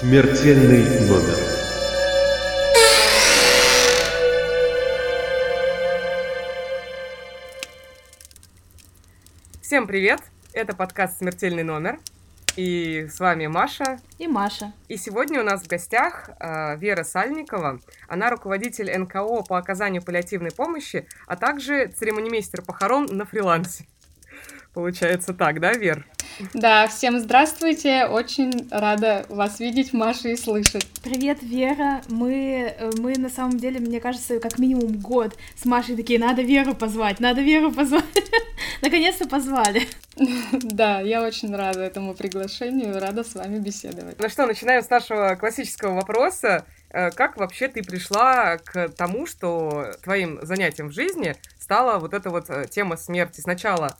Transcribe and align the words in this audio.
Смертельный 0.00 1.06
номер. 1.06 1.36
Всем 9.60 9.86
привет! 9.86 10.20
Это 10.54 10.74
подкаст 10.74 11.18
«Смертельный 11.18 11.64
номер». 11.64 12.00
И 12.56 13.08
с 13.12 13.20
вами 13.20 13.46
Маша. 13.46 14.00
И 14.16 14.26
Маша. 14.26 14.72
И 14.88 14.96
сегодня 14.96 15.38
у 15.38 15.44
нас 15.44 15.64
в 15.64 15.68
гостях 15.68 16.30
э, 16.40 16.78
Вера 16.78 17.04
Сальникова. 17.04 17.78
Она 18.08 18.30
руководитель 18.30 18.90
НКО 18.98 19.42
по 19.42 19.58
оказанию 19.58 20.02
паллиативной 20.02 20.50
помощи, 20.50 21.06
а 21.26 21.36
также 21.36 21.88
церемонимейстер 21.88 22.62
похорон 22.62 23.04
на 23.10 23.26
фрилансе. 23.26 23.86
Получается 24.72 25.34
так, 25.34 25.60
да, 25.60 25.74
Вер? 25.74 26.06
Да, 26.54 26.86
всем 26.86 27.18
здравствуйте. 27.18 28.06
Очень 28.06 28.68
рада 28.70 29.26
вас 29.28 29.60
видеть, 29.60 29.92
Маша, 29.92 30.28
и 30.30 30.36
слышать. 30.36 30.86
Привет, 31.02 31.42
Вера. 31.42 32.02
Мы, 32.08 32.74
э, 32.78 32.90
мы 32.98 33.14
на 33.18 33.28
самом 33.28 33.58
деле, 33.58 33.78
мне 33.78 34.00
кажется, 34.00 34.40
как 34.40 34.58
минимум 34.58 34.98
год 34.98 35.36
с 35.56 35.64
Машей 35.64 35.96
такие, 35.96 36.18
надо 36.18 36.42
Веру 36.42 36.74
позвать, 36.74 37.20
надо 37.20 37.42
Веру 37.42 37.70
позвать. 37.72 38.04
Наконец-то 38.82 39.28
позвали. 39.28 39.82
Да, 40.52 41.00
я 41.00 41.22
очень 41.22 41.54
рада 41.54 41.80
этому 41.80 42.14
приглашению, 42.14 43.00
рада 43.00 43.24
с 43.24 43.34
вами 43.34 43.58
беседовать. 43.58 44.18
Ну 44.18 44.28
что, 44.28 44.46
начинаем 44.46 44.82
с 44.82 44.90
нашего 44.90 45.34
классического 45.34 45.94
вопроса. 45.94 46.64
Э, 46.90 47.10
как 47.10 47.36
вообще 47.36 47.68
ты 47.68 47.82
пришла 47.82 48.58
к 48.58 48.88
тому, 48.90 49.26
что 49.26 49.92
твоим 50.02 50.38
занятием 50.42 50.88
в 50.88 50.92
жизни 50.92 51.36
стала 51.58 51.98
вот 51.98 52.14
эта 52.14 52.30
вот 52.30 52.50
э, 52.50 52.66
тема 52.68 52.96
смерти? 52.96 53.40
Сначала 53.40 53.96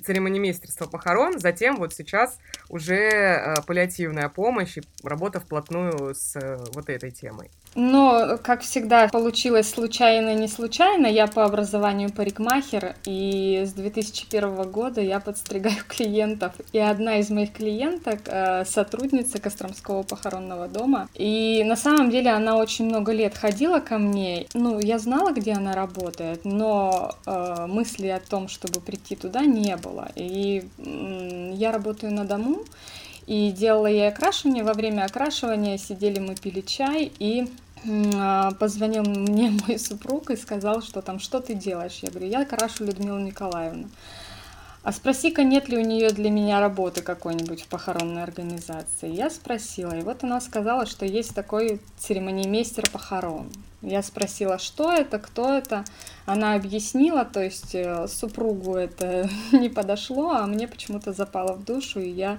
церемонимейстерство 0.00 0.86
похорон, 0.86 1.38
затем 1.38 1.76
вот 1.76 1.94
сейчас 1.94 2.38
уже 2.68 2.96
э, 2.96 3.54
паллиативная 3.66 4.28
помощь 4.28 4.78
и 4.78 4.82
работа 5.02 5.40
вплотную 5.40 6.14
с 6.14 6.36
э, 6.36 6.58
вот 6.72 6.88
этой 6.88 7.10
темой. 7.10 7.50
Но, 7.74 8.38
как 8.42 8.62
всегда, 8.62 9.08
получилось 9.08 9.68
случайно, 9.68 10.34
не 10.34 10.48
случайно. 10.48 11.06
Я 11.06 11.26
по 11.26 11.44
образованию 11.44 12.12
парикмахер, 12.12 12.94
и 13.04 13.64
с 13.66 13.72
2001 13.72 14.70
года 14.70 15.00
я 15.00 15.18
подстригаю 15.20 15.76
клиентов. 15.88 16.52
И 16.72 16.78
одна 16.78 17.18
из 17.18 17.30
моих 17.30 17.52
клиенток 17.52 18.20
э, 18.26 18.64
сотрудница 18.64 19.40
Костромского 19.40 20.02
похоронного 20.02 20.68
дома. 20.68 21.08
И 21.14 21.64
на 21.64 21.76
самом 21.76 22.10
деле 22.10 22.30
она 22.30 22.56
очень 22.56 22.86
много 22.86 23.12
лет 23.12 23.36
ходила 23.36 23.80
ко 23.80 23.98
мне. 23.98 24.46
Ну, 24.54 24.78
я 24.78 24.98
знала, 24.98 25.32
где 25.32 25.52
она 25.52 25.74
работает, 25.74 26.44
но 26.44 27.16
э, 27.26 27.66
мысли 27.66 28.06
о 28.08 28.20
том, 28.20 28.48
чтобы 28.48 28.80
прийти 28.80 29.16
туда, 29.16 29.44
не 29.44 29.76
было. 29.76 30.08
И 30.14 30.68
э, 30.78 31.50
я 31.54 31.72
работаю 31.72 32.12
на 32.12 32.24
дому, 32.24 32.60
и 33.26 33.50
делала 33.50 33.86
я 33.86 34.08
окрашивание. 34.08 34.62
Во 34.62 34.74
время 34.74 35.04
окрашивания 35.04 35.78
сидели 35.78 36.20
мы 36.20 36.34
пили 36.34 36.60
чай, 36.60 37.10
и 37.18 37.48
позвонил 38.58 39.04
мне 39.04 39.50
мой 39.66 39.78
супруг 39.78 40.30
и 40.30 40.36
сказал, 40.36 40.82
что 40.82 41.02
там, 41.02 41.18
что 41.18 41.40
ты 41.40 41.54
делаешь? 41.54 42.00
Я 42.02 42.10
говорю, 42.10 42.28
я 42.28 42.44
крашу 42.44 42.84
Людмилу 42.84 43.18
Николаевну. 43.18 43.88
А 44.84 44.92
спроси-ка, 44.92 45.44
нет 45.44 45.70
ли 45.70 45.78
у 45.78 45.80
нее 45.80 46.10
для 46.10 46.30
меня 46.30 46.60
работы 46.60 47.00
какой-нибудь 47.00 47.62
в 47.62 47.68
похоронной 47.68 48.22
организации. 48.22 49.10
Я 49.10 49.30
спросила, 49.30 49.96
и 49.96 50.02
вот 50.02 50.22
она 50.24 50.42
сказала, 50.42 50.84
что 50.84 51.06
есть 51.06 51.34
такой 51.34 51.80
церемониймейстер 51.96 52.90
похорон. 52.90 53.50
Я 53.80 54.02
спросила, 54.02 54.58
что 54.58 54.92
это, 54.92 55.18
кто 55.18 55.54
это. 55.54 55.84
Она 56.26 56.54
объяснила, 56.54 57.24
то 57.24 57.42
есть 57.42 57.74
э, 57.74 58.06
супругу 58.08 58.76
это 58.76 59.28
не 59.52 59.70
подошло, 59.70 60.32
а 60.32 60.46
мне 60.46 60.68
почему-то 60.68 61.14
запало 61.14 61.54
в 61.54 61.64
душу, 61.64 62.00
и 62.00 62.10
я 62.10 62.38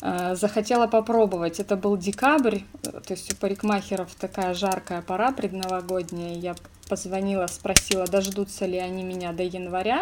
захотела 0.00 0.86
попробовать. 0.86 1.58
Это 1.60 1.76
был 1.76 1.96
декабрь, 1.96 2.60
то 2.82 3.10
есть 3.10 3.32
у 3.32 3.36
парикмахеров 3.36 4.14
такая 4.14 4.54
жаркая 4.54 5.02
пора 5.02 5.32
предновогодняя. 5.32 6.34
Я 6.34 6.54
позвонила, 6.88 7.46
спросила, 7.46 8.06
дождутся 8.06 8.66
ли 8.66 8.78
они 8.78 9.02
меня 9.02 9.32
до 9.32 9.42
января. 9.42 10.00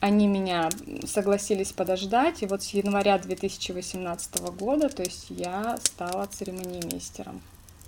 Они 0.00 0.28
меня 0.28 0.68
согласились 1.06 1.72
подождать, 1.72 2.42
и 2.42 2.46
вот 2.46 2.62
с 2.62 2.68
января 2.68 3.18
2018 3.18 4.40
года, 4.52 4.88
то 4.88 5.02
есть 5.02 5.26
я 5.28 5.76
стала 5.82 6.26
церемониймейстером. 6.26 7.40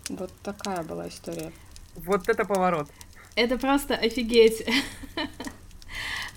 Вот 0.08 0.32
такая 0.42 0.82
была 0.82 1.08
история. 1.08 1.52
Вот 1.94 2.28
это 2.28 2.44
поворот. 2.44 2.88
Это 3.36 3.58
просто 3.58 3.94
офигеть. 3.94 4.66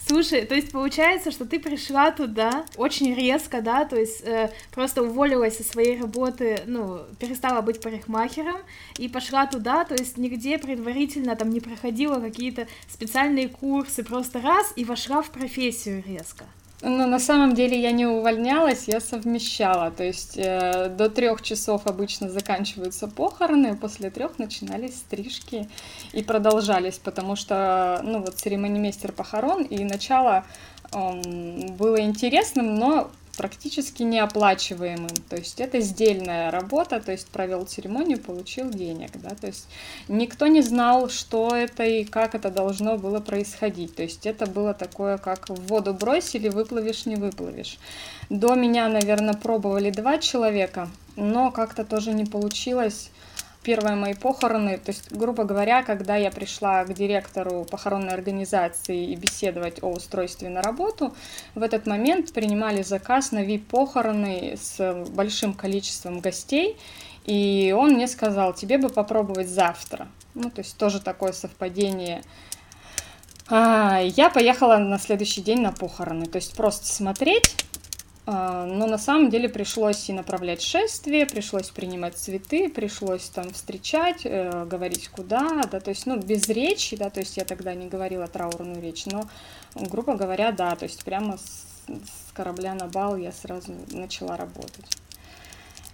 Слушай, 0.05 0.45
то 0.45 0.53
есть 0.53 0.71
получается, 0.71 1.31
что 1.31 1.45
ты 1.45 1.59
пришла 1.59 2.11
туда 2.11 2.65
очень 2.75 3.15
резко, 3.15 3.61
да, 3.61 3.85
то 3.85 3.95
есть 3.95 4.21
э, 4.25 4.51
просто 4.71 5.01
уволилась 5.01 5.57
со 5.57 5.63
своей 5.63 5.99
работы, 5.99 6.59
ну, 6.65 6.99
перестала 7.19 7.61
быть 7.61 7.81
парикмахером 7.81 8.57
и 8.97 9.07
пошла 9.07 9.47
туда, 9.47 9.85
то 9.85 9.95
есть 9.95 10.17
нигде 10.17 10.57
предварительно 10.57 11.37
там 11.37 11.51
не 11.51 11.61
проходила 11.61 12.19
какие-то 12.19 12.67
специальные 12.89 13.47
курсы, 13.47 14.03
просто 14.03 14.41
раз 14.41 14.73
и 14.75 14.83
вошла 14.83 15.21
в 15.21 15.31
профессию 15.31 16.03
резко. 16.05 16.45
Ну, 16.85 17.07
на 17.07 17.19
самом 17.19 17.55
деле 17.55 17.81
я 17.81 17.91
не 17.93 18.05
увольнялась, 18.05 18.89
я 18.89 18.99
совмещала. 18.99 19.89
То 19.89 20.03
есть 20.03 20.33
э, 20.35 20.89
до 20.89 21.09
трех 21.09 21.41
часов 21.41 21.87
обычно 21.87 22.29
заканчиваются 22.29 23.07
похороны, 23.07 23.77
после 23.77 24.09
трех 24.09 24.37
начинались 24.37 24.97
стрижки 24.97 25.69
и 26.11 26.21
продолжались, 26.21 26.97
потому 26.97 27.37
что, 27.37 28.01
ну, 28.03 28.19
вот 28.19 28.35
церемонимейстер 28.35 29.13
похорон, 29.13 29.63
и 29.63 29.81
начало 29.85 30.43
э, 30.91 31.69
было 31.69 32.01
интересным, 32.01 32.75
но 32.75 33.09
практически 33.37 34.03
неоплачиваемым. 34.03 35.15
То 35.29 35.35
есть 35.37 35.59
это 35.59 35.79
сдельная 35.79 36.51
работа, 36.51 36.99
то 36.99 37.11
есть 37.11 37.27
провел 37.27 37.65
церемонию, 37.65 38.19
получил 38.19 38.69
денег. 38.69 39.11
Да? 39.15 39.29
То 39.29 39.47
есть 39.47 39.67
никто 40.07 40.47
не 40.47 40.61
знал, 40.61 41.09
что 41.09 41.55
это 41.55 41.83
и 41.83 42.03
как 42.03 42.35
это 42.35 42.49
должно 42.49 42.97
было 42.97 43.19
происходить. 43.19 43.95
То 43.95 44.03
есть 44.03 44.25
это 44.25 44.45
было 44.45 44.73
такое, 44.73 45.17
как 45.17 45.49
в 45.49 45.67
воду 45.67 45.93
бросили, 45.93 46.49
выплывешь, 46.49 47.05
не 47.05 47.15
выплывешь. 47.15 47.79
До 48.29 48.55
меня, 48.55 48.87
наверное, 48.87 49.33
пробовали 49.33 49.89
два 49.89 50.17
человека, 50.17 50.89
но 51.15 51.51
как-то 51.51 51.85
тоже 51.85 52.13
не 52.13 52.25
получилось 52.25 53.09
первые 53.63 53.95
мои 53.95 54.13
похороны, 54.13 54.77
то 54.77 54.91
есть, 54.91 55.11
грубо 55.11 55.45
говоря, 55.45 55.83
когда 55.83 56.15
я 56.15 56.29
пришла 56.31 56.83
к 56.83 56.93
директору 56.93 57.65
похоронной 57.65 58.13
организации 58.13 59.11
и 59.11 59.15
беседовать 59.15 59.81
о 59.81 59.91
устройстве 59.91 60.49
на 60.49 60.61
работу, 60.61 61.15
в 61.55 61.63
этот 61.63 61.87
момент 61.87 62.33
принимали 62.33 62.83
заказ 62.83 63.31
на 63.31 63.43
VIP-похороны 63.43 64.57
с 64.61 65.05
большим 65.09 65.53
количеством 65.53 66.19
гостей, 66.19 66.77
и 67.25 67.73
он 67.77 67.91
мне 67.93 68.07
сказал, 68.07 68.53
тебе 68.53 68.77
бы 68.77 68.89
попробовать 68.89 69.47
завтра. 69.47 70.07
Ну, 70.35 70.49
то 70.49 70.59
есть 70.59 70.77
тоже 70.77 70.99
такое 70.99 71.31
совпадение. 71.31 72.23
А, 73.47 73.99
я 74.01 74.29
поехала 74.29 74.77
на 74.77 74.99
следующий 74.99 75.41
день 75.41 75.61
на 75.61 75.71
похороны, 75.71 76.25
то 76.25 76.37
есть 76.37 76.55
просто 76.55 76.87
смотреть, 76.87 77.55
но 78.25 78.87
на 78.87 78.97
самом 78.97 79.29
деле 79.29 79.49
пришлось 79.49 80.09
и 80.09 80.13
направлять 80.13 80.61
шествие, 80.61 81.25
пришлось 81.25 81.69
принимать 81.71 82.15
цветы, 82.15 82.69
пришлось 82.69 83.27
там 83.29 83.51
встречать, 83.51 84.21
э, 84.23 84.65
говорить 84.65 85.09
куда, 85.09 85.63
да, 85.69 85.81
то 85.81 85.89
есть, 85.89 86.05
ну, 86.05 86.17
без 86.17 86.47
речи, 86.47 86.95
да, 86.95 87.09
то 87.09 87.19
есть 87.19 87.35
я 87.35 87.43
тогда 87.43 87.73
не 87.73 87.87
говорила 87.87 88.25
траурную 88.27 88.81
речь, 88.81 89.05
но, 89.07 89.29
грубо 89.75 90.15
говоря, 90.15 90.53
да, 90.53 90.73
то 90.77 90.83
есть 90.83 91.03
прямо 91.03 91.37
с, 91.37 91.65
с 91.87 92.31
корабля 92.33 92.75
на 92.75 92.87
бал 92.87 93.17
я 93.17 93.33
сразу 93.33 93.73
начала 93.91 94.37
работать. 94.37 94.85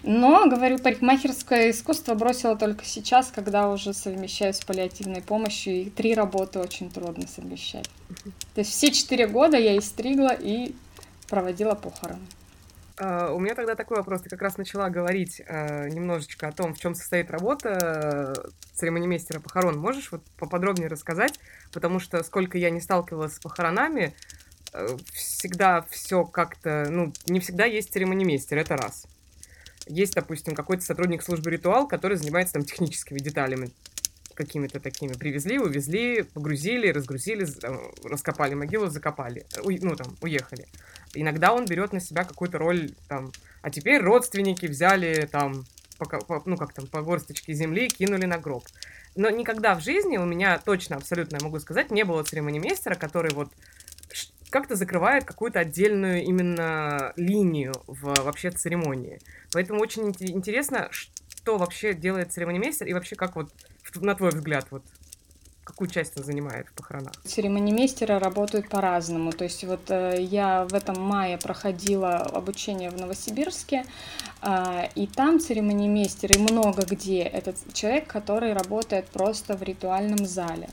Но, 0.04 0.48
говорю, 0.48 0.78
парикмахерское 0.80 1.72
искусство 1.72 2.14
бросила 2.14 2.56
только 2.56 2.86
сейчас, 2.86 3.32
когда 3.34 3.70
уже 3.70 3.94
совмещаю 3.94 4.54
с 4.54 4.64
паллиативной 4.64 5.22
помощью, 5.22 5.82
и 5.82 5.90
три 5.90 6.14
работы 6.14 6.60
очень 6.60 6.90
трудно 6.90 7.28
совмещать. 7.28 7.90
То 8.54 8.62
есть 8.62 8.72
все 8.72 8.92
четыре 8.92 9.28
года 9.28 9.58
я 9.58 9.76
и 9.76 9.82
стригла, 9.82 10.32
и 10.32 10.74
проводила 11.30 11.76
похороны. 11.76 12.26
Uh, 12.98 13.34
у 13.34 13.40
меня 13.40 13.56
тогда 13.56 13.76
такой 13.76 13.96
вопрос. 13.96 14.24
Ты 14.24 14.30
как 14.30 14.42
раз 14.42 14.58
начала 14.58 14.90
говорить 14.90 15.40
uh, 15.40 15.90
немножечко 15.90 16.50
о 16.50 16.52
том, 16.52 16.74
в 16.74 16.80
чем 16.80 16.96
состоит 16.96 17.32
работа 17.32 17.70
uh, 17.70 18.52
церемонимейстера 18.74 19.40
похорон. 19.40 19.78
Можешь 19.78 20.12
вот 20.12 20.22
поподробнее 20.38 20.90
рассказать? 20.90 21.40
Потому 21.72 22.00
что 22.00 22.22
сколько 22.24 22.58
я 22.58 22.70
не 22.70 22.82
сталкивалась 22.82 23.36
с 23.36 23.40
похоронами, 23.40 24.14
э, 24.74 24.98
всегда 25.14 25.86
все 25.90 26.26
как-то, 26.26 26.88
ну, 26.90 27.14
не 27.28 27.40
всегда 27.40 27.66
есть 27.66 27.94
церемонимейстер, 27.94 28.58
это 28.58 28.76
раз. 28.76 29.06
Есть, 29.86 30.16
допустим, 30.16 30.56
какой-то 30.56 30.84
сотрудник 30.84 31.24
службы 31.24 31.52
ритуал, 31.52 31.88
который 31.88 32.18
занимается 32.18 32.54
там 32.54 32.64
техническими 32.64 33.20
деталями 33.20 33.72
какими-то 34.40 34.80
такими. 34.80 35.12
Привезли, 35.14 35.60
увезли, 35.60 36.24
погрузили, 36.24 36.88
разгрузили, 36.88 37.46
раскопали 38.04 38.54
могилу, 38.54 38.88
закопали, 38.88 39.46
ну 39.64 39.96
там, 39.96 40.16
уехали. 40.22 40.66
Иногда 41.14 41.54
он 41.54 41.66
берет 41.66 41.92
на 41.92 42.00
себя 42.00 42.24
какую-то 42.24 42.58
роль, 42.58 42.92
там, 43.10 43.32
а 43.62 43.70
теперь 43.70 44.02
родственники 44.02 44.66
взяли 44.66 45.28
там, 45.30 45.66
по, 45.98 46.42
ну 46.46 46.56
как 46.56 46.74
там, 46.74 46.88
по 46.88 47.02
горсточке 47.02 47.54
земли 47.54 47.90
кинули 47.90 48.26
на 48.26 48.38
гроб. 48.38 48.64
Но 49.16 49.30
никогда 49.30 49.76
в 49.76 49.84
жизни 49.84 50.18
у 50.18 50.26
меня 50.26 50.58
точно, 50.58 50.96
абсолютно 50.96 51.36
я 51.36 51.44
могу 51.44 51.60
сказать, 51.60 51.92
не 51.92 52.06
было 52.06 52.24
церемонимейстера, 52.24 52.96
который 52.96 53.34
вот 53.34 53.50
как-то 54.50 54.76
закрывает 54.76 55.26
какую-то 55.26 55.60
отдельную 55.60 56.24
именно 56.24 57.12
линию 57.18 57.74
в 57.88 58.14
вообще 58.24 58.52
церемонии. 58.52 59.20
Поэтому 59.52 59.82
очень 59.82 60.10
интересно, 60.10 60.90
что 60.92 61.58
вообще 61.58 61.94
делает 61.94 62.32
церемонимейстер 62.32 62.88
и 62.88 62.94
вообще 62.94 63.16
как 63.16 63.36
вот, 63.36 63.52
на 63.96 64.16
твой 64.16 64.30
взгляд, 64.30 64.68
вот 64.72 64.84
какую 65.70 65.88
часть 65.88 66.18
он 66.18 66.24
занимает 66.24 66.68
в 66.68 66.74
похоронах? 66.74 67.14
Церемонимейстеры 67.24 68.18
работают 68.18 68.70
по-разному. 68.70 69.32
То 69.32 69.44
есть 69.44 69.64
вот 69.64 69.92
э, 69.92 70.18
я 70.20 70.66
в 70.66 70.74
этом 70.74 71.00
мае 71.00 71.38
проходила 71.38 72.18
обучение 72.18 72.90
в 72.90 72.98
Новосибирске, 72.98 73.86
и 74.96 75.08
там 75.08 75.40
церемонимейстеры 75.40 76.40
много 76.40 76.84
где. 76.86 77.24
этот 77.24 77.58
человек, 77.74 78.08
который 78.08 78.54
работает 78.54 79.08
просто 79.08 79.58
в 79.58 79.64
ритуальном 79.64 80.26
зале, 80.26 80.70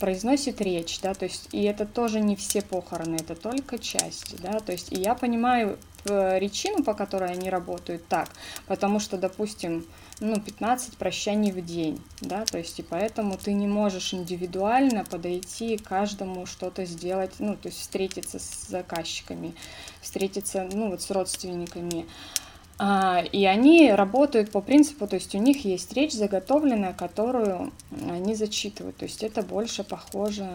произносит 0.00 0.60
речь, 0.60 1.00
да, 1.00 1.14
то 1.14 1.24
есть 1.24 1.48
и 1.52 1.62
это 1.62 1.86
тоже 1.86 2.20
не 2.20 2.34
все 2.34 2.62
похороны, 2.62 3.16
это 3.16 3.36
только 3.36 3.78
части, 3.78 4.36
да, 4.42 4.58
то 4.58 4.72
есть 4.72 4.92
и 4.92 5.00
я 5.00 5.14
понимаю 5.14 5.78
причину, 6.06 6.84
по 6.84 6.94
которой 6.94 7.30
они 7.30 7.50
работают 7.50 8.06
так, 8.08 8.28
потому 8.66 9.00
что, 9.00 9.18
допустим, 9.18 9.84
ну, 10.20 10.40
15 10.40 10.96
прощаний 10.96 11.52
в 11.52 11.64
день, 11.64 12.02
да, 12.20 12.44
то 12.44 12.58
есть 12.58 12.78
и 12.78 12.82
поэтому 12.82 13.36
ты 13.36 13.52
не 13.52 13.66
можешь 13.66 14.14
индивидуально 14.14 15.04
подойти 15.04 15.76
каждому 15.76 16.46
что-то 16.46 16.84
сделать, 16.86 17.34
ну, 17.38 17.54
то 17.56 17.68
есть 17.68 17.80
встретиться 17.80 18.38
с 18.38 18.66
заказчиками, 18.68 19.54
встретиться, 20.00 20.68
ну, 20.72 20.90
вот 20.90 21.02
с 21.02 21.10
родственниками, 21.10 22.06
а, 22.06 22.45
и 22.78 23.46
они 23.46 23.90
работают 23.90 24.50
по 24.50 24.60
принципу, 24.60 25.06
то 25.06 25.16
есть 25.16 25.34
у 25.34 25.38
них 25.38 25.64
есть 25.64 25.92
речь 25.94 26.12
заготовленная, 26.12 26.92
которую 26.92 27.72
они 28.10 28.34
зачитывают, 28.34 28.96
то 28.96 29.04
есть 29.06 29.22
это 29.22 29.42
больше 29.42 29.82
похоже 29.82 30.46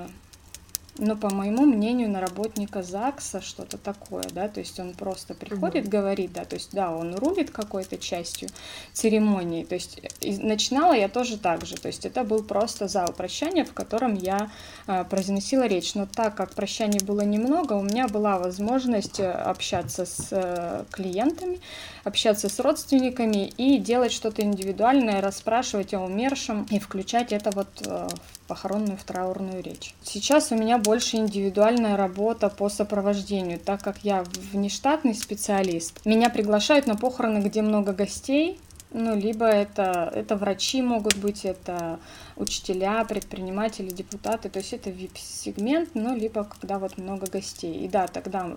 но 0.98 1.16
по 1.16 1.30
моему 1.30 1.66
мнению, 1.66 2.10
на 2.10 2.22
работника 2.22 2.84
ЗАГСа 2.84 3.42
что-то 3.42 3.78
такое, 3.78 4.24
да, 4.34 4.48
то 4.48 4.60
есть 4.60 4.80
он 4.80 4.94
просто 4.94 5.34
приходит, 5.34 5.86
угу. 5.86 5.92
говорит, 5.92 6.34
да, 6.34 6.46
то 6.46 6.56
есть 6.56 6.72
да, 6.74 6.92
он 6.92 7.16
рулит 7.16 7.52
какой-то 7.52 7.98
частью 7.98 8.50
церемонии, 8.94 9.64
то 9.64 9.76
есть 9.76 10.00
и 10.20 10.38
начинала 10.38 10.94
я 10.94 11.08
тоже 11.10 11.38
так 11.38 11.66
же, 11.66 11.76
то 11.76 11.88
есть 11.88 12.06
это 12.06 12.24
был 12.24 12.44
просто 12.44 12.88
зал 12.88 13.14
прощания, 13.14 13.64
в 13.64 13.74
котором 13.74 14.16
я 14.16 14.52
э, 14.88 15.04
произносила 15.06 15.66
речь, 15.66 15.96
но 15.96 16.06
так 16.06 16.36
как 16.36 16.54
прощаний 16.54 17.00
было 17.00 17.22
немного, 17.22 17.74
у 17.74 17.84
меня 17.84 18.08
была 18.08 18.38
возможность 18.38 19.20
э, 19.20 19.32
общаться 19.32 20.06
с 20.06 20.28
э, 20.32 20.86
клиентами, 20.92 21.62
общаться 22.04 22.50
с 22.50 22.60
родственниками 22.60 23.48
и 23.58 23.78
делать 23.78 24.12
что-то 24.12 24.42
индивидуальное, 24.42 25.22
расспрашивать 25.22 25.94
о 25.94 26.02
умершем 26.02 26.66
и 26.70 26.80
включать 26.80 27.32
это 27.32 27.52
вот 27.52 27.68
э, 27.86 28.08
в 28.08 28.41
похоронную, 28.48 28.98
в 28.98 29.04
траурную 29.04 29.64
речь. 29.64 29.96
Сейчас 30.04 30.52
у 30.52 30.56
меня 30.56 30.78
больше 30.78 31.18
индивидуальная 31.18 31.96
работа 31.96 32.50
по 32.50 32.70
сопровождению, 32.70 33.60
так 33.60 33.82
как 33.82 34.00
я 34.04 34.24
внештатный 34.52 35.16
специалист. 35.16 36.06
Меня 36.06 36.30
приглашают 36.30 36.88
на 36.88 36.96
похороны, 36.96 37.40
где 37.40 37.62
много 37.62 37.94
гостей, 37.94 38.60
ну, 38.94 39.16
либо 39.16 39.46
это, 39.46 40.12
это 40.14 40.36
врачи 40.36 40.82
могут 40.82 41.16
быть, 41.16 41.46
это 41.46 42.00
учителя, 42.36 43.04
предприниматели, 43.06 43.90
депутаты, 43.90 44.50
то 44.50 44.60
есть 44.60 44.74
это 44.74 44.90
VIP-сегмент, 44.90 45.90
ну, 45.94 46.16
либо 46.16 46.44
когда 46.44 46.80
вот 46.80 46.98
много 46.98 47.28
гостей. 47.28 47.86
И 47.86 47.88
да, 47.88 48.08
тогда 48.08 48.56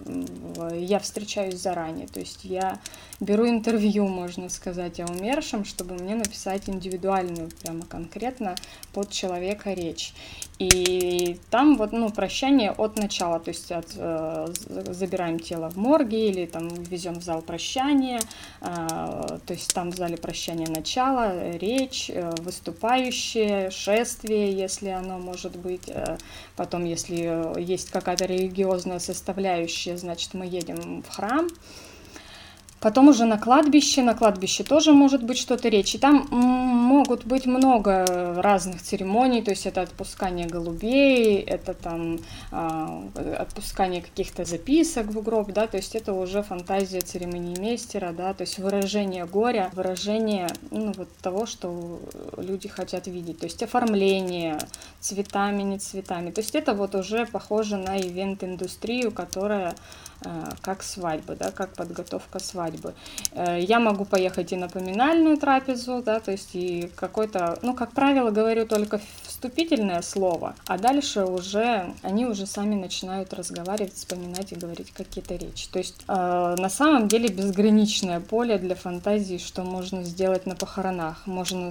я 0.72 0.98
встречаюсь 0.98 1.60
заранее, 1.60 2.06
то 2.06 2.20
есть 2.20 2.44
я 2.44 2.78
беру 3.20 3.48
интервью, 3.48 4.06
можно 4.08 4.48
сказать, 4.48 5.00
о 5.00 5.06
умершем, 5.06 5.64
чтобы 5.64 5.94
мне 5.94 6.14
написать 6.14 6.68
индивидуальную, 6.68 7.50
прямо 7.62 7.84
конкретно 7.86 8.54
под 8.92 9.10
человека 9.10 9.72
речь. 9.72 10.14
И 10.58 11.40
там 11.50 11.76
вот, 11.76 11.92
ну, 11.92 12.10
прощание 12.10 12.70
от 12.70 12.96
начала, 12.96 13.40
то 13.40 13.48
есть 13.48 13.72
от, 13.72 13.86
э, 13.96 14.46
забираем 14.68 15.40
тело 15.40 15.68
в 15.68 15.76
морге 15.76 16.30
или 16.30 16.46
там 16.46 16.68
везем 16.68 17.14
в 17.14 17.24
зал 17.24 17.42
прощания, 17.42 18.20
э, 18.60 18.66
то 18.66 19.52
есть 19.52 19.74
там 19.74 19.90
в 19.90 19.96
зале 19.96 20.16
прощания 20.16 20.68
начало, 20.68 21.50
речь, 21.56 22.08
э, 22.08 22.32
выступающие, 22.40 23.63
шествие, 23.70 24.52
если 24.52 24.88
оно 24.88 25.18
может 25.18 25.56
быть, 25.56 25.88
э, 25.88 26.16
потом, 26.56 26.84
если 26.84 27.60
есть 27.60 27.90
какая-то 27.90 28.26
религиозная 28.26 28.98
составляющая, 28.98 29.96
значит, 29.96 30.34
мы 30.34 30.46
едем 30.46 31.02
в 31.02 31.08
храм, 31.08 31.48
Потом 32.84 33.08
уже 33.08 33.24
на 33.24 33.38
кладбище, 33.38 34.02
на 34.02 34.12
кладбище 34.12 34.62
тоже 34.62 34.92
может 34.92 35.22
быть 35.22 35.38
что-то 35.38 35.70
речь. 35.70 35.94
И 35.94 35.98
там 35.98 36.28
могут 36.30 37.24
быть 37.24 37.46
много 37.46 38.04
разных 38.42 38.82
церемоний, 38.82 39.40
то 39.40 39.52
есть 39.52 39.64
это 39.64 39.80
отпускание 39.80 40.46
голубей, 40.46 41.40
это 41.40 41.72
там 41.72 42.18
э, 42.52 43.36
отпускание 43.38 44.02
каких-то 44.02 44.44
записок 44.44 45.06
в 45.06 45.22
гроб, 45.22 45.50
да, 45.52 45.66
то 45.66 45.78
есть 45.78 45.94
это 45.94 46.12
уже 46.12 46.42
фантазия 46.42 47.00
церемониймейстера, 47.00 48.12
да, 48.12 48.34
то 48.34 48.42
есть 48.42 48.58
выражение 48.58 49.24
горя, 49.24 49.70
выражение 49.72 50.48
ну, 50.70 50.92
вот 50.92 51.08
того, 51.22 51.46
что 51.46 52.00
люди 52.36 52.68
хотят 52.68 53.06
видеть, 53.06 53.38
то 53.38 53.46
есть 53.46 53.62
оформление 53.62 54.58
цветами, 55.00 55.62
не 55.62 55.78
цветами, 55.78 56.30
то 56.32 56.42
есть 56.42 56.54
это 56.54 56.74
вот 56.74 56.94
уже 56.94 57.24
похоже 57.24 57.78
на 57.78 57.96
ивент-индустрию, 57.96 59.10
которая 59.10 59.74
Э, 60.26 60.50
как 60.62 60.82
свадьбы, 60.82 61.36
да, 61.36 61.50
как 61.50 61.74
подготовка 61.74 62.38
свадьбы. 62.38 62.73
Э, 63.32 63.58
я 63.60 63.80
могу 63.80 64.04
поехать 64.04 64.52
и 64.52 64.56
на 64.56 64.68
поминальную 64.68 65.36
трапезу, 65.36 66.02
да, 66.04 66.20
то 66.20 66.32
есть 66.32 66.50
и 66.54 66.90
какой-то, 66.94 67.58
ну, 67.62 67.74
как 67.74 67.92
правило, 67.92 68.30
говорю 68.30 68.66
только 68.66 69.00
вступительное 69.22 70.02
слово, 70.02 70.54
а 70.66 70.78
дальше 70.78 71.24
уже 71.24 71.92
они 72.02 72.26
уже 72.26 72.46
сами 72.46 72.74
начинают 72.74 73.32
разговаривать, 73.34 73.94
вспоминать 73.94 74.52
и 74.52 74.56
говорить 74.56 74.92
какие-то 74.92 75.36
речи. 75.36 75.68
То 75.70 75.78
есть 75.78 76.04
э, 76.08 76.54
на 76.58 76.68
самом 76.68 77.08
деле 77.08 77.28
безграничное 77.28 78.20
поле 78.20 78.58
для 78.58 78.74
фантазии, 78.74 79.38
что 79.38 79.62
можно 79.62 80.02
сделать 80.02 80.46
на 80.46 80.54
похоронах. 80.54 81.26
Можно 81.26 81.70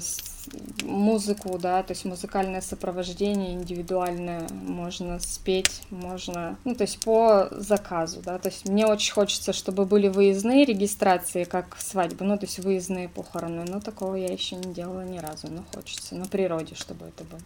музыку, 0.84 1.58
да, 1.58 1.84
то 1.84 1.92
есть 1.92 2.06
музыкальное 2.06 2.62
сопровождение 2.62 3.54
индивидуальное 3.54 4.48
можно 4.50 5.20
спеть, 5.20 5.82
можно, 5.90 6.58
ну, 6.64 6.76
то 6.76 6.84
есть 6.84 7.00
по 7.00 7.48
заказу, 7.52 8.22
да, 8.24 8.38
то 8.38 8.50
есть 8.50 8.68
мне 8.68 8.86
очень 8.86 9.14
хочется, 9.14 9.54
чтобы 9.54 9.86
были 9.86 10.08
выездные 10.08 10.66
регистрации, 10.66 11.44
как 11.44 11.78
свадьбы, 11.80 12.26
ну, 12.26 12.38
то 12.38 12.46
есть 12.46 12.60
выездные 12.60 13.10
похороны, 13.10 13.66
но 13.68 13.80
такого 13.80 14.16
я 14.16 14.32
еще 14.32 14.56
не 14.56 14.74
делала 14.74 15.04
ни 15.06 15.18
разу, 15.18 15.48
но 15.50 15.64
хочется, 15.74 16.16
на 16.16 16.26
природе, 16.26 16.76
чтобы 16.76 17.06
это 17.08 17.24
было. 17.24 17.42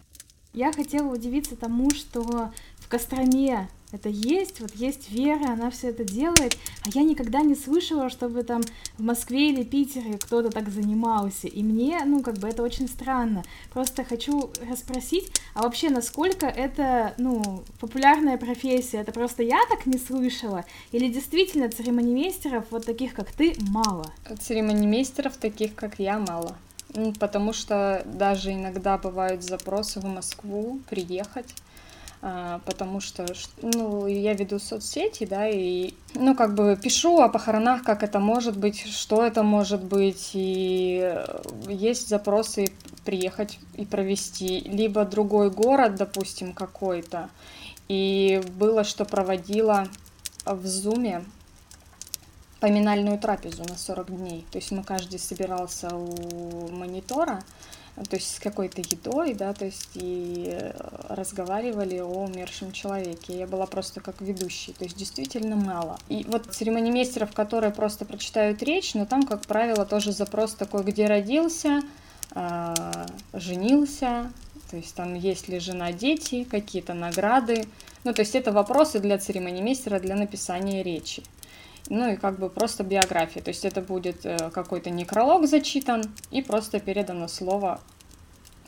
Я 0.58 0.74
хотела 0.74 1.14
удивиться 1.14 1.56
тому, 1.56 1.92
что 1.92 2.24
в 2.24 2.88
Костроме 2.88 3.70
это 3.92 4.10
есть, 4.10 4.60
вот 4.60 4.74
есть 4.74 5.12
Вера, 5.12 5.52
она 5.52 5.70
все 5.70 5.90
это 5.90 6.04
делает, 6.04 6.58
а 6.84 6.90
я 6.96 7.04
никогда 7.04 7.42
не 7.42 7.54
слышала, 7.54 8.10
чтобы 8.10 8.42
там 8.42 8.64
в 8.98 9.04
Москве 9.04 9.52
или 9.52 9.64
Питере 9.64 10.18
кто-то 10.18 10.50
так 10.50 10.70
занимался, 10.70 11.46
и 11.46 11.62
мне, 11.62 12.02
ну, 12.06 12.24
как 12.24 12.40
бы 12.40 12.48
это 12.48 12.64
очень 12.64 12.88
странно. 12.88 13.44
Просто 13.72 14.04
хочу 14.04 14.50
расспросить, 14.68 15.32
а 15.54 15.62
вообще 15.62 15.92
насколько 15.92 16.48
это, 16.48 17.14
ну, 17.20 17.64
популярная 17.80 18.40
профессия, 18.40 18.98
это 18.98 19.12
просто 19.12 19.44
я 19.44 19.60
так 19.70 19.86
не 19.86 20.00
слышала, 20.00 20.66
или 20.92 21.08
действительно 21.08 21.70
церемонимейстеров 21.70 22.66
вот 22.72 22.84
таких, 22.84 23.14
как 23.14 23.32
ты, 23.32 23.54
мало? 23.70 24.12
Церемонимейстеров 24.40 25.38
таких, 25.38 25.76
как 25.76 26.00
я, 26.00 26.18
мало. 26.18 26.58
Потому 27.20 27.54
что 27.54 28.02
даже 28.06 28.54
иногда 28.54 28.98
бывают 28.98 29.44
запросы 29.44 30.00
в 30.00 30.06
Москву 30.06 30.80
приехать, 30.90 31.54
а, 32.20 32.60
потому 32.66 33.00
что, 33.00 33.26
ну, 33.62 34.08
я 34.08 34.34
веду 34.34 34.58
соцсети, 34.58 35.26
да, 35.26 35.48
и, 35.48 35.94
ну, 36.16 36.36
как 36.36 36.56
бы 36.56 36.76
пишу 36.82 37.22
о 37.22 37.30
похоронах, 37.30 37.84
как 37.84 38.02
это 38.02 38.20
может 38.20 38.58
быть, 38.58 38.88
что 38.88 39.24
это 39.24 39.44
может 39.44 39.84
быть, 39.84 40.32
и 40.34 41.00
э, 41.04 41.42
есть 41.70 42.10
запросы 42.10 42.74
приехать 43.06 43.60
и 43.76 43.86
провести, 43.86 44.62
либо 44.62 45.06
другой 45.06 45.52
город, 45.52 45.96
допустим, 45.96 46.54
какой-то, 46.54 47.30
и 47.88 48.42
было, 48.58 48.84
что 48.84 49.06
проводила 49.06 49.88
в 50.46 50.66
Зуме 50.66 51.24
поминальную 52.60 53.18
трапезу 53.20 53.64
на 53.64 53.78
40 53.78 54.16
дней. 54.16 54.46
То 54.52 54.58
есть 54.58 54.72
мы 54.72 54.84
каждый 54.84 55.20
собирался 55.20 55.96
у 55.96 56.70
монитора, 56.72 57.44
то 58.10 58.16
есть 58.16 58.36
с 58.36 58.40
какой-то 58.40 58.82
едой, 58.82 59.34
да, 59.34 59.54
то 59.54 59.66
есть 59.66 59.90
и 59.96 60.50
э, 60.52 60.72
разговаривали 61.10 61.98
о 61.98 62.06
умершем 62.06 62.72
человеке. 62.72 63.40
Я 63.40 63.48
была 63.48 63.66
просто 63.66 64.02
как 64.02 64.22
ведущий, 64.22 64.74
то 64.74 64.84
есть 64.84 64.96
действительно 64.96 65.56
мало. 65.56 65.98
И 66.08 66.24
вот 66.28 66.46
церемонимейстеров, 66.54 67.34
которые 67.34 67.72
просто 67.72 68.06
прочитают 68.06 68.62
речь, 68.62 68.94
но 68.94 69.08
там, 69.08 69.24
как 69.24 69.42
правило, 69.42 69.84
тоже 69.86 70.12
запрос 70.12 70.54
такой, 70.54 70.84
где 70.84 71.08
родился, 71.08 71.82
э, 72.36 72.74
женился, 73.34 74.32
то 74.70 74.78
есть 74.78 74.94
там 74.94 75.16
есть 75.16 75.48
ли 75.48 75.60
жена, 75.60 75.92
дети, 75.92 76.44
какие-то 76.44 76.94
награды. 76.94 77.66
Ну, 78.04 78.14
то 78.14 78.22
есть 78.22 78.36
это 78.36 78.52
вопросы 78.52 79.00
для 79.00 79.18
церемонимейстера 79.18 80.00
для 80.00 80.16
написания 80.16 80.84
речи 80.84 81.24
ну 81.90 82.14
и 82.14 82.16
как 82.16 82.40
бы 82.40 82.50
просто 82.50 82.84
биография. 82.84 83.42
То 83.42 83.50
есть 83.50 83.66
это 83.66 83.82
будет 83.82 84.26
э, 84.26 84.50
какой-то 84.52 84.90
некролог 84.90 85.48
зачитан 85.48 86.04
и 86.32 86.42
просто 86.42 86.80
передано 86.80 87.28
слово 87.28 87.80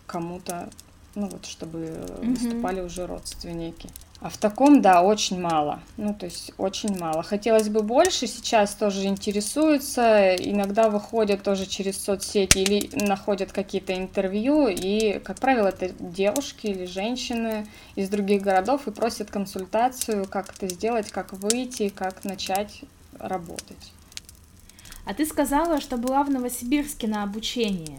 кому-то, 0.05 0.69
ну 1.15 1.27
вот 1.27 1.45
чтобы 1.45 1.79
mm-hmm. 1.79 2.33
выступали 2.33 2.81
уже 2.81 3.05
родственники. 3.05 3.89
А 4.21 4.29
в 4.29 4.37
таком, 4.37 4.81
да, 4.81 5.01
очень 5.01 5.39
мало. 5.39 5.79
Ну, 5.95 6.13
то 6.13 6.25
есть 6.25 6.51
очень 6.57 6.97
мало. 6.99 7.23
Хотелось 7.23 7.69
бы 7.69 7.83
больше, 7.83 8.27
сейчас 8.27 8.75
тоже 8.75 9.05
интересуются, 9.05 10.35
иногда 10.35 10.89
выходят 10.89 11.41
тоже 11.41 11.65
через 11.65 12.03
соцсети 12.03 12.57
или 12.57 12.89
находят 13.05 13.53
какие-то 13.53 13.95
интервью, 13.95 14.67
и, 14.67 15.19
как 15.19 15.39
правило, 15.39 15.67
это 15.67 15.89
девушки 15.99 16.67
или 16.67 16.83
женщины 16.83 17.65
из 17.95 18.09
других 18.09 18.41
городов 18.41 18.87
и 18.87 18.91
просят 18.91 19.31
консультацию, 19.31 20.27
как 20.27 20.53
это 20.53 20.67
сделать, 20.67 21.09
как 21.11 21.31
выйти, 21.31 21.87
как 21.87 22.25
начать 22.25 22.81
работать. 23.19 23.93
А 25.05 25.13
ты 25.13 25.25
сказала, 25.25 25.81
что 25.81 25.97
была 25.97 26.23
в 26.23 26.29
Новосибирске 26.29 27.07
на 27.07 27.23
обучении. 27.23 27.97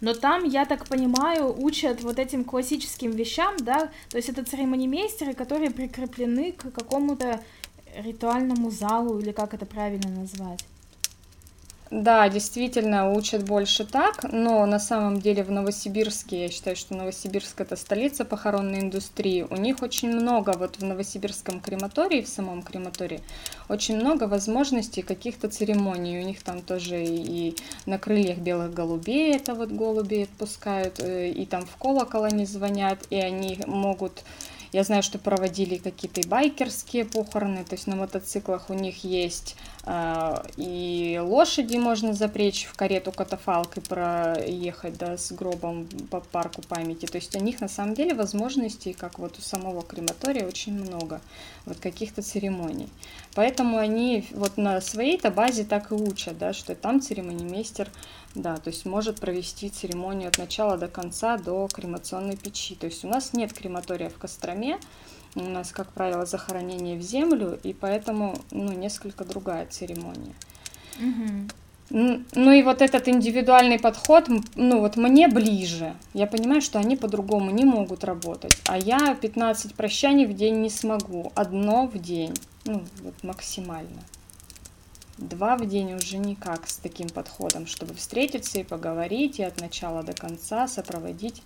Но 0.00 0.12
там, 0.12 0.44
я 0.44 0.66
так 0.66 0.86
понимаю, 0.86 1.54
учат 1.58 2.02
вот 2.02 2.18
этим 2.18 2.44
классическим 2.44 3.12
вещам, 3.12 3.56
да, 3.58 3.90
то 4.10 4.16
есть 4.16 4.28
это 4.28 4.44
церемонимейстеры, 4.44 5.32
которые 5.32 5.70
прикреплены 5.70 6.52
к 6.52 6.70
какому-то 6.70 7.40
ритуальному 7.96 8.70
залу, 8.70 9.18
или 9.18 9.32
как 9.32 9.54
это 9.54 9.64
правильно 9.64 10.10
назвать. 10.10 10.64
Да, 11.90 12.28
действительно, 12.28 13.12
учат 13.12 13.44
больше 13.44 13.84
так, 13.84 14.24
но 14.32 14.66
на 14.66 14.80
самом 14.80 15.20
деле 15.20 15.44
в 15.44 15.52
Новосибирске, 15.52 16.42
я 16.42 16.48
считаю, 16.48 16.74
что 16.74 16.96
Новосибирск 16.96 17.60
это 17.60 17.76
столица 17.76 18.24
похоронной 18.24 18.80
индустрии, 18.80 19.46
у 19.48 19.54
них 19.54 19.82
очень 19.82 20.10
много, 20.10 20.54
вот 20.58 20.78
в 20.78 20.84
Новосибирском 20.84 21.60
крематории, 21.60 22.22
в 22.22 22.28
самом 22.28 22.62
крематории, 22.62 23.20
очень 23.68 23.96
много 23.98 24.24
возможностей 24.24 25.02
каких-то 25.02 25.48
церемоний, 25.48 26.18
у 26.18 26.24
них 26.24 26.42
там 26.42 26.60
тоже 26.60 27.04
и 27.04 27.54
на 27.86 28.00
крыльях 28.00 28.38
белых 28.38 28.74
голубей, 28.74 29.36
это 29.36 29.54
вот 29.54 29.70
голуби 29.70 30.24
отпускают, 30.24 30.98
э, 30.98 31.30
и 31.30 31.46
там 31.46 31.66
в 31.66 31.76
колокол 31.76 32.24
они 32.24 32.46
звонят, 32.46 32.98
и 33.10 33.16
они 33.16 33.60
могут 33.64 34.24
я 34.72 34.84
знаю, 34.84 35.02
что 35.02 35.18
проводили 35.18 35.76
какие-то 35.76 36.26
байкерские 36.28 37.04
похороны, 37.04 37.64
то 37.64 37.74
есть 37.74 37.86
на 37.86 37.96
мотоциклах 37.96 38.68
у 38.68 38.74
них 38.74 39.04
есть 39.04 39.56
и 40.56 41.20
лошади 41.22 41.76
можно 41.76 42.12
запречь 42.12 42.64
в 42.64 42.74
карету 42.74 43.12
катафалк 43.12 43.76
и 43.76 43.80
проехать 43.80 44.98
да, 44.98 45.16
с 45.16 45.30
гробом 45.30 45.86
по 46.10 46.20
парку 46.20 46.62
памяти. 46.62 47.06
То 47.06 47.18
есть 47.18 47.36
у 47.36 47.40
них 47.40 47.60
на 47.60 47.68
самом 47.68 47.94
деле 47.94 48.14
возможностей, 48.14 48.92
как 48.92 49.20
вот 49.20 49.38
у 49.38 49.42
самого 49.42 49.82
крематория, 49.82 50.44
очень 50.44 50.72
много 50.72 51.20
вот 51.66 51.78
каких-то 51.78 52.22
церемоний. 52.22 52.88
Поэтому 53.36 53.78
они 53.78 54.26
вот 54.32 54.56
на 54.56 54.80
своей-то 54.80 55.30
базе 55.30 55.62
так 55.62 55.92
и 55.92 55.94
учат, 55.94 56.36
да, 56.36 56.52
что 56.52 56.74
там 56.74 57.00
церемонимейстер 57.00 57.88
да, 58.36 58.56
то 58.56 58.70
есть 58.70 58.84
может 58.84 59.20
провести 59.20 59.70
церемонию 59.70 60.28
от 60.28 60.38
начала 60.38 60.76
до 60.76 60.88
конца 60.88 61.38
до 61.38 61.68
кремационной 61.72 62.36
печи. 62.36 62.74
То 62.74 62.86
есть 62.86 63.04
у 63.04 63.08
нас 63.08 63.32
нет 63.32 63.52
крематория 63.52 64.10
в 64.10 64.18
Костроме, 64.18 64.78
у 65.36 65.48
нас, 65.48 65.70
как 65.70 65.92
правило, 65.92 66.26
захоронение 66.26 66.98
в 66.98 67.02
землю, 67.02 67.58
и 67.62 67.72
поэтому, 67.72 68.38
ну, 68.50 68.72
несколько 68.72 69.24
другая 69.24 69.66
церемония. 69.66 70.34
Угу. 70.98 71.48
Ну 71.90 72.50
и 72.50 72.62
вот 72.62 72.82
этот 72.82 73.06
индивидуальный 73.06 73.78
подход, 73.78 74.28
ну 74.56 74.80
вот 74.80 74.96
мне 74.96 75.28
ближе. 75.28 75.94
Я 76.14 76.26
понимаю, 76.26 76.60
что 76.60 76.80
они 76.80 76.96
по-другому 76.96 77.50
не 77.52 77.64
могут 77.64 78.02
работать. 78.02 78.56
А 78.66 78.76
я 78.76 79.14
15 79.14 79.74
прощаний 79.74 80.26
в 80.26 80.34
день 80.34 80.60
не 80.62 80.70
смогу. 80.70 81.30
Одно 81.36 81.86
в 81.86 81.96
день. 81.98 82.34
Ну, 82.64 82.82
вот 83.02 83.22
максимально. 83.22 84.02
Два 85.16 85.56
в 85.56 85.66
день 85.66 85.94
уже 85.94 86.18
никак 86.18 86.68
с 86.68 86.76
таким 86.76 87.08
подходом, 87.08 87.66
чтобы 87.66 87.94
встретиться 87.94 88.58
и 88.58 88.64
поговорить, 88.64 89.38
и 89.38 89.44
от 89.44 89.60
начала 89.60 90.02
до 90.02 90.12
конца 90.12 90.66
сопроводить 90.66 91.42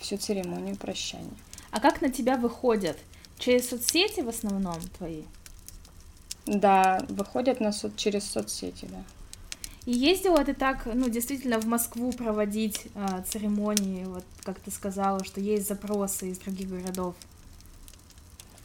всю 0.00 0.16
церемонию 0.16 0.76
прощания. 0.76 1.36
А 1.70 1.80
как 1.80 2.00
на 2.00 2.08
тебя 2.08 2.36
выходят? 2.36 2.96
Через 3.38 3.68
соцсети 3.68 4.20
в 4.20 4.28
основном 4.28 4.80
твои? 4.98 5.22
Да, 6.46 7.04
выходят 7.08 7.60
на 7.60 7.72
со... 7.72 7.90
через 7.96 8.24
соцсети, 8.24 8.86
да. 8.90 9.02
И 9.84 9.92
ездила 9.92 10.44
ты 10.44 10.52
так, 10.52 10.86
ну, 10.86 11.08
действительно, 11.08 11.60
в 11.60 11.66
Москву 11.66 12.12
проводить 12.12 12.86
э, 12.94 13.22
церемонии, 13.28 14.04
вот 14.04 14.24
как 14.42 14.58
ты 14.58 14.72
сказала, 14.72 15.22
что 15.24 15.40
есть 15.40 15.68
запросы 15.68 16.30
из 16.30 16.38
других 16.38 16.68
городов? 16.68 17.14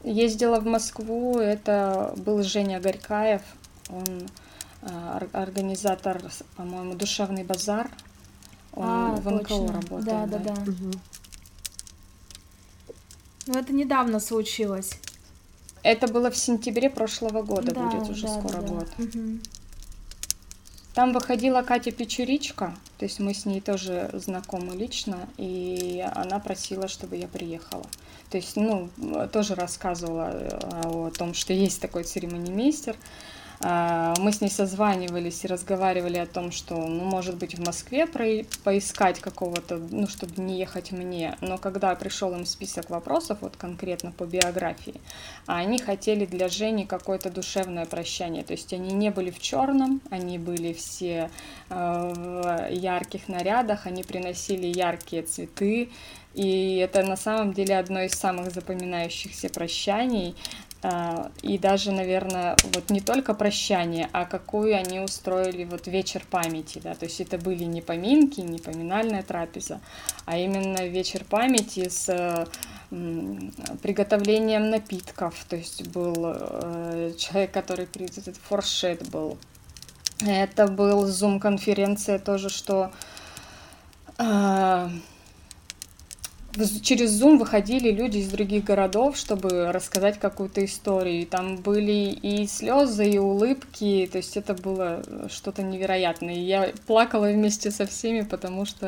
Ездила 0.03 0.59
в 0.59 0.65
Москву, 0.65 1.37
это 1.37 2.13
был 2.17 2.41
Женя 2.41 2.79
Горькаев, 2.79 3.43
он 3.89 4.27
э, 4.81 5.27
организатор, 5.31 6.23
по-моему, 6.55 6.95
душевный 6.95 7.43
базар. 7.43 7.91
Он 8.73 8.85
а, 8.87 9.15
в 9.15 9.29
НКО 9.29 9.43
точно. 9.43 9.73
работает. 9.73 10.05
Да, 10.05 10.25
да, 10.25 10.37
да. 10.39 10.55
да. 10.55 10.61
Угу. 10.61 10.91
Ну, 13.47 13.59
это 13.59 13.73
недавно 13.73 14.19
случилось. 14.19 14.91
Это 15.83 16.07
было 16.07 16.29
в 16.29 16.37
сентябре 16.37 16.89
прошлого 16.89 17.41
года, 17.41 17.73
да, 17.73 17.87
будет 17.87 18.09
уже 18.09 18.27
да, 18.27 18.39
скоро 18.39 18.61
да, 18.61 18.67
год. 18.67 18.87
Угу. 18.99 19.39
Там 20.93 21.13
выходила 21.13 21.61
Катя 21.61 21.91
Печуричка, 21.91 22.75
то 22.97 23.05
есть 23.05 23.19
мы 23.19 23.33
с 23.33 23.45
ней 23.45 23.61
тоже 23.61 24.09
знакомы 24.13 24.75
лично, 24.75 25.27
и 25.37 26.05
она 26.15 26.39
просила, 26.39 26.87
чтобы 26.87 27.15
я 27.15 27.27
приехала. 27.27 27.85
То 28.29 28.37
есть, 28.37 28.55
ну, 28.55 28.89
тоже 29.31 29.55
рассказывала 29.55 30.31
э, 30.31 30.49
о 30.83 31.11
том, 31.11 31.33
что 31.33 31.53
есть 31.53 31.81
такой 31.81 32.03
церемонимейстер. 32.03 32.95
мейстер 32.95 32.95
мы 33.63 34.31
с 34.31 34.41
ней 34.41 34.49
созванивались 34.49 35.43
и 35.43 35.47
разговаривали 35.47 36.17
о 36.17 36.25
том, 36.25 36.51
что, 36.51 36.75
ну, 36.75 37.03
может 37.03 37.35
быть, 37.37 37.55
в 37.55 37.65
Москве 37.65 38.07
про- 38.07 38.43
поискать 38.63 39.19
какого-то, 39.19 39.77
ну, 39.77 40.07
чтобы 40.07 40.41
не 40.41 40.59
ехать 40.59 40.91
мне. 40.91 41.37
Но 41.41 41.57
когда 41.57 41.93
пришел 41.95 42.33
им 42.33 42.45
список 42.45 42.89
вопросов, 42.89 43.39
вот 43.41 43.57
конкретно 43.57 44.11
по 44.11 44.25
биографии, 44.25 44.95
они 45.45 45.77
хотели 45.77 46.25
для 46.25 46.47
Жени 46.47 46.85
какое-то 46.85 47.29
душевное 47.29 47.85
прощание. 47.85 48.43
То 48.43 48.53
есть 48.53 48.73
они 48.73 48.93
не 48.93 49.11
были 49.11 49.29
в 49.29 49.39
черном, 49.39 50.01
они 50.09 50.37
были 50.39 50.73
все 50.73 51.29
э, 51.69 52.13
в 52.15 52.69
ярких 52.71 53.27
нарядах, 53.27 53.85
они 53.85 54.03
приносили 54.03 54.67
яркие 54.67 55.23
цветы, 55.23 55.89
и 56.33 56.77
это 56.77 57.03
на 57.03 57.17
самом 57.17 57.53
деле 57.53 57.77
одно 57.77 58.01
из 58.01 58.13
самых 58.13 58.51
запоминающихся 58.51 59.49
прощаний. 59.49 60.35
А, 60.83 61.31
и 61.43 61.59
даже, 61.59 61.91
наверное, 61.91 62.57
вот 62.73 62.89
не 62.89 63.01
только 63.01 63.35
прощание, 63.35 64.09
а 64.13 64.25
какую 64.25 64.75
они 64.75 64.99
устроили 64.99 65.63
вот 65.63 65.85
вечер 65.85 66.23
памяти, 66.27 66.81
да, 66.83 66.95
то 66.95 67.05
есть 67.05 67.21
это 67.21 67.37
были 67.37 67.65
не 67.65 67.81
поминки, 67.81 68.39
не 68.39 68.57
поминальная 68.57 69.21
трапеза, 69.21 69.79
а 70.25 70.37
именно 70.37 70.87
вечер 70.87 71.23
памяти 71.23 71.87
с 71.87 72.47
приготовлением 72.89 74.69
напитков, 74.71 75.45
то 75.47 75.55
есть 75.55 75.87
был 75.89 76.15
э, 76.17 77.13
человек, 77.17 77.51
который 77.51 77.85
этот 77.85 78.35
форшет 78.37 79.07
был, 79.09 79.37
это 80.19 80.67
был 80.67 81.05
зум-конференция 81.05 82.19
тоже, 82.19 82.49
что 82.49 82.91
э, 84.17 84.89
через 86.81 87.21
Zoom 87.21 87.37
выходили 87.37 87.91
люди 87.91 88.19
из 88.19 88.29
других 88.29 88.63
городов, 88.63 89.17
чтобы 89.17 89.71
рассказать 89.71 90.19
какую-то 90.19 90.63
историю. 90.65 91.25
Там 91.27 91.57
были 91.57 92.11
и 92.11 92.47
слезы, 92.47 93.09
и 93.09 93.17
улыбки, 93.17 94.09
то 94.11 94.17
есть 94.17 94.37
это 94.37 94.53
было 94.53 95.03
что-то 95.29 95.63
невероятное. 95.63 96.35
Я 96.35 96.71
плакала 96.87 97.31
вместе 97.31 97.71
со 97.71 97.85
всеми, 97.85 98.21
потому 98.21 98.65
что 98.65 98.87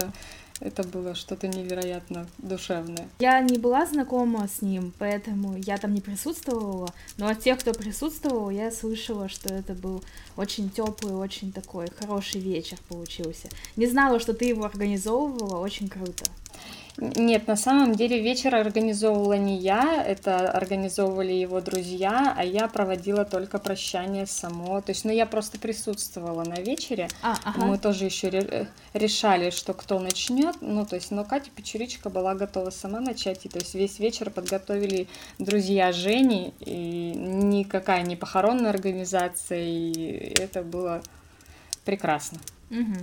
это 0.59 0.83
было 0.83 1.13
что-то 1.15 1.47
невероятно 1.47 2.27
душевное. 2.37 3.07
Я 3.19 3.39
не 3.41 3.57
была 3.57 3.85
знакома 3.85 4.47
с 4.47 4.61
ним, 4.61 4.93
поэтому 4.97 5.57
я 5.57 5.77
там 5.77 5.93
не 5.93 6.01
присутствовала, 6.01 6.89
но 7.17 7.27
от 7.27 7.41
тех, 7.41 7.59
кто 7.59 7.73
присутствовал, 7.73 8.49
я 8.49 8.71
слышала, 8.71 9.27
что 9.27 9.53
это 9.53 9.73
был 9.73 10.03
очень 10.37 10.69
теплый, 10.69 11.15
очень 11.15 11.51
такой 11.51 11.87
хороший 11.99 12.39
вечер 12.39 12.77
получился. 12.87 13.49
Не 13.75 13.87
знала, 13.87 14.19
что 14.19 14.33
ты 14.33 14.45
его 14.45 14.63
организовывала, 14.63 15.59
очень 15.59 15.89
круто. 15.89 16.25
Нет, 16.97 17.47
на 17.47 17.55
самом 17.55 17.95
деле 17.95 18.21
вечер 18.21 18.53
организовывала 18.53 19.33
не 19.33 19.57
я, 19.57 20.03
это 20.05 20.51
организовывали 20.51 21.31
его 21.31 21.59
друзья, 21.59 22.35
а 22.37 22.43
я 22.43 22.67
проводила 22.67 23.25
только 23.25 23.57
прощание 23.57 24.27
само. 24.27 24.79
То 24.81 24.91
есть, 24.91 25.03
ну, 25.03 25.11
я 25.11 25.25
просто 25.25 25.57
присутствовала 25.57 26.43
на 26.43 26.61
вечере. 26.61 27.07
А, 27.23 27.35
ага. 27.43 27.65
Мы 27.65 27.79
тоже 27.79 28.05
еще 28.05 28.29
ре- 28.29 28.67
решали, 28.93 29.49
что 29.49 29.73
кто 29.73 29.97
начнет. 29.99 30.55
Ну, 30.61 30.85
то 30.85 30.95
есть, 30.95 31.09
но 31.09 31.23
Катя 31.23 31.49
Печеричка 31.55 32.11
была 32.11 32.35
готова 32.35 32.69
сама 32.69 32.99
начать. 32.99 33.45
И 33.45 33.49
то 33.49 33.57
есть 33.57 33.73
весь 33.73 33.97
вечер 33.97 34.29
подготовили 34.29 35.07
друзья 35.39 35.91
Жени, 35.91 36.53
и 36.59 37.13
никакая 37.15 38.03
не 38.03 38.15
похоронная 38.15 38.69
организация, 38.69 39.63
и 39.63 40.33
это 40.39 40.61
было 40.61 41.01
прекрасно. 41.85 42.39
Угу. 42.69 42.95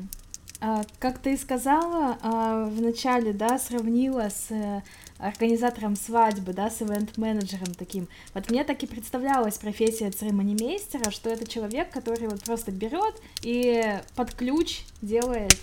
А, 0.63 0.83
как 0.99 1.19
ты 1.19 1.39
сказала 1.39 2.19
а, 2.23 2.65
в 2.65 2.83
начале, 2.83 3.33
да, 3.33 3.59
сравнила 3.59 4.29
с 4.29 4.51
э, 4.51 4.83
организатором 5.19 5.97
свадьбы, 5.97 6.53
да, 6.53 6.69
с 6.69 6.83
ивент-менеджером 6.83 7.73
таким. 7.75 8.09
Вот 8.35 8.51
мне 8.51 8.63
так 8.65 8.83
и 8.83 8.87
представлялась 8.87 9.57
профессия 9.57 10.11
церемонимейстера, 10.11 11.11
что 11.11 11.31
это 11.31 11.49
человек, 11.49 11.91
который 11.91 12.29
вот 12.29 12.43
просто 12.43 12.73
берет 12.73 13.15
и 13.43 14.01
под 14.17 14.35
ключ 14.35 14.83
делает 15.01 15.55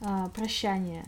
а, 0.00 0.28
прощание. 0.30 1.04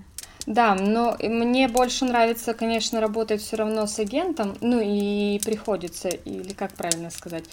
Да, 0.47 0.75
но 0.77 1.17
мне 1.21 1.67
больше 1.67 2.05
нравится, 2.05 2.55
конечно, 2.55 3.01
работать 3.01 3.41
все 3.41 3.57
равно 3.57 3.87
с 3.87 3.99
агентом, 3.99 4.57
ну 4.61 4.81
и 4.81 5.41
приходится, 5.45 6.09
или 6.09 6.53
как 6.53 6.73
правильно 6.75 7.11
сказать, 7.11 7.45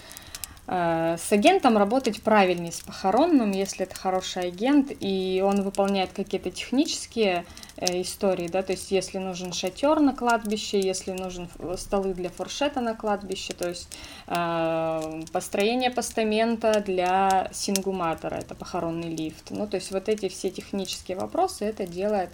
с 0.72 1.32
агентом 1.32 1.80
работать 1.80 2.22
правильнее, 2.22 2.72
с 2.72 2.82
похоронным, 2.82 3.50
если 3.52 3.88
это 3.88 3.96
хороший 3.96 4.44
агент, 4.44 4.92
и 5.00 5.42
он 5.44 5.64
выполняет 5.64 6.12
какие-то 6.14 6.52
технические 6.52 7.44
э, 7.78 8.02
истории, 8.02 8.48
да, 8.48 8.62
то 8.62 8.74
есть 8.74 8.92
если 8.92 9.18
нужен 9.18 9.52
шатер 9.52 10.00
на 10.00 10.14
кладбище, 10.14 10.80
если 10.80 11.12
нужен 11.14 11.50
столы 11.76 12.14
для 12.14 12.30
фуршета 12.30 12.82
на 12.82 12.94
кладбище, 12.94 13.54
то 13.54 13.68
есть 13.68 13.92
э, 14.28 15.22
построение 15.34 15.90
постамента 15.90 16.84
для 16.86 17.50
сингуматора, 17.52 18.36
это 18.36 18.54
похоронный 18.54 19.10
лифт, 19.10 19.50
ну, 19.50 19.66
то 19.66 19.74
есть 19.74 19.90
вот 19.90 20.08
эти 20.08 20.30
все 20.30 20.52
технические 20.52 21.18
вопросы, 21.18 21.66
это 21.66 21.88
делает 21.88 22.30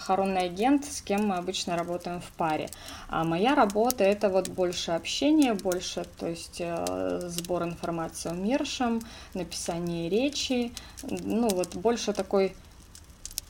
похоронный 0.00 0.46
агент, 0.46 0.86
с 0.86 1.02
кем 1.02 1.26
мы 1.26 1.34
обычно 1.34 1.76
работаем 1.76 2.22
в 2.22 2.30
паре. 2.32 2.70
А 3.08 3.22
моя 3.22 3.54
работа 3.54 4.02
это 4.02 4.30
вот 4.30 4.48
больше 4.48 4.92
общение, 4.92 5.52
больше, 5.52 6.06
то 6.18 6.26
есть 6.26 6.56
э, 6.58 7.20
сбор 7.28 7.64
информации 7.64 8.30
о 8.30 8.32
умершем, 8.32 9.02
написание 9.34 10.08
речи, 10.08 10.72
ну 11.02 11.50
вот 11.50 11.74
больше 11.74 12.14
такой 12.14 12.56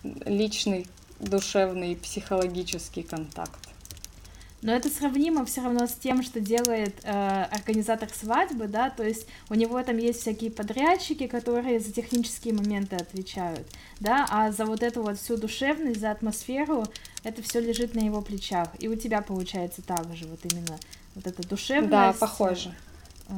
личный, 0.03 0.89
душевный, 1.21 1.95
психологический 1.95 3.05
контакт. 3.05 3.70
Но 4.63 4.73
это 4.73 4.91
сравнимо 4.91 5.45
все 5.47 5.63
равно 5.63 5.87
с 5.87 5.95
тем, 5.95 6.23
что 6.23 6.39
делает 6.39 6.95
э, 7.03 7.45
организатор 7.51 8.11
свадьбы, 8.11 8.69
да, 8.69 8.91
то 8.91 9.03
есть 9.03 9.27
у 9.49 9.55
него 9.55 9.83
там 9.83 9.97
есть 9.97 10.21
всякие 10.21 10.51
подрядчики, 10.51 11.27
которые 11.27 11.81
за 11.81 11.93
технические 11.93 12.53
моменты 12.53 12.97
отвечают, 12.97 13.67
да, 14.01 14.27
а 14.31 14.53
за 14.53 14.67
вот 14.67 14.83
эту 14.83 15.03
вот 15.03 15.19
всю 15.19 15.39
душевность, 15.39 16.01
за 16.01 16.11
атмосферу, 16.11 16.85
это 17.25 17.43
все 17.43 17.61
лежит 17.61 17.95
на 17.95 18.01
его 18.01 18.21
плечах. 18.21 18.69
И 18.79 18.89
у 18.89 18.97
тебя 18.97 19.23
получается 19.23 19.81
так 19.81 20.15
же, 20.15 20.27
вот 20.27 20.41
именно 20.45 20.79
вот 21.15 21.27
эта 21.27 21.47
душевность. 21.47 21.91
Да, 21.91 22.13
похоже. 22.13 22.75
Э, 23.29 23.35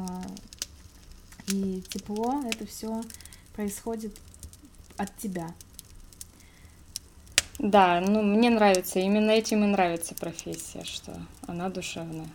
и 1.49 1.83
тепло, 1.89 2.43
это 2.49 2.67
все 2.67 3.01
происходит 3.55 4.17
от 4.97 5.17
тебя. 5.19 5.55
Да, 7.59 8.01
ну 8.01 8.23
мне 8.23 8.51
нравится, 8.51 8.99
именно 8.99 9.31
этим 9.31 9.65
и 9.65 9.67
нравится 9.67 10.15
профессия, 10.15 10.85
что 10.85 11.13
она 11.47 11.69
душевная. 11.69 12.29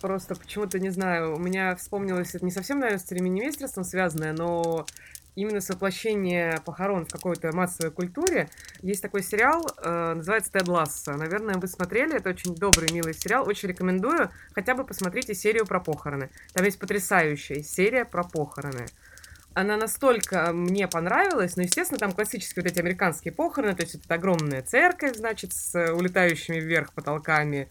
Просто 0.00 0.34
почему-то, 0.34 0.78
не 0.78 0.90
знаю, 0.90 1.34
у 1.34 1.38
меня 1.38 1.76
вспомнилось, 1.76 2.34
это 2.34 2.44
не 2.44 2.50
совсем, 2.50 2.78
наверное, 2.78 2.98
с 2.98 3.02
церемонимейстерством 3.02 3.84
связанное, 3.84 4.32
но 4.32 4.86
именно 5.34 5.60
с 5.60 5.68
воплощением 5.68 6.60
похорон 6.62 7.06
в 7.06 7.12
какой-то 7.12 7.54
массовой 7.54 7.90
культуре. 7.90 8.48
Есть 8.82 9.02
такой 9.02 9.22
сериал, 9.22 9.66
э, 9.82 10.14
называется 10.14 10.52
«Тед 10.52 10.68
Ласса». 10.68 11.12
Наверное, 11.12 11.56
вы 11.56 11.68
смотрели, 11.68 12.16
это 12.16 12.30
очень 12.30 12.54
добрый, 12.54 12.90
милый 12.92 13.14
сериал. 13.14 13.46
Очень 13.48 13.68
рекомендую. 13.70 14.30
Хотя 14.54 14.74
бы 14.74 14.84
посмотрите 14.84 15.34
серию 15.34 15.66
про 15.66 15.80
похороны. 15.80 16.30
Там 16.52 16.64
есть 16.64 16.78
потрясающая 16.78 17.62
серия 17.62 18.04
про 18.04 18.24
похороны 18.24 18.86
она 19.54 19.76
настолько 19.76 20.52
мне 20.52 20.86
понравилась, 20.86 21.56
но, 21.56 21.62
естественно, 21.62 21.98
там 21.98 22.12
классические 22.12 22.62
вот 22.62 22.70
эти 22.70 22.78
американские 22.78 23.32
похороны, 23.32 23.74
то 23.74 23.82
есть 23.82 23.96
это 23.96 24.14
огромная 24.14 24.62
церковь, 24.62 25.16
значит, 25.16 25.52
с 25.52 25.92
улетающими 25.92 26.60
вверх 26.60 26.92
потолками, 26.92 27.68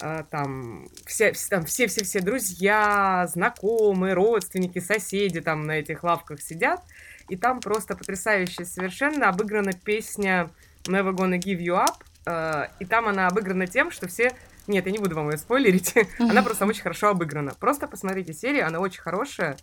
а, 0.00 0.22
там 0.24 0.88
все, 1.06 1.32
там 1.50 1.64
все-все-все 1.64 2.20
друзья, 2.20 3.26
знакомые, 3.32 4.14
родственники, 4.14 4.78
соседи 4.78 5.40
там 5.40 5.66
на 5.66 5.72
этих 5.72 6.02
лавках 6.02 6.40
сидят, 6.40 6.82
и 7.28 7.36
там 7.36 7.60
просто 7.60 7.94
потрясающая 7.94 8.64
совершенно 8.64 9.28
обыграна 9.28 9.72
песня 9.72 10.50
Never 10.84 11.12
Gonna 11.12 11.38
Give 11.38 11.58
You 11.58 11.84
Up, 11.84 11.96
а, 12.24 12.70
и 12.80 12.86
там 12.86 13.06
она 13.06 13.26
обыграна 13.26 13.66
тем, 13.66 13.90
что 13.90 14.08
все 14.08 14.32
нет, 14.66 14.84
я 14.84 14.92
не 14.92 14.98
буду 14.98 15.14
вам 15.16 15.30
ее 15.30 15.38
спойлерить. 15.38 15.94
Она 16.18 16.42
просто 16.42 16.66
очень 16.66 16.82
хорошо 16.82 17.08
обыграна. 17.08 17.54
Просто 17.58 17.88
посмотрите 17.88 18.34
серию, 18.34 18.66
она 18.66 18.80
очень 18.80 19.00
хорошая 19.00 19.56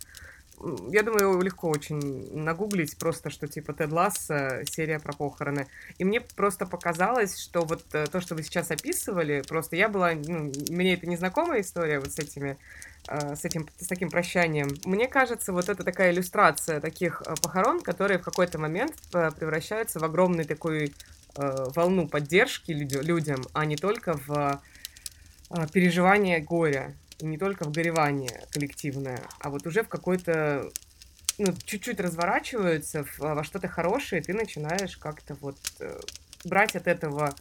я 0.90 1.02
думаю, 1.02 1.40
легко 1.42 1.68
очень 1.68 2.34
нагуглить 2.34 2.96
просто, 2.96 3.30
что 3.30 3.46
типа 3.46 3.72
Тед 3.74 3.92
Ласса, 3.92 4.62
серия 4.64 4.98
про 4.98 5.12
похороны. 5.12 5.66
И 5.98 6.04
мне 6.04 6.20
просто 6.20 6.66
показалось, 6.66 7.38
что 7.38 7.64
вот 7.64 7.82
э, 7.92 8.06
то, 8.06 8.20
что 8.20 8.34
вы 8.34 8.42
сейчас 8.42 8.70
описывали, 8.70 9.42
просто 9.46 9.76
я 9.76 9.88
была, 9.88 10.12
ну, 10.12 10.52
мне 10.70 10.94
это 10.94 11.06
незнакомая 11.06 11.60
история 11.60 12.00
вот 12.00 12.12
с 12.12 12.18
этими, 12.18 12.56
э, 13.08 13.36
с 13.36 13.44
этим, 13.44 13.68
с 13.78 13.86
таким 13.86 14.08
прощанием. 14.08 14.68
Мне 14.84 15.08
кажется, 15.08 15.52
вот 15.52 15.68
это 15.68 15.84
такая 15.84 16.12
иллюстрация 16.12 16.80
таких 16.80 17.22
э, 17.26 17.34
похорон, 17.42 17.80
которые 17.80 18.18
в 18.18 18.22
какой-то 18.22 18.58
момент 18.58 18.94
превращаются 19.10 20.00
в 20.00 20.04
огромный 20.04 20.44
такой 20.44 20.94
волну 21.38 22.08
поддержки 22.08 22.72
людям, 22.72 23.44
а 23.52 23.66
не 23.66 23.76
только 23.76 24.18
в 24.26 24.58
переживание 25.70 26.40
горя 26.40 26.94
не 27.20 27.38
только 27.38 27.64
в 27.64 27.72
горевание 27.72 28.44
коллективное, 28.50 29.22
а 29.40 29.50
вот 29.50 29.66
уже 29.66 29.82
в 29.82 29.88
какой-то 29.88 30.70
ну, 31.38 31.52
чуть-чуть 31.64 32.00
разворачиваются 32.00 33.04
во 33.18 33.44
что-то 33.44 33.68
хорошее, 33.68 34.22
ты 34.22 34.32
начинаешь 34.32 34.96
как-то 34.96 35.34
вот 35.40 35.58
э, 35.80 35.98
брать 36.44 36.76
от 36.76 36.86
этого 36.86 37.34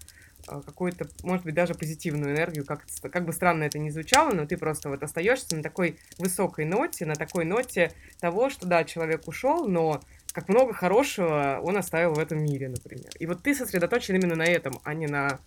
э, 0.47 0.61
какую-то, 0.65 1.07
может 1.23 1.45
быть, 1.45 1.55
даже 1.55 1.75
позитивную 1.75 2.35
энергию, 2.35 2.65
как, 2.65 2.85
как 3.11 3.25
бы 3.25 3.31
странно 3.31 3.63
это 3.63 3.79
ни 3.79 3.89
звучало, 3.89 4.31
но 4.31 4.45
ты 4.45 4.57
просто 4.57 4.89
вот 4.89 5.01
остаешься 5.03 5.55
на 5.55 5.63
такой 5.63 5.97
высокой 6.17 6.65
ноте, 6.65 7.05
на 7.05 7.15
такой 7.15 7.45
ноте 7.45 7.91
того, 8.19 8.49
что 8.49 8.67
да, 8.67 8.83
человек 8.83 9.27
ушел, 9.27 9.67
но 9.67 10.01
как 10.33 10.49
много 10.49 10.73
хорошего 10.73 11.61
он 11.63 11.77
оставил 11.77 12.13
в 12.13 12.19
этом 12.19 12.43
мире, 12.43 12.67
например. 12.67 13.11
И 13.19 13.25
вот 13.25 13.43
ты 13.43 13.55
сосредоточен 13.55 14.15
именно 14.15 14.35
на 14.35 14.45
этом, 14.45 14.79
а 14.83 14.93
не 14.93 15.07
на 15.07 15.39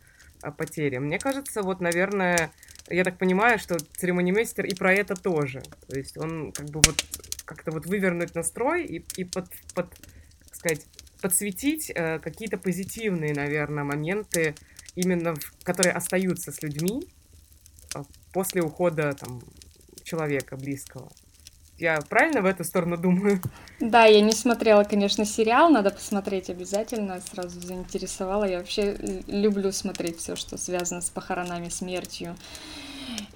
потере. 0.56 1.00
Мне 1.00 1.18
кажется, 1.18 1.62
вот, 1.62 1.80
наверное, 1.80 2.50
я 2.90 3.04
так 3.04 3.18
понимаю, 3.18 3.58
что 3.58 3.78
церемонимейстер 3.78 4.64
и 4.64 4.74
про 4.74 4.92
это 4.92 5.14
тоже. 5.14 5.62
То 5.88 5.96
есть 5.96 6.16
он 6.16 6.52
как 6.52 6.66
бы 6.66 6.80
вот 6.84 7.04
как-то 7.44 7.70
вот 7.70 7.86
вывернуть 7.86 8.34
настрой 8.34 8.84
и, 8.84 9.04
и 9.16 9.24
под, 9.24 9.46
под, 9.74 9.88
как 10.40 10.54
сказать, 10.54 10.86
подсветить 11.20 11.90
э, 11.94 12.18
какие-то 12.18 12.58
позитивные, 12.58 13.34
наверное, 13.34 13.84
моменты, 13.84 14.54
именно 14.94 15.34
в, 15.34 15.52
которые 15.62 15.92
остаются 15.92 16.52
с 16.52 16.62
людьми 16.62 17.08
э, 17.94 18.02
после 18.32 18.62
ухода 18.62 19.12
там, 19.14 19.42
человека 20.04 20.56
близкого. 20.56 21.10
Я 21.78 22.00
правильно 22.08 22.40
в 22.40 22.46
эту 22.46 22.64
сторону 22.64 22.96
думаю? 22.96 23.40
Да, 23.78 24.04
я 24.04 24.20
не 24.20 24.32
смотрела, 24.32 24.82
конечно, 24.82 25.24
сериал, 25.24 25.70
надо 25.70 25.90
посмотреть 25.90 26.50
обязательно, 26.50 27.20
сразу 27.20 27.60
заинтересовала. 27.60 28.44
Я 28.44 28.58
вообще 28.58 28.96
люблю 29.28 29.70
смотреть 29.70 30.18
все, 30.18 30.34
что 30.34 30.58
связано 30.58 31.00
с 31.00 31.10
похоронами, 31.10 31.68
смертью 31.68 32.34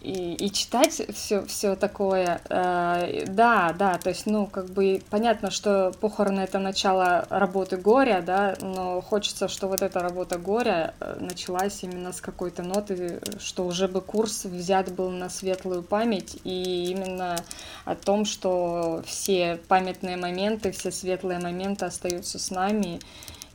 и, 0.00 0.35
и 0.35 0.50
читать 0.50 1.00
все, 1.14 1.44
все 1.46 1.76
такое. 1.76 2.40
Э, 2.48 3.24
да, 3.26 3.72
да, 3.78 3.98
то 3.98 4.08
есть, 4.08 4.26
ну, 4.26 4.46
как 4.46 4.66
бы 4.66 5.00
понятно, 5.11 5.50
что 5.50 5.92
похороны 6.00 6.40
это 6.40 6.58
начало 6.58 7.26
работы 7.30 7.76
горя, 7.76 8.22
да, 8.24 8.56
но 8.61 9.00
хочется, 9.00 9.48
что 9.48 9.68
вот 9.68 9.82
эта 9.82 10.00
работа 10.00 10.38
горя 10.38 10.94
э, 11.00 11.18
началась 11.20 11.82
именно 11.82 12.12
с 12.12 12.20
какой-то 12.20 12.62
ноты, 12.62 13.20
что 13.38 13.64
уже 13.64 13.87
бы 13.87 14.00
курс 14.00 14.44
взят 14.44 14.92
был 14.92 15.11
на 15.11 15.30
светлую 15.30 15.82
память, 15.82 16.38
и 16.44 16.90
именно 16.90 17.37
о 17.85 17.94
том, 17.94 18.24
что 18.24 19.02
все 19.06 19.61
памятные 19.68 20.16
моменты, 20.16 20.72
все 20.72 20.90
светлые 20.90 21.38
моменты 21.38 21.85
остаются 21.85 22.38
с 22.38 22.50
нами, 22.50 23.00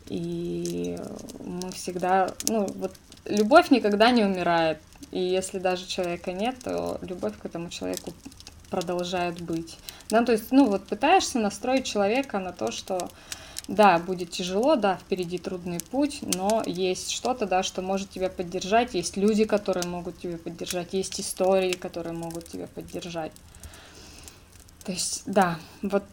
и 0.08 0.97
мы 1.43 1.71
всегда, 1.71 2.32
ну, 2.47 2.67
вот 2.75 2.93
любовь 3.25 3.69
никогда 3.71 4.12
не 4.12 4.23
умирает. 4.23 4.80
И 5.12 5.20
если 5.20 5.60
даже 5.60 5.86
человека 5.88 6.32
нет, 6.34 6.58
то 6.63 7.00
любовь 7.02 7.38
к 7.38 7.46
этому 7.46 7.70
человеку 7.70 8.13
продолжает 8.70 9.41
быть. 9.41 9.78
Да, 10.10 10.24
то 10.24 10.32
есть, 10.34 10.52
ну, 10.52 10.65
вот 10.65 10.86
пытаешься 10.88 11.39
настроить 11.39 11.86
человека 11.86 12.39
на 12.39 12.52
то, 12.52 12.72
что 12.72 13.10
да, 13.67 14.00
будет 14.00 14.32
тяжело, 14.32 14.76
да, 14.76 14.98
впереди 14.98 15.38
трудный 15.38 15.80
путь, 15.80 16.20
но 16.22 16.63
есть 16.65 17.12
что-то, 17.12 17.46
да, 17.46 17.63
что 17.63 17.82
может 17.82 18.10
тебя 18.10 18.30
поддержать, 18.30 18.93
есть 18.93 19.17
люди, 19.17 19.43
которые 19.43 19.86
могут 19.88 20.20
тебя 20.20 20.38
поддержать, 20.38 20.93
есть 20.93 21.20
истории, 21.20 21.74
которые 21.74 22.13
могут 22.13 22.48
тебя 22.48 22.67
поддержать. 22.67 23.34
То 24.86 24.93
есть, 24.93 25.24
да, 25.26 25.60
вот 25.82 26.04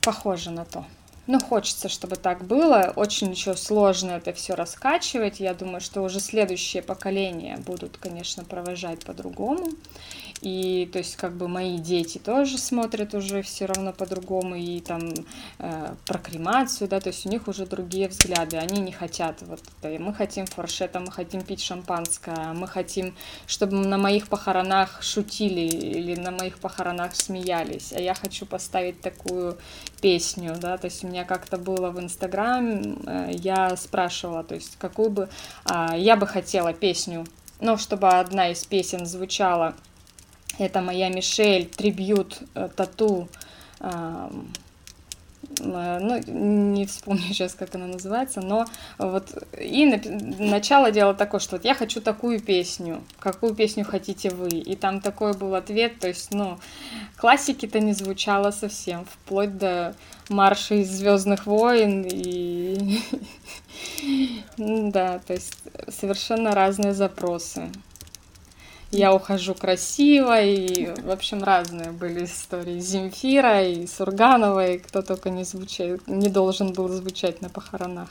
похоже 0.00 0.50
на 0.50 0.64
то. 0.64 0.86
Ну, 1.28 1.38
хочется, 1.38 1.88
чтобы 1.88 2.16
так 2.16 2.44
было. 2.44 2.92
Очень 2.96 3.30
еще 3.30 3.54
сложно 3.54 4.12
это 4.12 4.32
все 4.32 4.54
раскачивать. 4.54 5.38
Я 5.38 5.54
думаю, 5.54 5.80
что 5.80 6.02
уже 6.02 6.18
следующее 6.18 6.82
поколение 6.82 7.58
будут, 7.58 7.96
конечно, 7.96 8.42
провожать 8.44 9.04
по-другому. 9.04 9.70
И, 10.40 10.90
то 10.92 10.98
есть, 10.98 11.14
как 11.14 11.36
бы 11.36 11.46
мои 11.46 11.78
дети 11.78 12.18
тоже 12.18 12.58
смотрят 12.58 13.14
уже 13.14 13.42
все 13.42 13.66
равно 13.66 13.92
по-другому. 13.92 14.56
И 14.56 14.80
там 14.80 15.14
э, 15.60 15.94
про 16.04 16.18
кремацию, 16.18 16.88
да, 16.88 16.98
то 16.98 17.10
есть 17.10 17.24
у 17.24 17.28
них 17.28 17.46
уже 17.46 17.66
другие 17.66 18.08
взгляды. 18.08 18.56
Они 18.56 18.80
не 18.80 18.90
хотят 18.90 19.42
вот 19.42 19.60
это. 19.80 20.02
Мы 20.02 20.12
хотим 20.12 20.46
форшета, 20.46 20.98
мы 20.98 21.12
хотим 21.12 21.42
пить 21.42 21.62
шампанское, 21.62 22.52
мы 22.52 22.66
хотим, 22.66 23.14
чтобы 23.46 23.76
на 23.76 23.96
моих 23.96 24.26
похоронах 24.26 25.00
шутили 25.04 25.60
или 25.60 26.16
на 26.16 26.32
моих 26.32 26.58
похоронах 26.58 27.14
смеялись. 27.14 27.92
А 27.92 28.00
я 28.00 28.14
хочу 28.14 28.44
поставить 28.44 29.00
такую 29.00 29.56
песню, 30.02 30.54
да, 30.60 30.76
то 30.76 30.86
есть 30.86 31.02
у 31.04 31.06
меня 31.06 31.24
как-то 31.24 31.56
было 31.56 31.90
в 31.90 31.98
Инстаграм, 31.98 32.98
э, 33.06 33.30
я 33.32 33.74
спрашивала, 33.76 34.44
то 34.44 34.54
есть 34.54 34.76
какую 34.78 35.08
бы, 35.08 35.28
а, 35.64 35.96
я 35.96 36.16
бы 36.16 36.26
хотела 36.26 36.74
песню, 36.74 37.24
но 37.60 37.78
чтобы 37.78 38.08
одна 38.08 38.50
из 38.50 38.64
песен 38.66 39.06
звучала, 39.06 39.74
это 40.58 40.82
моя 40.82 41.08
Мишель, 41.08 41.66
трибют, 41.66 42.40
э, 42.54 42.68
тату, 42.76 43.28
Э, 43.82 44.30
ну, 45.60 46.20
не 46.26 46.86
вспомню 46.86 47.22
сейчас, 47.28 47.54
как 47.54 47.74
она 47.74 47.86
называется, 47.86 48.40
но 48.40 48.66
вот 48.98 49.32
и 49.58 49.86
начало 50.38 50.90
дела 50.90 51.14
такое, 51.14 51.40
что 51.40 51.56
вот 51.56 51.64
я 51.64 51.74
хочу 51.74 52.00
такую 52.00 52.40
песню, 52.40 53.02
какую 53.18 53.54
песню 53.54 53.84
хотите 53.84 54.30
вы, 54.30 54.48
и 54.48 54.76
там 54.76 55.00
такой 55.00 55.34
был 55.34 55.54
ответ, 55.54 55.98
то 55.98 56.08
есть, 56.08 56.32
ну, 56.32 56.58
классики-то 57.16 57.80
не 57.80 57.92
звучало 57.92 58.50
совсем, 58.50 59.04
вплоть 59.04 59.56
до 59.56 59.94
марша 60.28 60.76
из 60.76 60.90
Звездных 60.90 61.46
войн 61.46 62.06
и 62.08 63.00
да, 64.56 65.20
то 65.26 65.32
есть 65.32 65.54
совершенно 65.88 66.54
разные 66.54 66.94
запросы 66.94 67.70
я 68.92 69.14
ухожу 69.14 69.54
красиво, 69.54 70.40
и, 70.40 70.94
в 71.00 71.10
общем, 71.10 71.42
разные 71.42 71.90
были 71.90 72.24
истории 72.24 72.78
Земфира 72.78 73.66
и 73.66 73.86
Сурганова, 73.86 74.72
и 74.72 74.78
кто 74.78 75.02
только 75.02 75.30
не, 75.30 75.44
звучит, 75.44 76.06
не 76.06 76.28
должен 76.28 76.72
был 76.72 76.88
звучать 76.88 77.40
на 77.40 77.48
похоронах. 77.48 78.10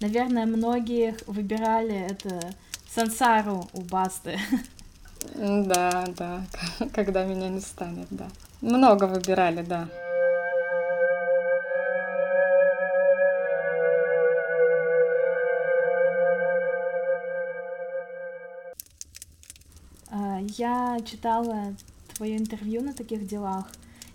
Наверное, 0.00 0.46
многие 0.46 1.16
выбирали 1.26 2.06
это 2.10 2.54
сансару 2.94 3.68
у 3.72 3.80
Басты. 3.80 4.38
Да, 5.34 6.04
да, 6.16 6.44
когда 6.94 7.24
меня 7.24 7.48
не 7.48 7.60
станет, 7.60 8.06
да. 8.10 8.28
Много 8.60 9.04
выбирали, 9.04 9.62
да. 9.62 9.88
Я 20.58 20.98
читала 21.04 21.74
твое 22.14 22.38
интервью 22.38 22.80
на 22.82 22.94
таких 22.94 23.26
делах, 23.26 23.66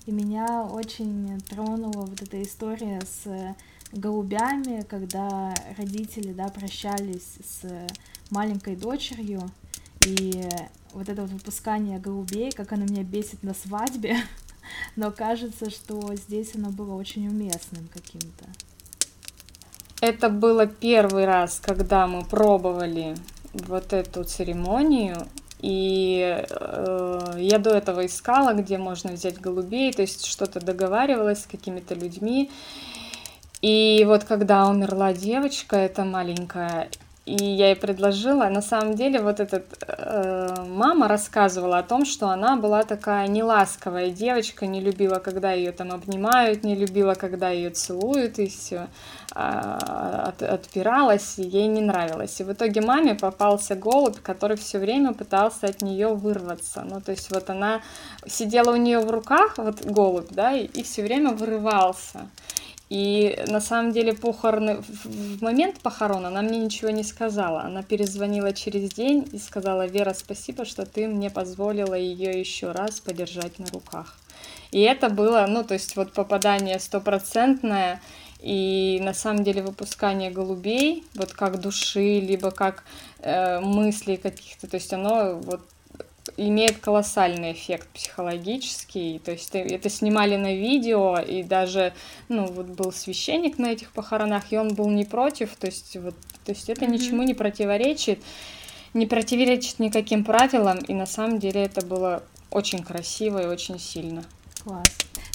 и 0.08 0.12
меня 0.12 0.64
очень 0.64 1.40
тронула 1.42 2.06
вот 2.08 2.20
эта 2.20 2.42
история 2.42 3.00
с 3.02 3.56
голубями, 3.92 4.82
когда 4.90 5.54
родители, 5.78 6.34
да, 6.34 6.48
прощались 6.48 7.38
с 7.44 7.88
маленькой 8.32 8.76
дочерью, 8.76 9.52
и 10.08 10.44
вот 10.94 11.10
это 11.10 11.22
вот 11.22 11.32
выпускание 11.32 12.00
голубей, 12.00 12.52
как 12.52 12.72
оно 12.72 12.86
меня 12.86 13.04
бесит 13.04 13.44
на 13.44 13.54
свадьбе, 13.54 14.18
но 14.96 15.12
кажется, 15.12 15.70
что 15.70 16.16
здесь 16.16 16.56
оно 16.56 16.72
было 16.72 16.96
очень 16.96 17.28
уместным 17.28 17.88
каким-то. 17.94 18.46
Это 20.02 20.30
было 20.30 20.66
первый 20.66 21.26
раз, 21.26 21.60
когда 21.60 22.08
мы 22.08 22.26
пробовали 22.26 23.16
вот 23.54 23.94
эту 23.94 24.24
церемонию, 24.24 25.28
и 25.62 26.44
э, 26.50 27.34
я 27.38 27.60
до 27.60 27.70
этого 27.70 28.06
искала, 28.06 28.54
где 28.54 28.78
можно 28.78 29.12
взять 29.12 29.40
голубей, 29.40 29.94
то 29.94 30.02
есть 30.02 30.26
что-то 30.26 30.60
договаривалась 30.60 31.44
с 31.44 31.48
какими-то 31.48 31.94
людьми. 31.94 32.50
И 33.62 34.04
вот 34.08 34.24
когда 34.24 34.68
умерла 34.68 35.14
девочка, 35.14 35.76
эта 35.76 36.04
маленькая, 36.04 36.90
и 37.26 37.36
я 37.36 37.68
ей 37.68 37.76
предложила, 37.76 38.50
на 38.50 38.64
самом 38.64 38.96
деле 38.96 39.22
вот 39.22 39.40
этот 39.40 39.64
э, 39.88 40.56
мама 40.68 41.08
рассказывала 41.08 41.78
о 41.78 41.84
том, 41.84 42.04
что 42.04 42.30
она 42.30 42.56
была 42.56 42.82
такая 42.82 43.28
неласковая 43.28 44.10
девочка, 44.10 44.66
не 44.66 44.82
любила, 44.82 45.20
когда 45.20 45.52
ее 45.52 45.72
там 45.72 45.92
обнимают, 45.92 46.64
не 46.64 46.76
любила, 46.76 47.14
когда 47.14 47.50
ее 47.52 47.70
целуют 47.70 48.40
и 48.40 48.48
все, 48.48 48.88
э, 49.36 49.40
от, 49.40 50.42
отпиралась, 50.42 51.38
и 51.38 51.44
ей 51.44 51.68
не 51.68 51.82
нравилось. 51.82 52.40
И 52.42 52.44
в 52.44 52.54
итоге 52.54 52.82
маме 52.82 53.14
попался 53.14 53.76
голубь, 53.76 54.20
который 54.24 54.58
все 54.58 54.80
время 54.80 55.14
пытался 55.14 55.68
от 55.68 55.84
нее 55.84 56.16
вырваться. 56.16 56.84
Ну 56.84 57.02
то 57.02 57.12
есть 57.12 57.30
вот 57.32 57.52
она 57.52 57.82
сидела 58.26 58.72
у 58.72 58.78
нее 58.78 59.00
в 59.00 59.12
руках, 59.12 59.60
вот 59.60 59.86
голубь, 59.86 60.32
да, 60.32 60.54
и, 60.54 60.66
и 60.66 60.82
все 60.82 61.04
время 61.04 61.30
вырывался. 61.30 62.22
И 62.92 63.42
на 63.48 63.62
самом 63.62 63.94
деле 63.94 64.12
похороны, 64.14 64.82
в 64.82 65.42
момент 65.42 65.80
похорон 65.80 66.26
она 66.26 66.42
мне 66.42 66.60
ничего 66.60 66.90
не 66.90 67.04
сказала. 67.04 67.62
Она 67.62 67.84
перезвонила 67.84 68.52
через 68.52 68.90
день 68.90 69.30
и 69.32 69.38
сказала, 69.38 69.88
Вера, 69.88 70.14
спасибо, 70.14 70.66
что 70.66 70.86
ты 70.86 71.08
мне 71.08 71.30
позволила 71.30 71.94
ее 71.94 72.38
еще 72.38 72.74
раз 72.74 73.00
подержать 73.00 73.60
на 73.60 73.68
руках. 73.68 74.18
И 74.72 74.82
это 74.82 75.10
было, 75.10 75.46
ну, 75.48 75.64
то 75.64 75.74
есть 75.74 75.96
вот 75.96 76.12
попадание 76.12 76.80
стопроцентное, 76.80 78.02
и 78.42 79.00
на 79.02 79.14
самом 79.14 79.46
деле 79.46 79.64
выпускание 79.64 80.30
голубей, 80.30 81.06
вот 81.16 81.32
как 81.32 81.62
души, 81.62 82.20
либо 82.20 82.52
как 82.52 82.84
э, 83.20 83.62
мыслей 83.62 84.18
каких-то, 84.18 84.68
то 84.68 84.76
есть 84.76 84.92
оно 84.92 85.36
вот 85.36 85.62
имеет 86.48 86.78
колоссальный 86.78 87.54
эффект 87.54 87.88
психологический. 87.90 89.20
То 89.20 89.32
есть 89.32 89.54
это 89.54 89.90
снимали 89.90 90.36
на 90.36 90.54
видео, 90.56 91.18
и 91.20 91.44
даже, 91.44 91.94
ну, 92.30 92.46
вот 92.48 92.68
был 92.68 92.92
священник 92.92 93.58
на 93.58 93.72
этих 93.72 93.92
похоронах, 93.92 94.52
и 94.52 94.58
он 94.58 94.74
был 94.74 94.90
не 94.90 95.06
против, 95.06 95.56
то 95.56 95.68
есть 95.68 95.96
вот, 95.98 96.16
то 96.46 96.52
есть 96.52 96.70
это 96.70 96.86
mm-hmm. 96.86 96.92
ничему 96.92 97.24
не 97.24 97.34
противоречит, 97.34 98.20
не 98.94 99.06
противоречит 99.06 99.80
никаким 99.80 100.24
правилам, 100.24 100.80
и 100.80 100.94
на 100.94 101.06
самом 101.06 101.40
деле 101.40 101.64
это 101.64 101.86
было 101.86 102.24
очень 102.50 102.84
красиво 102.84 103.42
и 103.42 103.48
очень 103.48 103.80
сильно. 103.80 104.24
Класс. 104.64 104.88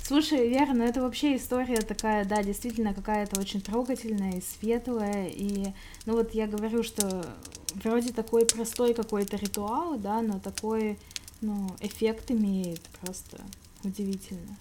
Слушай, 0.07 0.49
Вера, 0.49 0.73
ну 0.73 0.85
это 0.85 1.01
вообще 1.01 1.35
история 1.35 1.81
такая, 1.81 2.25
да, 2.25 2.41
действительно 2.41 2.95
какая-то 2.95 3.41
очень 3.41 3.61
трогательная 3.61 4.39
и 4.39 4.41
светлая, 4.41 5.27
и, 5.27 5.73
ну 6.05 6.13
вот 6.13 6.33
я 6.33 6.47
говорю, 6.47 6.85
что 6.85 7.27
вроде 7.75 8.13
такой 8.13 8.47
простой 8.47 8.95
какой-то 8.95 9.37
ритуал, 9.37 9.99
да, 9.99 10.23
но 10.23 10.39
такой, 10.39 10.97
ну, 11.41 11.75
эффект 11.81 12.31
имеет 12.31 12.83
просто 13.01 13.41
удивительно. 13.83 14.57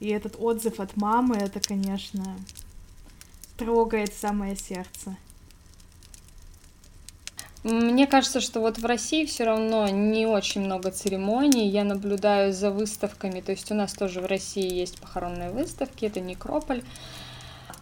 И 0.00 0.08
этот 0.08 0.36
отзыв 0.38 0.80
от 0.80 0.96
мамы, 0.96 1.36
это, 1.36 1.60
конечно, 1.60 2.34
трогает 3.58 4.14
самое 4.14 4.56
сердце. 4.56 5.18
Мне 7.64 8.08
кажется, 8.08 8.40
что 8.40 8.60
вот 8.60 8.78
в 8.78 8.84
России 8.84 9.24
все 9.24 9.44
равно 9.44 9.88
не 9.88 10.26
очень 10.26 10.62
много 10.62 10.90
церемоний. 10.90 11.68
Я 11.68 11.84
наблюдаю 11.84 12.52
за 12.52 12.70
выставками. 12.70 13.40
То 13.40 13.52
есть 13.52 13.70
у 13.70 13.74
нас 13.74 13.92
тоже 13.92 14.20
в 14.20 14.26
России 14.26 14.72
есть 14.72 15.00
похоронные 15.00 15.50
выставки, 15.50 16.06
это 16.06 16.18
Некрополь. 16.18 16.82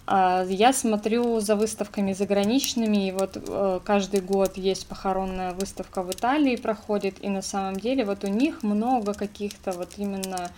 А, 0.06 0.44
я 0.48 0.72
смотрю 0.72 1.40
за 1.40 1.56
выставками 1.56 2.12
заграничными, 2.12 3.08
и 3.08 3.12
вот 3.12 3.36
э, 3.36 3.80
каждый 3.84 4.20
год 4.20 4.56
есть 4.56 4.86
похоронная 4.86 5.52
выставка 5.52 6.02
в 6.02 6.10
Италии 6.10 6.56
проходит, 6.56 7.22
и 7.22 7.28
на 7.28 7.42
самом 7.42 7.76
деле 7.76 8.04
вот 8.04 8.24
у 8.24 8.26
них 8.26 8.62
много 8.62 9.14
каких-то 9.14 9.70
вот 9.72 9.90
именно 9.98 10.50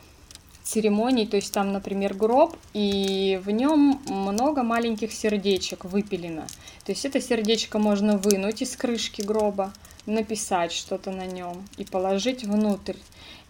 церемоний, 0.72 1.26
то 1.26 1.36
есть 1.36 1.52
там, 1.52 1.72
например, 1.72 2.14
гроб, 2.14 2.56
и 2.72 3.38
в 3.44 3.50
нем 3.50 4.00
много 4.06 4.62
маленьких 4.62 5.12
сердечек 5.12 5.84
выпилено. 5.84 6.46
То 6.86 6.92
есть 6.92 7.04
это 7.04 7.20
сердечко 7.20 7.78
можно 7.78 8.16
вынуть 8.16 8.62
из 8.62 8.74
крышки 8.76 9.20
гроба, 9.20 9.72
написать 10.06 10.72
что-то 10.72 11.10
на 11.10 11.26
нем 11.26 11.68
и 11.76 11.84
положить 11.84 12.44
внутрь. 12.44 12.96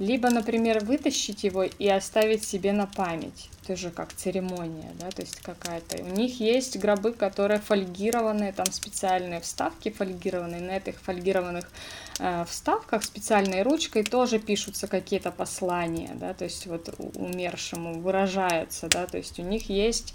Либо, 0.02 0.30
например, 0.30 0.84
вытащить 0.84 1.44
его 1.44 1.62
и 1.62 1.86
оставить 1.86 2.42
себе 2.42 2.72
на 2.72 2.88
память. 2.88 3.48
Тоже 3.68 3.90
как 3.90 4.12
церемония, 4.12 4.90
да, 4.98 5.08
то 5.10 5.22
есть 5.22 5.36
какая-то. 5.36 6.02
У 6.02 6.08
них 6.08 6.40
есть 6.40 6.76
гробы, 6.76 7.12
которые 7.12 7.60
фольгированные, 7.60 8.52
там 8.52 8.66
специальные 8.66 9.40
вставки 9.40 9.90
фольгированные. 9.92 10.60
На 10.60 10.78
этих 10.78 10.98
фольгированных 11.02 11.70
э, 12.18 12.44
вставках 12.48 13.04
специальной 13.04 13.62
ручкой 13.62 14.02
тоже 14.02 14.40
пишутся 14.40 14.88
какие-то 14.88 15.30
послания, 15.30 16.10
да, 16.16 16.34
то 16.34 16.42
есть 16.42 16.66
вот 16.66 16.92
умершему 17.14 18.00
выражаются, 18.00 18.88
да, 18.88 19.06
то 19.06 19.18
есть 19.18 19.38
у 19.38 19.42
них 19.42 19.70
есть 19.70 20.14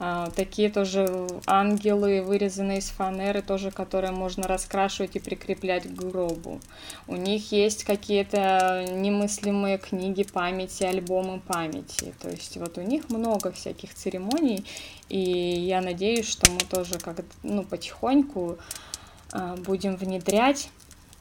а, 0.00 0.30
такие 0.30 0.70
тоже 0.70 1.26
ангелы, 1.46 2.22
вырезанные 2.22 2.78
из 2.78 2.88
фанеры, 2.88 3.42
тоже, 3.42 3.70
которые 3.72 4.12
можно 4.12 4.46
раскрашивать 4.46 5.16
и 5.16 5.18
прикреплять 5.18 5.88
к 5.88 5.90
гробу. 5.90 6.60
У 7.08 7.16
них 7.16 7.50
есть 7.50 7.84
какие-то 7.84 8.86
немыслимые 9.28 9.78
книги 9.78 10.22
памяти, 10.22 10.84
альбомы 10.84 11.40
памяти. 11.40 12.14
То 12.20 12.30
есть 12.30 12.56
вот 12.56 12.78
у 12.78 12.82
них 12.82 13.10
много 13.10 13.52
всяких 13.52 13.94
церемоний, 13.94 14.64
и 15.08 15.20
я 15.20 15.80
надеюсь, 15.80 16.28
что 16.28 16.50
мы 16.50 16.60
тоже 16.60 16.98
как 16.98 17.24
ну, 17.42 17.62
потихоньку 17.62 18.58
а, 19.32 19.56
будем 19.56 19.96
внедрять 19.96 20.70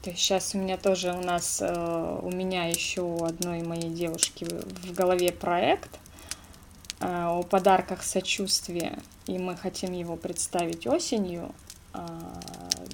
то 0.04 0.12
есть 0.12 0.22
сейчас 0.22 0.56
у 0.56 0.60
меня 0.60 0.78
тоже 0.78 1.12
у 1.12 1.22
нас, 1.22 1.58
э, 1.60 2.20
у 2.22 2.32
меня 2.32 2.66
еще 2.66 3.18
одной 3.26 3.64
моей 3.64 3.90
девушки 3.90 4.46
в 4.46 4.94
голове 4.94 5.34
проект, 5.34 5.90
Э, 7.00 7.26
о 7.28 7.44
подарках 7.44 8.02
сочувствия, 8.02 8.98
и 9.28 9.38
мы 9.38 9.56
хотим 9.56 9.94
его 9.94 10.16
представить 10.16 10.88
осенью, 10.88 11.54
э, 11.94 12.00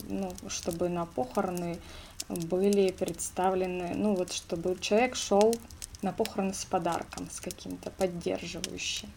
ну, 0.10 0.30
чтобы 0.50 0.90
на 0.90 1.06
похороны 1.06 1.80
были 2.30 2.92
представлены, 2.92 3.94
ну 3.96 4.16
вот 4.16 4.32
чтобы 4.32 4.78
человек 4.80 5.16
шел 5.16 5.56
на 6.02 6.12
похороны 6.12 6.54
с 6.54 6.66
подарком, 6.66 7.30
с 7.32 7.40
каким-то 7.40 7.90
поддерживающим. 7.92 9.10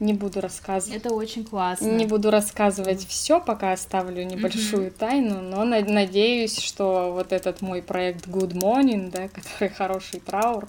Не 0.00 0.12
буду 0.12 0.40
рассказывать. 0.40 0.98
Это 0.98 1.14
очень 1.14 1.44
классно. 1.44 1.86
Не 1.86 2.04
буду 2.04 2.30
рассказывать 2.30 3.06
все, 3.06 3.40
пока 3.40 3.72
оставлю 3.72 4.24
небольшую 4.24 4.88
mm-hmm. 4.88 4.98
тайну, 4.98 5.40
но 5.40 5.64
на- 5.64 5.80
надеюсь, 5.80 6.58
что 6.58 7.12
вот 7.12 7.32
этот 7.32 7.62
мой 7.62 7.80
проект 7.80 8.26
Good 8.26 8.52
Morning, 8.52 9.10
да, 9.10 9.28
который 9.34 9.68
хороший 9.68 10.18
траур, 10.18 10.68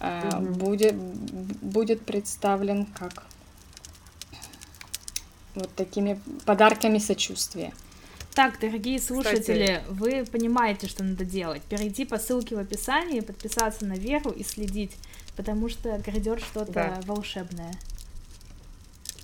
mm-hmm. 0.00 0.50
будет, 0.52 0.94
будет 0.96 2.04
представлен 2.04 2.84
как 2.84 3.24
вот 5.54 5.74
такими 5.74 6.20
подарками 6.44 6.98
сочувствия. 6.98 7.72
Так, 8.38 8.60
дорогие 8.60 9.00
слушатели, 9.00 9.80
Кстати... 9.80 9.82
вы 9.88 10.24
понимаете, 10.24 10.86
что 10.86 11.02
надо 11.02 11.24
делать. 11.24 11.60
Перейти 11.62 12.04
по 12.04 12.18
ссылке 12.18 12.54
в 12.54 12.60
описании, 12.60 13.18
подписаться 13.18 13.84
на 13.84 13.94
Веру 13.94 14.30
и 14.30 14.44
следить, 14.44 14.96
потому 15.36 15.68
что 15.68 16.00
грядет 16.06 16.38
что-то 16.38 16.70
да. 16.70 17.00
волшебное. 17.04 17.72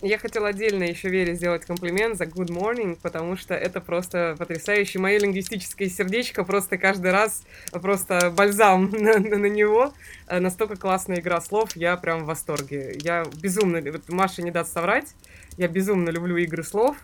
Я 0.02 0.18
хотела 0.18 0.48
отдельно 0.48 0.82
еще 0.82 1.10
Вере 1.10 1.36
сделать 1.36 1.64
комплимент 1.64 2.18
за 2.18 2.24
Good 2.24 2.48
Morning, 2.48 2.98
потому 3.00 3.36
что 3.36 3.54
это 3.54 3.80
просто 3.80 4.34
потрясающе. 4.36 4.98
Мое 4.98 5.20
лингвистическое 5.20 5.88
сердечко 5.88 6.42
просто 6.42 6.76
каждый 6.76 7.12
раз 7.12 7.44
просто 7.70 8.32
бальзам 8.36 8.90
на, 8.90 9.20
на, 9.20 9.38
на 9.38 9.46
него. 9.46 9.94
Э, 10.26 10.40
настолько 10.40 10.74
классная 10.74 11.20
игра 11.20 11.40
слов, 11.40 11.76
я 11.76 11.96
прям 11.96 12.24
в 12.24 12.26
восторге. 12.26 12.98
Я 13.00 13.24
безумно... 13.40 13.80
Вот 13.80 14.08
Маша 14.08 14.42
не 14.42 14.50
даст 14.50 14.72
соврать, 14.72 15.14
я 15.56 15.68
безумно 15.68 16.10
люблю 16.10 16.36
игры 16.36 16.64
слов. 16.64 16.96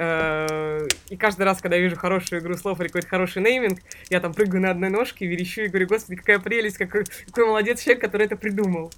Э, 0.00 0.86
и 1.08 1.16
каждый 1.16 1.42
раз, 1.42 1.60
когда 1.60 1.76
я 1.76 1.82
вижу 1.82 1.96
хорошую 1.96 2.40
игру 2.40 2.54
слов 2.54 2.80
или 2.80 2.86
какой-то 2.86 3.08
хороший 3.08 3.42
нейминг, 3.42 3.80
я 4.10 4.20
там 4.20 4.32
прыгаю 4.32 4.62
на 4.62 4.70
одной 4.70 4.90
ножке, 4.90 5.26
верещу 5.26 5.62
и 5.62 5.66
говорю, 5.66 5.88
господи, 5.88 6.14
какая 6.14 6.38
прелесть, 6.38 6.78
какой, 6.78 7.04
какой 7.26 7.46
молодец 7.46 7.82
человек, 7.82 8.00
который 8.02 8.26
это 8.26 8.36
придумал. 8.36 8.92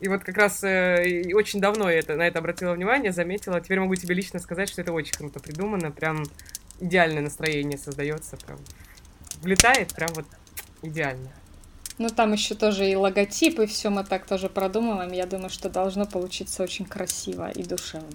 И 0.00 0.08
вот 0.08 0.24
как 0.24 0.36
раз 0.36 0.64
э, 0.64 1.32
очень 1.34 1.60
давно 1.60 1.88
я 1.88 2.00
это, 2.00 2.16
на 2.16 2.26
это 2.26 2.40
обратила 2.40 2.72
внимание, 2.72 3.12
заметила. 3.12 3.60
Теперь 3.60 3.78
могу 3.78 3.94
тебе 3.94 4.14
лично 4.14 4.40
сказать, 4.40 4.68
что 4.68 4.82
это 4.82 4.92
очень 4.92 5.12
круто 5.12 5.38
придумано. 5.38 5.92
Прям 5.92 6.24
идеальное 6.80 7.22
настроение 7.22 7.78
создается. 7.78 8.36
Прям 8.36 8.58
влетает 9.42 9.94
прям 9.94 10.10
вот 10.14 10.26
идеально. 10.82 11.30
Ну, 11.98 12.08
там 12.08 12.32
еще 12.32 12.56
тоже 12.56 12.88
и 12.88 12.96
логотип, 12.96 13.60
и 13.60 13.66
все 13.66 13.90
мы 13.90 14.02
так 14.02 14.26
тоже 14.26 14.48
продумываем. 14.48 15.12
Я 15.12 15.26
думаю, 15.26 15.50
что 15.50 15.68
должно 15.68 16.06
получиться 16.06 16.64
очень 16.64 16.86
красиво 16.86 17.50
и 17.50 17.62
душевно. 17.62 18.08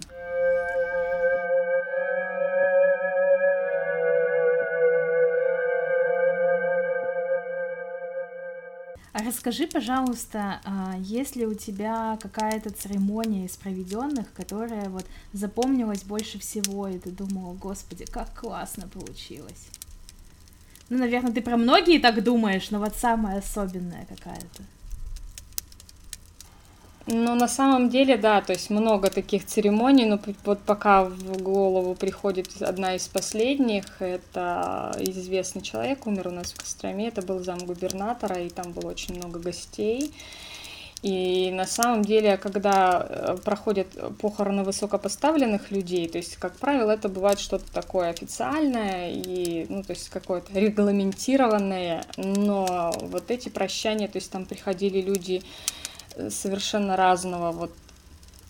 Расскажи, 9.24 9.68
пожалуйста, 9.68 10.60
а, 10.66 10.96
есть 11.00 11.36
ли 11.36 11.46
у 11.46 11.54
тебя 11.54 12.18
какая-то 12.22 12.72
церемония 12.72 13.46
из 13.46 13.56
проведенных, 13.56 14.34
которая 14.34 14.90
вот 14.90 15.06
запомнилась 15.32 16.04
больше 16.04 16.40
всего, 16.40 16.88
и 16.88 17.00
ты 17.00 17.12
думала, 17.12 17.54
господи, 17.54 18.06
как 18.06 18.34
классно 18.34 18.88
получилось? 18.88 19.70
Ну, 20.90 20.98
наверное, 20.98 21.32
ты 21.32 21.42
про 21.42 21.58
многие 21.58 22.00
так 22.00 22.24
думаешь, 22.24 22.70
но 22.72 22.80
вот 22.80 22.96
самая 22.96 23.40
особенная 23.40 24.06
какая-то. 24.06 24.64
Ну, 27.08 27.36
на 27.36 27.48
самом 27.48 27.90
деле, 27.90 28.18
да, 28.18 28.42
то 28.42 28.54
есть 28.54 28.72
много 28.72 29.12
таких 29.12 29.46
церемоний, 29.46 30.06
но 30.06 30.20
вот 30.44 30.60
пока 30.62 31.04
в 31.04 31.40
голову 31.40 31.94
приходит 31.94 32.48
одна 32.62 32.96
из 32.96 33.08
последних, 33.08 33.86
это 34.02 34.92
известный 35.00 35.62
человек, 35.62 36.08
умер 36.08 36.30
у 36.30 36.32
нас 36.32 36.52
в 36.52 36.58
Костроме, 36.58 37.10
это 37.10 37.22
был 37.22 37.44
зам 37.44 37.60
губернатора, 37.60 38.42
и 38.42 38.50
там 38.50 38.72
было 38.72 38.90
очень 38.90 39.16
много 39.16 39.38
гостей. 39.38 40.12
И 41.04 41.52
на 41.52 41.68
самом 41.68 42.02
деле, 42.02 42.38
когда 42.38 43.06
э, 43.08 43.38
проходят 43.46 43.88
похороны 44.18 44.64
высокопоставленных 44.64 45.70
людей, 45.70 46.10
то 46.10 46.18
есть, 46.18 46.38
как 46.38 46.58
правило, 46.58 46.90
это 46.90 47.10
бывает 47.10 47.40
что-то 47.40 47.72
такое 47.72 48.10
официальное 48.10 49.12
и, 49.12 49.68
ну, 49.70 49.84
то 49.84 49.92
есть, 49.92 50.10
какое-то 50.10 50.60
регламентированное, 50.60 52.06
но 52.18 52.92
вот 53.02 53.30
эти 53.30 53.50
прощания, 53.50 54.08
то 54.08 54.18
есть, 54.18 54.32
там 54.32 54.46
приходили 54.46 55.00
люди 55.00 55.44
совершенно 56.30 56.96
разного 56.96 57.52
вот 57.52 57.72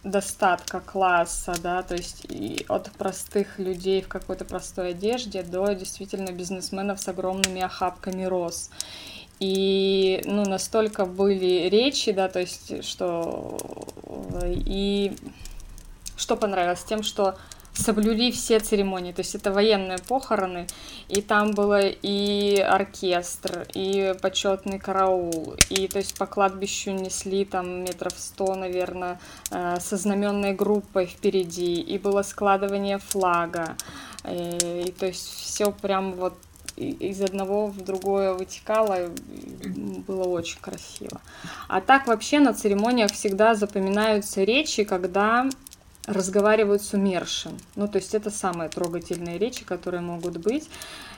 достатка 0.04 0.80
класса, 0.80 1.56
да, 1.62 1.82
то 1.82 1.96
есть 1.96 2.26
и 2.30 2.64
от 2.70 2.92
простых 2.92 3.58
людей 3.58 4.02
в 4.02 4.08
какой-то 4.08 4.46
простой 4.46 4.92
одежде 4.92 5.42
до 5.42 5.74
действительно 5.74 6.32
бизнесменов 6.32 7.02
с 7.02 7.08
огромными 7.08 7.62
охапками 7.62 8.24
роз. 8.24 8.70
И, 9.40 10.22
ну, 10.26 10.46
настолько 10.46 11.06
были 11.06 11.68
речи, 11.68 12.12
да, 12.12 12.30
то 12.30 12.40
есть, 12.40 12.86
что 12.86 13.58
и 14.44 15.16
что 16.16 16.38
понравилось 16.38 16.84
тем, 16.84 17.04
что 17.04 17.36
соблюли 17.76 18.32
все 18.32 18.60
церемонии, 18.60 19.12
то 19.12 19.22
есть 19.22 19.36
это 19.36 19.52
военные 19.52 19.98
похороны, 19.98 20.68
и 21.08 21.22
там 21.22 21.52
было 21.52 21.82
и 21.82 22.58
оркестр, 22.58 23.68
и 23.74 24.14
почетный 24.22 24.80
караул, 24.80 25.56
и 25.70 25.88
то 25.88 26.00
есть 26.00 26.18
по 26.18 26.26
кладбищу 26.26 26.92
несли 26.92 27.46
там 27.46 27.84
метров 27.84 28.14
сто, 28.18 28.56
наверное, 28.56 29.20
э, 29.52 29.78
со 29.80 29.98
знаменной 29.98 30.54
группой 30.54 31.06
впереди, 31.06 31.82
и 31.82 31.98
было 31.98 32.24
складывание 32.24 32.98
флага, 32.98 33.76
и, 34.24 34.30
э, 34.30 34.82
и 34.88 34.92
то 34.92 35.06
есть 35.06 35.28
все 35.36 35.72
прям 35.72 36.14
вот 36.14 36.34
из 36.78 37.22
одного 37.22 37.68
в 37.68 37.82
другое 37.84 38.34
вытекало, 38.34 39.10
было 40.08 40.24
очень 40.24 40.60
красиво. 40.60 41.22
А 41.68 41.80
так 41.80 42.08
вообще 42.08 42.40
на 42.40 42.54
церемониях 42.54 43.12
всегда 43.12 43.56
запоминаются 43.56 44.44
речи, 44.44 44.84
когда 44.84 45.50
разговаривают 46.08 46.82
с 46.82 46.94
умершим. 46.94 47.58
Ну, 47.76 47.88
то 47.88 47.98
есть 47.98 48.14
это 48.14 48.30
самые 48.30 48.70
трогательные 48.70 49.38
речи, 49.38 49.66
которые 49.66 50.02
могут 50.02 50.38
быть. 50.38 50.70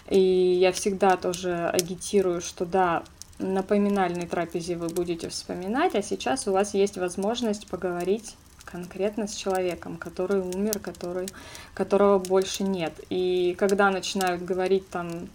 И 0.10 0.20
я 0.20 0.72
всегда 0.72 1.18
тоже 1.18 1.68
агитирую, 1.68 2.42
что 2.42 2.66
да, 2.66 3.04
на 3.40 3.64
поминальной 3.64 4.26
трапезе 4.26 4.76
вы 4.76 4.88
будете 4.88 5.30
вспоминать, 5.30 5.96
а 5.96 6.02
сейчас 6.02 6.48
у 6.48 6.54
вас 6.54 6.74
есть 6.74 6.98
возможность 6.98 7.68
поговорить 7.68 8.36
конкретно 8.66 9.28
с 9.28 9.36
человеком, 9.36 9.98
который 9.98 10.42
умер, 10.42 10.80
который, 10.80 11.28
которого 11.74 12.20
больше 12.20 12.64
нет. 12.64 12.94
И 13.10 13.56
когда 13.58 13.90
начинают 13.90 14.44
говорить 14.44 14.90
там, 14.90 15.30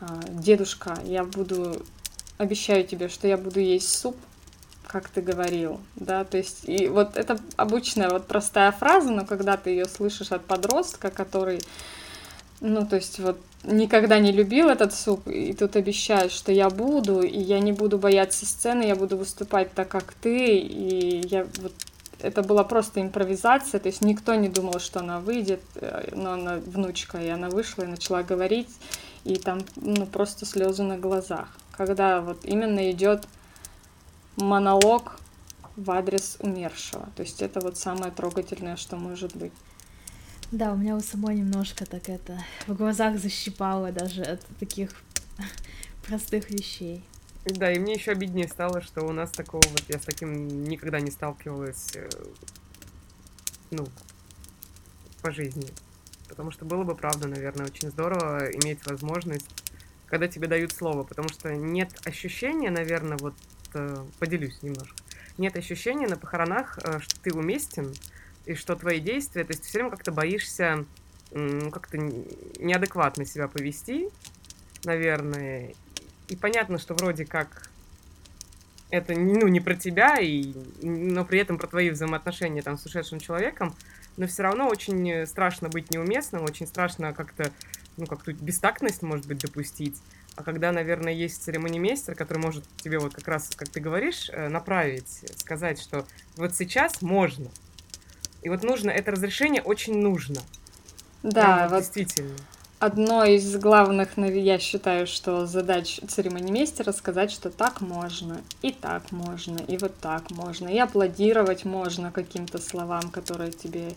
«А, 0.00 0.20
дедушка, 0.28 0.98
я 1.04 1.24
буду, 1.24 1.82
обещаю 2.38 2.84
тебе, 2.86 3.08
что 3.08 3.28
я 3.28 3.36
буду 3.36 3.60
есть 3.60 3.90
суп, 3.90 4.16
как 4.90 5.08
ты 5.08 5.20
говорил, 5.20 5.80
да, 5.94 6.24
то 6.24 6.36
есть, 6.36 6.68
и 6.68 6.88
вот 6.88 7.16
это 7.16 7.38
обычная 7.56 8.10
вот 8.10 8.26
простая 8.26 8.72
фраза, 8.72 9.10
но 9.10 9.24
когда 9.24 9.56
ты 9.56 9.70
ее 9.70 9.86
слышишь 9.86 10.32
от 10.32 10.44
подростка, 10.44 11.10
который, 11.10 11.60
ну, 12.60 12.84
то 12.84 12.96
есть 12.96 13.20
вот 13.20 13.38
никогда 13.62 14.18
не 14.18 14.32
любил 14.32 14.68
этот 14.68 14.92
суп, 14.92 15.28
и 15.28 15.52
тут 15.52 15.76
обещаешь, 15.76 16.32
что 16.32 16.50
я 16.50 16.68
буду, 16.70 17.22
и 17.22 17.38
я 17.38 17.60
не 17.60 17.72
буду 17.72 17.98
бояться 17.98 18.46
сцены, 18.46 18.82
я 18.82 18.96
буду 18.96 19.16
выступать 19.16 19.72
так, 19.74 19.88
как 19.88 20.12
ты, 20.12 20.56
и 20.56 21.26
я 21.28 21.46
вот 21.58 21.72
это 22.18 22.42
была 22.42 22.64
просто 22.64 23.00
импровизация, 23.00 23.78
то 23.78 23.88
есть 23.88 24.02
никто 24.02 24.34
не 24.34 24.48
думал, 24.48 24.80
что 24.80 25.00
она 25.00 25.20
выйдет, 25.20 25.62
э, 25.76 26.10
но 26.16 26.32
она 26.32 26.56
внучка, 26.56 27.18
и 27.18 27.28
она 27.28 27.48
вышла 27.48 27.84
и 27.84 27.86
начала 27.86 28.22
говорить, 28.22 28.68
и 29.24 29.36
там 29.36 29.60
ну, 29.76 30.04
просто 30.06 30.46
слезы 30.46 30.82
на 30.82 30.98
глазах. 30.98 31.48
Когда 31.72 32.20
вот 32.20 32.44
именно 32.44 32.90
идет 32.90 33.26
монолог 34.36 35.20
в 35.76 35.90
адрес 35.90 36.36
умершего. 36.40 37.08
То 37.16 37.22
есть 37.22 37.42
это 37.42 37.60
вот 37.60 37.76
самое 37.76 38.12
трогательное, 38.12 38.76
что 38.76 38.96
может 38.96 39.36
быть. 39.36 39.52
Да, 40.52 40.72
у 40.72 40.76
меня 40.76 40.96
у 40.96 41.00
самой 41.00 41.36
немножко 41.36 41.86
так 41.86 42.08
это 42.08 42.42
в 42.66 42.74
глазах 42.74 43.18
защипало 43.18 43.92
даже 43.92 44.22
от 44.22 44.44
таких 44.58 44.90
простых 46.06 46.50
вещей. 46.50 47.04
Да, 47.44 47.72
и 47.72 47.78
мне 47.78 47.94
еще 47.94 48.12
обиднее 48.12 48.48
стало, 48.48 48.82
что 48.82 49.06
у 49.06 49.12
нас 49.12 49.30
такого 49.30 49.62
вот, 49.70 49.84
я 49.88 49.98
с 49.98 50.04
таким 50.04 50.64
никогда 50.64 51.00
не 51.00 51.10
сталкивалась, 51.10 51.94
э, 51.94 52.08
ну, 53.70 53.86
по 55.22 55.30
жизни. 55.30 55.68
Потому 56.28 56.50
что 56.50 56.64
было 56.64 56.84
бы, 56.84 56.94
правда, 56.94 57.28
наверное, 57.28 57.66
очень 57.66 57.90
здорово 57.90 58.50
иметь 58.50 58.84
возможность, 58.86 59.48
когда 60.06 60.28
тебе 60.28 60.48
дают 60.48 60.72
слово, 60.72 61.02
потому 61.04 61.28
что 61.28 61.54
нет 61.54 61.90
ощущения, 62.04 62.70
наверное, 62.70 63.16
вот 63.16 63.34
э, 63.74 64.04
поделюсь 64.18 64.62
немножко. 64.62 64.96
Нет 65.38 65.56
ощущения 65.56 66.06
на 66.06 66.16
похоронах, 66.16 66.78
э, 66.82 67.00
что 67.00 67.20
ты 67.20 67.32
уместен, 67.32 67.94
и 68.46 68.54
что 68.54 68.74
твои 68.76 69.00
действия, 69.00 69.44
то 69.44 69.52
есть 69.52 69.62
ты 69.62 69.68
все 69.68 69.78
время 69.78 69.90
как-то 69.90 70.12
боишься 70.12 70.84
как-то 71.32 71.96
неадекватно 71.96 73.24
себя 73.24 73.46
повести, 73.46 74.08
наверное. 74.82 75.74
И 76.26 76.34
понятно, 76.34 76.76
что 76.78 76.94
вроде 76.94 77.24
как 77.24 77.70
это 78.90 79.14
ну, 79.14 79.46
не 79.48 79.60
про 79.60 79.74
тебя, 79.74 80.18
и, 80.18 80.52
но 80.82 81.24
при 81.24 81.38
этом 81.38 81.58
про 81.58 81.68
твои 81.68 81.90
взаимоотношения 81.90 82.62
там, 82.62 82.76
с 82.76 82.84
ушедшим 82.84 83.20
человеком, 83.20 83.74
но 84.16 84.26
все 84.26 84.42
равно 84.42 84.68
очень 84.68 85.26
страшно 85.26 85.68
быть 85.68 85.90
неуместным, 85.90 86.42
очень 86.42 86.66
страшно 86.66 87.12
как-то, 87.12 87.50
ну, 87.96 88.06
как-то 88.06 88.32
бестактность, 88.32 89.02
может 89.02 89.26
быть, 89.26 89.38
допустить. 89.38 89.96
А 90.36 90.42
когда, 90.42 90.72
наверное, 90.72 91.12
есть 91.12 91.42
церемонимейстер, 91.42 92.14
который 92.14 92.38
может 92.38 92.64
тебе 92.82 92.98
вот 92.98 93.14
как 93.14 93.28
раз, 93.28 93.50
как 93.54 93.68
ты 93.68 93.80
говоришь, 93.80 94.30
э, 94.32 94.48
направить, 94.48 95.24
сказать, 95.36 95.80
что 95.80 96.06
вот 96.36 96.54
сейчас 96.54 97.02
можно, 97.02 97.50
И 98.42 98.48
вот 98.48 98.62
нужно, 98.62 98.90
это 98.90 99.10
разрешение 99.10 99.62
очень 99.62 100.00
нужно. 100.00 100.40
Да, 101.22 101.68
вот 101.68 101.80
действительно. 101.80 102.36
Одно 102.78 103.24
из 103.24 103.54
главных, 103.56 104.16
я 104.16 104.58
считаю, 104.58 105.06
что 105.06 105.44
задач 105.44 106.00
церемонимейстера 106.08 106.92
сказать, 106.92 107.30
что 107.30 107.50
так 107.50 107.82
можно, 107.82 108.40
и 108.62 108.72
так 108.72 109.12
можно, 109.12 109.58
и 109.58 109.76
вот 109.76 109.94
так 109.98 110.30
можно, 110.30 110.68
и 110.68 110.78
аплодировать 110.78 111.66
можно 111.66 112.10
каким-то 112.10 112.56
словам, 112.56 113.10
которые 113.10 113.52
тебе 113.52 113.92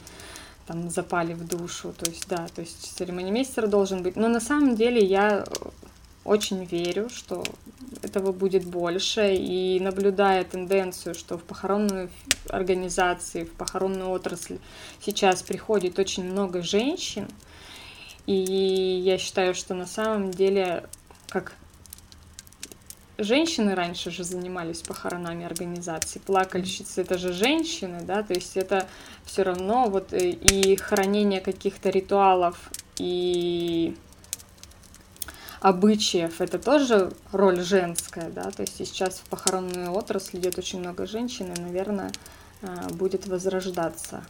там 0.67 0.89
запали 0.89 1.33
в 1.33 1.47
душу. 1.47 1.93
То 1.97 2.09
есть, 2.09 2.27
да, 2.27 2.47
то 2.53 2.59
есть 2.59 2.97
церемонимейстер 2.97 3.67
должен 3.67 4.03
быть. 4.03 4.17
Но 4.17 4.27
на 4.27 4.41
самом 4.41 4.75
деле 4.75 5.01
я 5.01 5.45
очень 6.25 6.63
верю, 6.63 7.09
что 7.09 7.43
этого 8.01 8.31
будет 8.31 8.65
больше, 8.65 9.35
и 9.35 9.79
наблюдая 9.79 10.43
тенденцию, 10.43 11.15
что 11.15 11.37
в 11.37 11.43
похоронную 11.43 12.09
организации, 12.49 13.43
в 13.43 13.51
похоронную 13.53 14.09
отрасль 14.09 14.59
сейчас 15.01 15.43
приходит 15.43 15.99
очень 15.99 16.23
много 16.23 16.61
женщин, 16.61 17.27
и 18.25 18.33
я 18.33 19.17
считаю, 19.17 19.53
что 19.53 19.73
на 19.73 19.85
самом 19.85 20.31
деле, 20.31 20.85
как 21.27 21.53
женщины 23.17 23.75
раньше 23.75 24.11
же 24.11 24.23
занимались 24.23 24.81
похоронами 24.81 25.45
организаций, 25.45 26.21
плакальщицы 26.21 27.01
это 27.01 27.17
же 27.17 27.33
женщины, 27.33 28.01
да, 28.01 28.23
то 28.23 28.33
есть 28.33 28.57
это 28.57 28.87
все 29.25 29.43
равно 29.43 29.89
вот 29.89 30.13
э, 30.13 30.29
и 30.29 30.75
хранение 30.77 31.41
каких-то 31.41 31.89
ритуалов 31.89 32.71
и 32.97 33.95
обычаев, 35.63 36.41
это 36.41 36.59
тоже 36.59 37.13
роль 37.31 37.61
женская, 37.61 38.29
да, 38.29 38.51
то 38.51 38.63
есть 38.63 38.75
сейчас 38.75 39.19
в 39.19 39.29
похоронную 39.29 39.93
отрасль 39.93 40.37
идет 40.37 40.57
очень 40.57 40.79
много 40.79 41.07
женщин, 41.07 41.53
и, 41.53 41.59
наверное, 41.59 42.11
э, 42.61 42.89
будет 42.89 43.27
возрождаться. 43.27 44.25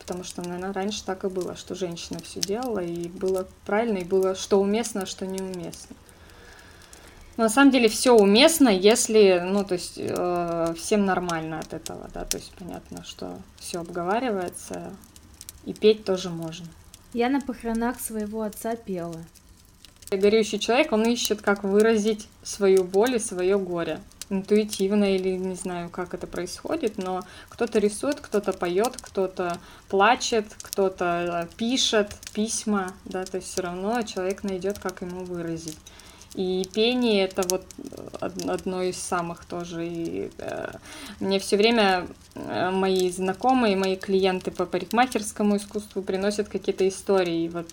Потому 0.00 0.24
что, 0.24 0.42
наверное, 0.42 0.72
раньше 0.72 1.04
так 1.04 1.24
и 1.24 1.28
было, 1.28 1.54
что 1.54 1.76
женщина 1.76 2.18
все 2.24 2.40
делала, 2.40 2.80
и 2.80 3.06
было 3.06 3.46
правильно, 3.64 3.98
и 3.98 4.04
было 4.04 4.34
что 4.34 4.60
уместно, 4.60 5.02
а 5.02 5.06
что 5.06 5.26
неуместно. 5.26 5.94
Но 7.36 7.44
на 7.44 7.48
самом 7.48 7.70
деле 7.70 7.88
все 7.88 8.10
уместно, 8.10 8.68
если, 8.68 9.40
ну, 9.46 9.64
то 9.64 9.74
есть 9.74 9.94
э, 9.96 10.74
всем 10.76 11.04
нормально 11.04 11.60
от 11.60 11.72
этого, 11.72 12.10
да, 12.12 12.24
то 12.24 12.36
есть 12.36 12.52
понятно, 12.58 13.04
что 13.04 13.38
все 13.60 13.78
обговаривается, 13.78 14.90
и 15.64 15.72
петь 15.72 16.04
тоже 16.04 16.30
можно. 16.30 16.66
Я 17.12 17.28
на 17.28 17.40
похоронах 17.40 18.00
своего 18.00 18.42
отца 18.42 18.74
пела. 18.74 19.24
Горюющий 20.10 20.58
человек, 20.58 20.90
он 20.90 21.04
ищет, 21.04 21.40
как 21.40 21.62
выразить 21.62 22.26
свою 22.42 22.82
боль 22.82 23.14
и 23.14 23.18
свое 23.20 23.58
горе. 23.58 24.00
Интуитивно 24.28 25.14
или 25.14 25.36
не 25.36 25.54
знаю, 25.54 25.88
как 25.88 26.14
это 26.14 26.26
происходит, 26.26 26.98
но 26.98 27.22
кто-то 27.48 27.78
рисует, 27.78 28.20
кто-то 28.20 28.52
поет, 28.52 28.96
кто-то 29.00 29.58
плачет, 29.88 30.46
кто-то 30.62 31.48
э, 31.52 31.56
пишет 31.56 32.14
письма, 32.32 32.92
да, 33.04 33.24
то 33.24 33.36
есть 33.36 33.52
все 33.52 33.62
равно 33.62 34.02
человек 34.02 34.42
найдет, 34.42 34.78
как 34.78 35.02
ему 35.02 35.24
выразить. 35.24 35.78
И 36.34 36.64
пение 36.72 37.24
это 37.24 37.42
вот 37.48 37.64
э, 38.20 38.30
одно 38.46 38.82
из 38.82 38.96
самых 38.96 39.44
тоже. 39.44 39.86
И, 39.86 40.30
э, 40.38 40.72
мне 41.18 41.40
все 41.40 41.56
время 41.56 42.06
э, 42.34 42.70
мои 42.70 43.10
знакомые, 43.10 43.76
мои 43.76 43.96
клиенты 43.96 44.52
по 44.52 44.64
парикмахерскому 44.64 45.56
искусству 45.56 46.02
приносят 46.02 46.48
какие-то 46.48 46.86
истории. 46.88 47.48
Вот, 47.48 47.68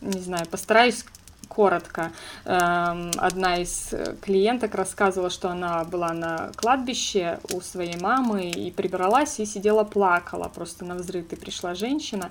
не 0.00 0.20
знаю, 0.20 0.46
постараюсь 0.46 1.04
коротко. 1.48 2.12
Эм, 2.44 3.10
одна 3.16 3.56
из 3.56 3.94
клиенток 4.22 4.74
рассказывала, 4.74 5.30
что 5.30 5.48
она 5.50 5.84
была 5.84 6.12
на 6.12 6.50
кладбище 6.56 7.40
у 7.52 7.60
своей 7.60 7.98
мамы 8.00 8.50
и 8.50 8.70
прибралась 8.70 9.40
и 9.40 9.46
сидела 9.46 9.84
плакала 9.84 10.48
просто 10.48 10.84
на 10.84 10.94
взрыв. 10.94 11.32
И 11.32 11.36
пришла 11.36 11.74
женщина, 11.74 12.30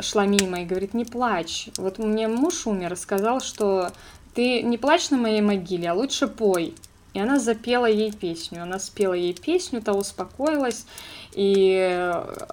шла 0.00 0.26
мимо 0.26 0.62
и 0.62 0.64
говорит, 0.64 0.94
не 0.94 1.04
плачь. 1.04 1.68
Вот 1.76 1.98
мне 1.98 2.28
муж 2.28 2.66
умер, 2.66 2.96
сказал, 2.96 3.40
что 3.40 3.92
ты 4.34 4.62
не 4.62 4.78
плачь 4.78 5.10
на 5.10 5.16
моей 5.16 5.40
могиле, 5.40 5.90
а 5.90 5.94
лучше 5.94 6.28
пой. 6.28 6.74
И 7.18 7.20
она 7.20 7.40
запела 7.40 7.86
ей 7.86 8.12
песню. 8.12 8.62
Она 8.62 8.78
спела 8.78 9.14
ей 9.14 9.34
песню, 9.34 9.82
та 9.82 9.92
успокоилась, 9.92 10.86
и 11.32 11.76
э, 11.76 12.46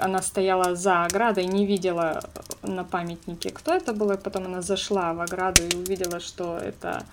она 0.00 0.22
стояла 0.22 0.74
за 0.74 1.04
оградой, 1.04 1.44
не 1.44 1.64
видела 1.64 2.24
на 2.62 2.82
памятнике, 2.82 3.50
кто 3.50 3.72
это 3.72 3.92
был, 3.92 4.10
и 4.10 4.16
потом 4.16 4.46
она 4.46 4.60
зашла 4.60 5.12
в 5.12 5.20
ограду 5.20 5.62
и 5.62 5.76
увидела, 5.76 6.18
что 6.18 6.58
это 6.58 7.04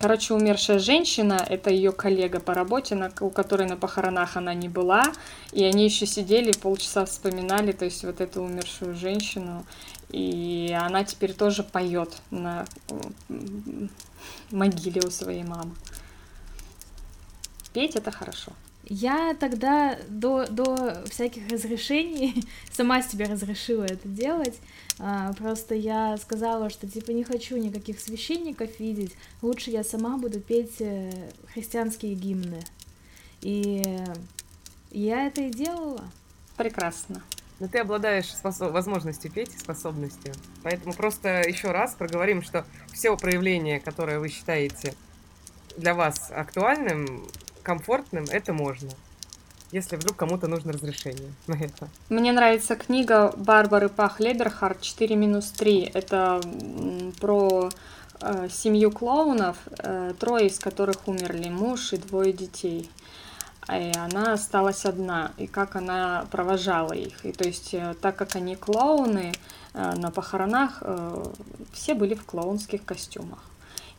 Короче, 0.00 0.32
умершая 0.32 0.78
женщина, 0.78 1.44
это 1.46 1.68
ее 1.68 1.92
коллега 1.92 2.40
по 2.40 2.54
работе, 2.54 2.94
на, 2.94 3.12
у 3.20 3.28
которой 3.28 3.68
на 3.68 3.76
похоронах 3.76 4.38
она 4.38 4.54
не 4.54 4.70
была, 4.70 5.04
и 5.52 5.64
они 5.64 5.84
еще 5.84 6.06
сидели 6.06 6.50
полчаса 6.52 7.04
вспоминали, 7.04 7.72
то 7.72 7.84
есть 7.84 8.02
вот 8.02 8.22
эту 8.22 8.40
умершую 8.40 8.94
женщину, 8.94 9.66
и 10.08 10.74
она 10.80 11.04
теперь 11.04 11.34
тоже 11.34 11.62
поет 11.62 12.16
на 12.30 12.64
могиле 14.50 15.02
у 15.04 15.10
своей 15.10 15.42
мамы. 15.42 15.74
Петь 17.76 17.94
это 17.94 18.10
хорошо. 18.10 18.52
Я 18.84 19.36
тогда 19.38 19.98
до, 20.08 20.46
до 20.46 21.04
всяких 21.10 21.46
разрешений 21.50 22.42
сама 22.72 23.02
себе 23.02 23.26
разрешила 23.26 23.84
это 23.84 24.08
делать. 24.08 24.58
А, 24.98 25.34
просто 25.34 25.74
я 25.74 26.16
сказала, 26.16 26.70
что 26.70 26.88
типа 26.88 27.10
не 27.10 27.22
хочу 27.22 27.58
никаких 27.58 28.00
священников 28.00 28.80
видеть, 28.80 29.14
лучше 29.42 29.70
я 29.70 29.84
сама 29.84 30.16
буду 30.16 30.40
петь 30.40 30.76
э, 30.80 31.28
христианские 31.52 32.14
гимны. 32.14 32.64
И 33.42 33.82
я 34.90 35.26
это 35.26 35.42
и 35.42 35.50
делала. 35.50 36.04
Прекрасно. 36.56 37.22
Но 37.60 37.68
ты 37.68 37.80
обладаешь 37.80 38.34
способ... 38.34 38.72
возможностью 38.72 39.30
петь, 39.30 39.52
способностью. 39.58 40.32
Поэтому 40.62 40.94
просто 40.94 41.42
еще 41.46 41.72
раз 41.72 41.94
проговорим, 41.94 42.40
что 42.40 42.64
все 42.94 43.14
проявления, 43.18 43.80
которые 43.80 44.18
вы 44.18 44.30
считаете 44.30 44.94
для 45.76 45.92
вас 45.92 46.30
актуальным, 46.30 47.28
комфортным, 47.66 48.24
это 48.30 48.52
можно. 48.52 48.90
Если 49.72 49.96
вдруг 49.96 50.16
кому-то 50.16 50.46
нужно 50.46 50.72
разрешение 50.72 51.32
на 51.48 51.54
это. 51.54 51.88
Мне 52.08 52.32
нравится 52.32 52.76
книга 52.76 53.34
Барбары 53.36 53.88
Пах 53.88 54.20
Леберхард 54.20 54.80
4 54.80 55.16
минус 55.16 55.50
3. 55.50 55.90
Это 55.92 56.40
про 57.20 57.70
э, 58.20 58.48
семью 58.48 58.92
клоунов, 58.92 59.56
э, 59.78 60.14
трое 60.20 60.46
из 60.46 60.60
которых 60.60 61.08
умерли, 61.08 61.48
муж 61.48 61.92
и 61.92 61.96
двое 61.96 62.32
детей 62.32 62.88
и 63.68 63.92
она 63.96 64.34
осталась 64.34 64.84
одна, 64.84 65.32
и 65.38 65.46
как 65.46 65.76
она 65.76 66.26
провожала 66.30 66.92
их. 66.92 67.24
И 67.24 67.32
то 67.32 67.44
есть, 67.44 67.74
э, 67.74 67.94
так 68.00 68.16
как 68.16 68.36
они 68.36 68.54
клоуны, 68.54 69.32
э, 69.74 69.92
на 69.96 70.10
похоронах 70.10 70.78
э, 70.82 71.24
все 71.72 71.94
были 71.94 72.14
в 72.14 72.24
клоунских 72.24 72.84
костюмах. 72.84 73.40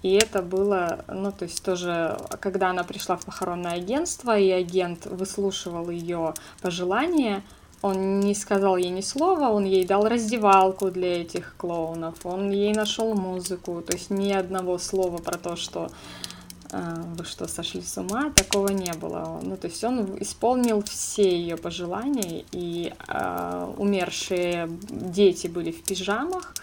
И 0.03 0.13
это 0.13 0.41
было, 0.41 1.03
ну, 1.07 1.31
то 1.31 1.43
есть 1.43 1.63
тоже, 1.63 2.17
когда 2.39 2.69
она 2.69 2.83
пришла 2.83 3.17
в 3.17 3.25
похоронное 3.25 3.73
агентство, 3.73 4.37
и 4.37 4.49
агент 4.51 5.05
выслушивал 5.05 5.89
ее 5.89 6.33
пожелания, 6.61 7.43
он 7.81 8.19
не 8.19 8.33
сказал 8.35 8.77
ей 8.77 8.89
ни 8.89 9.01
слова, 9.01 9.49
он 9.49 9.65
ей 9.65 9.85
дал 9.85 10.07
раздевалку 10.07 10.91
для 10.91 11.21
этих 11.21 11.55
клоунов, 11.57 12.25
он 12.25 12.49
ей 12.51 12.73
нашел 12.73 13.13
музыку, 13.13 13.81
то 13.81 13.93
есть 13.93 14.09
ни 14.09 14.31
одного 14.31 14.77
слова 14.77 15.17
про 15.17 15.37
то, 15.37 15.55
что 15.55 15.89
а, 16.71 16.95
вы 17.17 17.23
что, 17.23 17.47
сошли 17.47 17.81
с 17.81 17.97
ума? 17.97 18.31
Такого 18.35 18.69
не 18.69 18.91
было. 18.93 19.39
Ну, 19.41 19.55
то 19.57 19.67
есть 19.67 19.83
он 19.83 20.17
исполнил 20.21 20.83
все 20.83 21.37
ее 21.37 21.55
пожелания, 21.55 22.43
и 22.51 22.93
э, 23.07 23.73
умершие 23.77 24.67
дети 24.89 25.47
были 25.47 25.71
в 25.71 25.83
пижамах, 25.83 26.53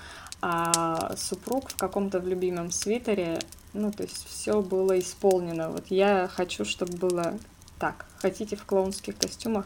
а 0.47 1.17
супруг 1.17 1.71
в 1.71 1.77
каком-то 1.77 2.21
в 2.21 2.29
любимом 2.29 2.71
свитере. 2.71 3.39
Ну, 3.73 3.91
то 3.91 4.03
есть 4.03 4.27
все 4.29 4.61
было 4.61 4.99
исполнено. 4.99 5.71
Вот 5.71 5.87
я 5.89 6.29
хочу, 6.31 6.67
чтобы 6.67 6.99
было 6.99 7.39
так. 7.79 8.05
Хотите 8.19 8.55
в 8.55 8.65
клоунских 8.67 9.17
костюмах? 9.17 9.65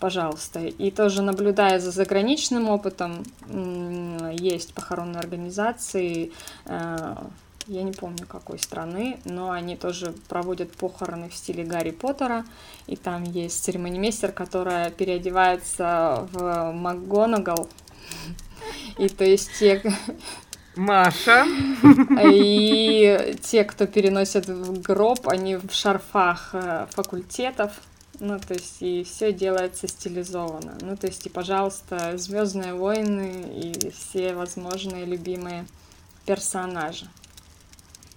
пожалуйста. 0.00 0.60
И 0.64 0.90
тоже 0.90 1.22
наблюдая 1.22 1.78
за 1.78 1.92
заграничным 1.92 2.68
опытом, 2.68 3.22
есть 4.32 4.74
похоронные 4.74 5.20
организации, 5.20 6.32
э, 6.64 7.16
я 7.68 7.82
не 7.84 7.92
помню 7.92 8.26
какой 8.26 8.58
страны, 8.58 9.20
но 9.24 9.52
они 9.52 9.76
тоже 9.76 10.12
проводят 10.28 10.72
похороны 10.72 11.28
в 11.28 11.34
стиле 11.34 11.62
Гарри 11.62 11.92
Поттера, 11.92 12.44
и 12.88 12.96
там 12.96 13.22
есть 13.22 13.62
церемонимейстер, 13.62 14.32
которая 14.32 14.90
переодевается 14.90 16.26
в 16.32 16.72
МакГонагал, 16.72 17.68
и 18.98 19.08
то 19.08 19.24
есть 19.24 19.50
те... 19.58 19.82
Маша. 20.76 21.46
И 22.22 23.36
те, 23.42 23.64
кто 23.64 23.86
переносят 23.86 24.46
в 24.46 24.82
гроб, 24.82 25.26
они 25.26 25.56
в 25.56 25.72
шарфах 25.72 26.50
э, 26.52 26.86
факультетов, 26.90 27.72
ну, 28.20 28.38
то 28.38 28.54
есть, 28.54 28.76
и 28.80 29.04
все 29.04 29.32
делается 29.32 29.88
стилизованно. 29.88 30.76
Ну, 30.80 30.96
то 30.96 31.06
есть, 31.06 31.26
и, 31.26 31.30
пожалуйста, 31.30 32.16
Звездные 32.16 32.74
войны 32.74 33.44
и 33.54 33.90
все 33.90 34.34
возможные 34.34 35.04
любимые 35.04 35.66
персонажи. 36.24 37.06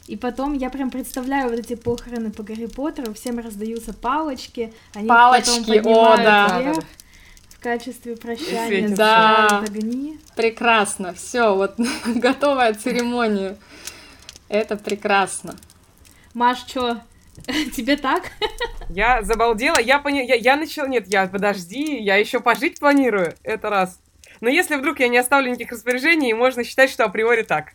И 0.08 0.16
потом 0.16 0.54
я 0.54 0.70
прям 0.70 0.90
представляю 0.90 1.50
вот 1.50 1.60
эти 1.60 1.76
похороны 1.76 2.32
по 2.32 2.42
Гарри 2.42 2.66
Поттеру, 2.66 3.14
всем 3.14 3.38
раздаются 3.38 3.94
палочки, 3.94 4.74
они 4.96 5.08
палочки, 5.08 5.78
потом 5.78 5.94
о, 5.94 6.18
да. 6.18 6.60
вверх. 6.60 6.84
В 7.60 7.62
качестве 7.62 8.16
прощания 8.16 8.88
да. 8.96 9.60
огни. 9.60 10.18
Прекрасно, 10.38 11.14
все, 11.14 11.54
вот 11.54 11.76
готовая 12.06 12.74
церемония. 12.74 13.58
Это 14.48 14.78
прекрасно. 14.78 15.58
Маш, 16.34 16.60
что, 16.60 17.02
тебе 17.76 17.98
так? 17.98 18.32
Я 18.90 19.24
забалдела, 19.24 19.78
я 19.78 20.00
поняла, 20.00 20.24
я, 20.24 20.36
я 20.36 20.56
начала, 20.56 20.88
нет, 20.88 21.08
я, 21.08 21.28
подожди, 21.28 21.98
я 22.02 22.16
еще 22.16 22.40
пожить 22.40 22.80
планирую, 22.80 23.36
это 23.44 23.70
раз. 23.70 24.00
Но 24.40 24.48
если 24.48 24.78
вдруг 24.78 25.02
я 25.02 25.10
не 25.10 25.18
оставлю 25.18 25.50
никаких 25.50 25.74
распоряжений, 25.74 26.32
можно 26.32 26.64
считать, 26.64 26.90
что 26.90 27.04
априори 27.04 27.44
так. 27.44 27.74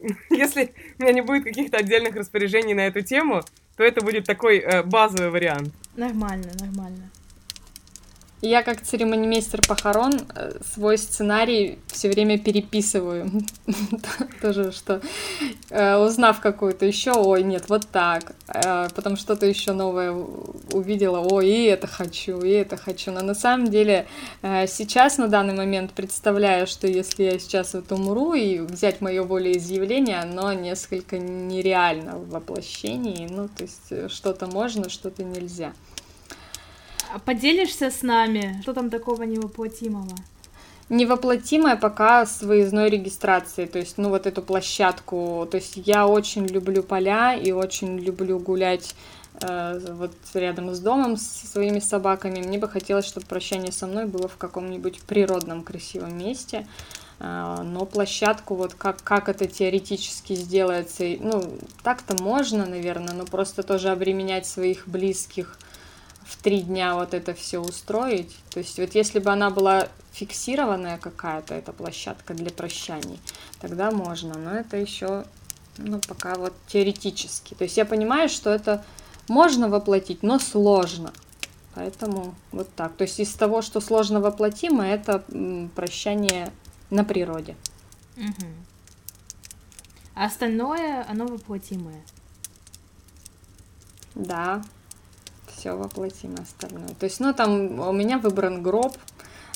Если 0.30 0.74
у 0.98 1.02
меня 1.04 1.12
не 1.12 1.20
будет 1.20 1.44
каких-то 1.44 1.76
отдельных 1.76 2.16
распоряжений 2.16 2.74
на 2.74 2.88
эту 2.88 3.02
тему, 3.02 3.42
то 3.76 3.84
это 3.84 4.04
будет 4.04 4.24
такой 4.24 4.58
э, 4.58 4.82
базовый 4.82 5.30
вариант. 5.30 5.72
Нормально, 5.94 6.50
нормально. 6.58 7.10
Я 8.42 8.62
как 8.62 8.80
церемонимейстер 8.80 9.60
похорон 9.68 10.14
э, 10.34 10.52
свой 10.64 10.96
сценарий 10.96 11.78
все 11.88 12.08
время 12.08 12.38
переписываю. 12.38 13.30
Тоже 14.40 14.72
что, 14.72 15.02
э, 15.68 15.96
узнав 15.96 16.40
какую-то 16.40 16.86
еще, 16.86 17.12
ой, 17.12 17.42
нет, 17.42 17.68
вот 17.68 17.86
так. 17.88 18.32
Э, 18.48 18.88
потом 18.94 19.18
что-то 19.18 19.44
еще 19.44 19.72
новое 19.72 20.12
увидела, 20.72 21.18
ой, 21.18 21.50
и 21.50 21.64
это 21.64 21.86
хочу, 21.86 22.40
и 22.40 22.48
это 22.50 22.78
хочу. 22.78 23.10
Но 23.10 23.20
на 23.20 23.34
самом 23.34 23.68
деле 23.68 24.06
сейчас 24.42 25.18
на 25.18 25.28
данный 25.28 25.54
момент 25.54 25.92
представляю, 25.92 26.66
что 26.66 26.86
если 26.86 27.24
я 27.24 27.38
сейчас 27.38 27.74
вот 27.74 27.92
умру 27.92 28.32
и 28.32 28.60
взять 28.60 29.02
мое 29.02 29.22
волеизъявление, 29.22 30.18
оно 30.18 30.54
несколько 30.54 31.18
нереально 31.18 32.16
в 32.16 32.30
воплощении. 32.30 33.28
Ну, 33.30 33.48
то 33.48 33.64
есть 33.64 34.10
что-то 34.10 34.46
можно, 34.46 34.88
что-то 34.88 35.24
нельзя. 35.24 35.74
Поделишься 37.24 37.90
с 37.90 38.02
нами, 38.02 38.58
что 38.62 38.72
там 38.72 38.90
такого 38.90 39.22
невоплотимого? 39.24 40.14
Невоплотимое 40.88 41.76
пока 41.76 42.26
с 42.26 42.42
выездной 42.42 42.90
регистрацией, 42.90 43.68
то 43.68 43.78
есть, 43.78 43.96
ну, 43.96 44.08
вот 44.08 44.26
эту 44.26 44.42
площадку. 44.42 45.46
То 45.50 45.56
есть 45.56 45.76
я 45.76 46.06
очень 46.06 46.46
люблю 46.46 46.82
поля 46.82 47.34
и 47.34 47.52
очень 47.52 47.98
люблю 47.98 48.40
гулять 48.40 48.96
э, 49.40 49.78
вот 49.92 50.12
рядом 50.34 50.74
с 50.74 50.80
домом 50.80 51.16
со 51.16 51.46
своими 51.46 51.78
собаками. 51.78 52.40
Мне 52.40 52.58
бы 52.58 52.68
хотелось, 52.68 53.06
чтобы 53.06 53.26
прощание 53.26 53.70
со 53.70 53.86
мной 53.86 54.06
было 54.06 54.26
в 54.26 54.36
каком-нибудь 54.36 55.00
природном 55.02 55.62
красивом 55.62 56.18
месте. 56.18 56.66
Э, 57.20 57.62
но 57.62 57.86
площадку, 57.86 58.56
вот 58.56 58.74
как, 58.74 59.00
как 59.04 59.28
это 59.28 59.46
теоретически 59.46 60.32
сделается, 60.34 61.04
ну, 61.20 61.56
так-то 61.84 62.20
можно, 62.20 62.66
наверное, 62.66 63.14
но 63.14 63.26
просто 63.26 63.62
тоже 63.62 63.90
обременять 63.90 64.46
своих 64.46 64.88
близких– 64.88 65.56
в 66.30 66.36
три 66.42 66.62
дня 66.62 66.94
вот 66.94 67.12
это 67.12 67.34
все 67.34 67.58
устроить. 67.58 68.36
То 68.50 68.60
есть 68.60 68.78
вот 68.78 68.94
если 68.94 69.18
бы 69.18 69.30
она 69.30 69.50
была 69.50 69.88
фиксированная 70.12 70.96
какая-то, 70.96 71.54
эта 71.54 71.72
площадка 71.72 72.34
для 72.34 72.50
прощаний, 72.50 73.20
тогда 73.60 73.90
можно. 73.90 74.34
Но 74.34 74.52
это 74.52 74.76
еще, 74.76 75.24
ну, 75.76 75.98
пока 76.06 76.36
вот 76.36 76.54
теоретически. 76.68 77.54
То 77.54 77.64
есть 77.64 77.76
я 77.76 77.84
понимаю, 77.84 78.28
что 78.28 78.50
это 78.50 78.84
можно 79.28 79.68
воплотить, 79.68 80.22
но 80.22 80.38
сложно. 80.38 81.12
Поэтому 81.74 82.34
вот 82.52 82.72
так. 82.74 82.96
То 82.96 83.02
есть 83.02 83.18
из 83.18 83.32
того, 83.34 83.60
что 83.60 83.80
сложно 83.80 84.20
воплотимо, 84.20 84.86
это 84.86 85.24
прощание 85.74 86.52
на 86.90 87.04
природе. 87.04 87.56
Угу. 88.16 88.46
А 90.14 90.26
остальное, 90.26 91.04
оно 91.08 91.26
воплотимое. 91.26 92.02
Да, 94.14 94.62
все 95.60 95.76
воплотим 95.76 96.34
остальное. 96.40 96.88
То 96.98 97.04
есть, 97.04 97.20
ну, 97.20 97.34
там 97.34 97.80
у 97.80 97.92
меня 97.92 98.18
выбран 98.18 98.62
гроб, 98.62 98.96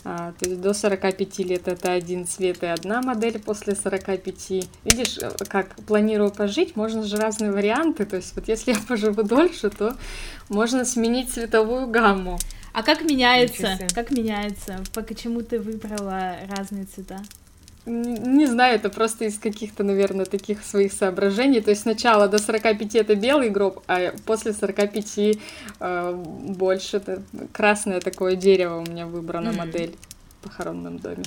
а, 0.04 0.32
то 0.38 0.46
есть 0.46 0.60
до 0.60 0.74
45 0.74 1.38
лет 1.38 1.66
это 1.66 1.92
один 1.92 2.26
цвет 2.26 2.62
и 2.62 2.66
одна 2.66 3.00
модель 3.00 3.38
после 3.38 3.74
45. 3.74 4.68
Видишь, 4.84 5.18
э, 5.18 5.30
как 5.48 5.74
планирую 5.86 6.30
пожить, 6.30 6.76
можно 6.76 7.02
же 7.04 7.16
разные 7.16 7.52
варианты. 7.52 8.04
То 8.04 8.16
есть 8.16 8.34
вот 8.36 8.46
если 8.46 8.72
я 8.72 8.78
поживу 8.88 9.22
дольше, 9.22 9.70
то 9.70 9.96
можно 10.50 10.84
сменить 10.84 11.32
цветовую 11.32 11.86
гамму. 11.86 12.38
А 12.74 12.82
как 12.82 13.02
меняется? 13.02 13.78
Как 13.94 14.10
меняется? 14.10 14.82
Почему 14.92 15.40
ты 15.40 15.58
выбрала 15.58 16.34
разные 16.50 16.84
цвета? 16.84 17.22
Не 17.86 18.46
знаю, 18.46 18.76
это 18.76 18.88
просто 18.88 19.26
из 19.26 19.38
каких-то, 19.38 19.84
наверное, 19.84 20.24
таких 20.24 20.64
своих 20.64 20.92
соображений. 20.92 21.60
То 21.60 21.70
есть 21.70 21.82
сначала 21.82 22.28
до 22.28 22.38
45 22.38 22.94
это 22.94 23.14
белый 23.14 23.50
гроб, 23.50 23.82
а 23.86 24.14
после 24.24 24.54
45 24.54 25.18
э, 25.80 26.12
больше 26.12 26.96
это 26.96 27.22
красное 27.52 28.00
такое 28.00 28.36
дерево 28.36 28.78
у 28.78 28.90
меня 28.90 29.06
выбрана 29.06 29.50
mm-hmm. 29.50 29.56
модель 29.56 29.96
в 30.40 30.44
похоронном 30.44 30.98
доме. 30.98 31.24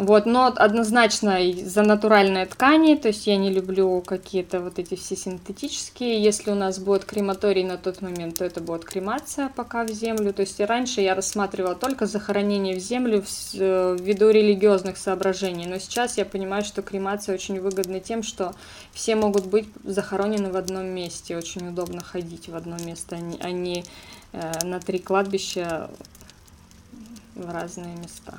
Вот, 0.00 0.24
но 0.24 0.46
однозначно 0.46 1.36
за 1.62 1.82
натуральные 1.82 2.46
ткани, 2.46 2.94
то 2.94 3.08
есть 3.08 3.26
я 3.26 3.36
не 3.36 3.50
люблю 3.50 4.00
какие-то 4.00 4.60
вот 4.60 4.78
эти 4.78 4.94
все 4.94 5.14
синтетические. 5.14 6.22
Если 6.22 6.50
у 6.50 6.54
нас 6.54 6.78
будет 6.78 7.04
крематорий 7.04 7.64
на 7.64 7.76
тот 7.76 8.00
момент, 8.00 8.38
то 8.38 8.46
это 8.46 8.62
будет 8.62 8.86
кремация 8.86 9.50
пока 9.54 9.84
в 9.84 9.90
землю. 9.90 10.32
То 10.32 10.40
есть 10.40 10.58
раньше 10.58 11.02
я 11.02 11.14
рассматривала 11.14 11.74
только 11.74 12.06
захоронение 12.06 12.76
в 12.76 12.78
землю 12.78 13.22
э, 13.52 13.96
ввиду 14.00 14.30
религиозных 14.30 14.96
соображений. 14.96 15.66
Но 15.66 15.78
сейчас 15.78 16.16
я 16.16 16.24
понимаю, 16.24 16.64
что 16.64 16.80
кремация 16.80 17.34
очень 17.34 17.60
выгодна 17.60 18.00
тем, 18.00 18.22
что 18.22 18.54
все 18.94 19.16
могут 19.16 19.44
быть 19.48 19.68
захоронены 19.84 20.50
в 20.50 20.56
одном 20.56 20.86
месте. 20.86 21.36
Очень 21.36 21.68
удобно 21.68 22.02
ходить 22.02 22.48
в 22.48 22.56
одно 22.56 22.78
место, 22.78 23.18
а 23.40 23.50
не 23.50 23.84
э, 24.32 24.64
на 24.64 24.80
три 24.80 24.98
кладбища 24.98 25.90
в 27.34 27.52
разные 27.52 27.94
места. 27.96 28.38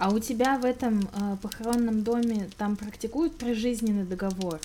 А 0.00 0.08
у 0.08 0.18
тебя 0.18 0.58
в 0.58 0.64
этом 0.64 1.00
э, 1.00 1.36
похоронном 1.42 2.02
доме 2.02 2.48
там 2.56 2.76
практикуют 2.76 3.36
прижизненный 3.36 4.04
договор? 4.04 4.58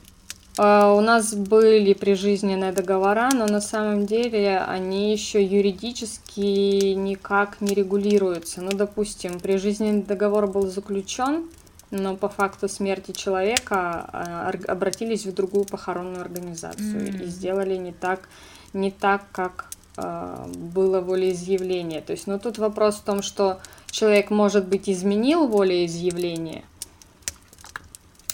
Uh, 0.58 0.98
у 0.98 1.02
нас 1.02 1.34
были 1.34 1.92
прижизненные 1.92 2.72
договора, 2.72 3.30
но 3.34 3.46
на 3.46 3.60
самом 3.60 4.06
деле 4.06 4.60
они 4.60 5.12
еще 5.12 5.44
юридически 5.44 6.94
никак 6.94 7.60
не 7.60 7.74
регулируются. 7.74 8.62
Ну, 8.62 8.72
допустим, 8.72 9.42
прижизненный 9.42 10.04
договор 10.04 10.48
был 10.48 10.72
заключен, 10.72 11.50
но 11.92 12.16
по 12.16 12.30
факту 12.30 12.70
смерти 12.70 13.12
человека 13.12 14.10
uh, 14.14 14.66
обратились 14.68 15.26
в 15.26 15.34
другую 15.34 15.66
похоронную 15.66 16.22
организацию 16.22 17.10
mm-hmm. 17.10 17.24
и 17.24 17.26
сделали 17.26 17.76
не 17.76 17.92
так, 17.92 18.30
не 18.72 18.92
так, 18.92 19.24
как 19.34 19.66
uh, 19.98 20.48
было 20.58 21.02
волеизъявление. 21.02 22.00
То 22.00 22.14
есть, 22.14 22.26
ну, 22.26 22.40
тут 22.40 22.58
вопрос 22.58 22.96
в 22.96 23.02
том, 23.02 23.22
что 23.22 23.60
человек, 23.96 24.30
может 24.30 24.68
быть, 24.68 24.90
изменил 24.90 25.48
волеизъявление, 25.48 26.66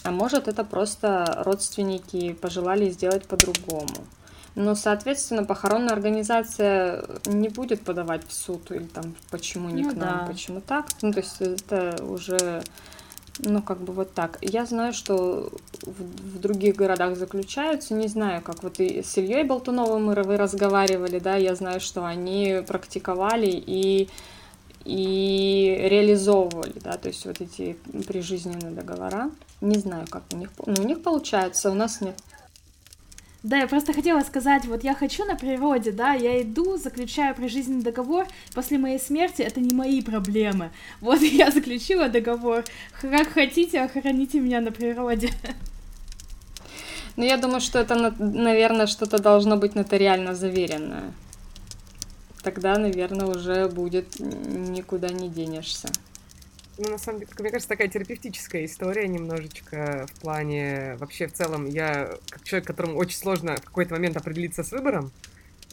а 0.03 0.09
может, 0.09 0.47
это 0.47 0.64
просто 0.64 1.43
родственники 1.45 2.34
пожелали 2.34 2.89
сделать 2.89 3.28
по-другому. 3.28 4.07
Но, 4.55 4.74
соответственно, 4.74 5.43
похоронная 5.45 5.93
организация 5.93 7.05
не 7.26 7.47
будет 7.49 7.84
подавать 7.84 8.28
в 8.28 8.34
суд 8.34 8.72
или 8.72 8.86
там 8.86 9.16
почему 9.30 9.70
не 9.70 9.84
ну, 9.84 9.91
к 9.91 9.93
нам, 9.93 10.20
да. 10.22 10.26
почему 10.26 10.62
так. 10.62 10.88
Ну, 11.03 11.14
то 11.14 11.20
есть 11.20 11.39
это 11.39 12.03
уже, 12.03 12.64
ну, 13.38 13.62
как 13.62 13.78
бы 13.82 13.93
вот 13.93 14.16
так. 14.16 14.39
Я 14.41 14.66
знаю, 14.66 14.93
что 14.93 15.51
в, 15.84 16.38
в 16.38 16.39
других 16.39 16.76
городах 16.76 17.16
заключаются, 17.16 17.93
не 17.93 18.07
знаю, 18.07 18.41
как 18.41 18.64
вот 18.64 18.80
и 18.80 19.03
с 19.03 19.16
Ильей 19.16 19.43
Болтуновым 19.43 20.05
мы 20.05 20.16
вы 20.24 20.38
разговаривали, 20.38 21.20
да, 21.20 21.36
я 21.36 21.53
знаю, 21.53 21.80
что 21.80 22.03
они 22.03 22.64
практиковали 22.68 23.51
и 23.51 24.09
и 24.86 25.78
реализовывали, 25.90 26.80
да, 26.80 26.94
то 26.94 27.08
есть 27.08 27.26
вот 27.26 27.42
эти 27.42 27.78
прижизненные 28.08 28.72
договора. 28.72 29.32
Не 29.62 29.78
знаю, 29.78 30.08
как 30.10 30.24
у 30.34 30.38
них, 30.38 30.50
ну, 30.66 30.84
у 30.84 30.88
них 30.88 31.02
получается, 31.04 31.72
у 31.72 31.74
нас 31.74 32.02
нет. 32.02 32.16
Да, 33.44 33.58
я 33.58 33.68
просто 33.68 33.92
хотела 33.92 34.22
сказать, 34.22 34.66
вот 34.66 34.84
я 34.84 34.94
хочу 34.94 35.26
на 35.26 35.36
природе, 35.36 35.92
да, 35.92 36.14
я 36.14 36.42
иду, 36.44 36.78
заключаю 36.78 37.34
прижизненный 37.34 37.82
договор, 37.82 38.28
после 38.54 38.78
моей 38.78 39.00
смерти 39.00 39.42
это 39.42 39.60
не 39.60 39.74
мои 39.74 40.02
проблемы. 40.02 40.70
Вот 41.00 41.22
я 41.22 41.50
заключила 41.50 42.08
договор, 42.08 42.64
как 43.02 43.30
хотите, 43.30 43.82
охраните 43.82 44.40
меня 44.40 44.62
на 44.62 44.72
природе. 44.72 45.32
Ну, 47.16 47.26
я 47.26 47.38
думаю, 47.38 47.62
что 47.62 47.80
это, 47.80 48.14
наверное, 48.20 48.88
что-то 48.88 49.20
должно 49.20 49.58
быть 49.58 49.76
нотариально 49.76 50.36
заверенное 50.36 51.12
тогда, 52.44 52.78
наверное, 52.78 53.28
уже 53.28 53.68
будет 53.68 54.20
никуда 54.20 55.10
не 55.10 55.30
денешься. 55.30 55.89
Ну, 56.78 56.89
на 56.89 56.98
самом 56.98 57.20
деле, 57.20 57.32
мне 57.38 57.50
кажется, 57.50 57.70
такая 57.70 57.88
терапевтическая 57.88 58.66
история 58.66 59.08
немножечко 59.08 60.08
в 60.14 60.20
плане... 60.22 60.96
Вообще, 61.00 61.28
в 61.28 61.34
целом, 61.34 61.68
я 61.68 62.18
как 62.30 62.44
человек, 62.44 62.66
которому 62.66 62.98
очень 62.98 63.18
сложно 63.18 63.56
в 63.58 63.66
какой-то 63.66 63.94
момент 63.94 64.18
определиться 64.18 64.64
с 64.64 64.72
выбором, 64.72 65.12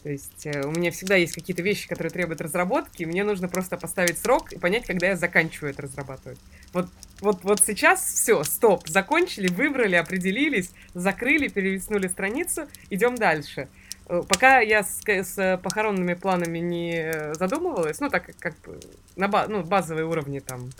то 0.03 0.09
есть 0.09 0.45
э, 0.45 0.65
у 0.65 0.71
меня 0.71 0.91
всегда 0.91 1.15
есть 1.15 1.33
какие-то 1.33 1.61
вещи, 1.61 1.87
которые 1.87 2.11
требуют 2.11 2.41
разработки, 2.41 3.03
и 3.03 3.05
мне 3.05 3.23
нужно 3.23 3.47
просто 3.49 3.77
поставить 3.77 4.17
срок 4.17 4.53
и 4.53 4.57
понять, 4.59 4.85
когда 4.85 5.07
я 5.07 5.15
заканчиваю 5.15 5.71
это 5.73 5.83
разрабатывать. 5.83 6.39
Вот, 6.73 6.87
вот, 7.21 7.43
вот 7.43 7.59
сейчас 7.65 8.01
все, 8.01 8.43
стоп, 8.43 8.87
закончили, 8.87 9.47
выбрали, 9.47 9.95
определились, 9.95 10.71
закрыли, 10.93 11.47
перелистнули 11.47 12.07
страницу, 12.07 12.67
идем 12.89 13.15
дальше. 13.15 13.67
Э, 14.09 14.23
пока 14.27 14.59
я 14.59 14.83
с, 14.83 15.01
с 15.05 15.59
похоронными 15.63 16.15
планами 16.15 16.57
не 16.57 17.33
задумывалась, 17.35 17.99
ну, 17.99 18.09
так 18.09 18.31
как 18.39 18.59
бы 18.61 18.79
на 19.15 19.27
ну, 19.47 19.63
базовые 19.63 20.05
уровни 20.05 20.39
там 20.39 20.71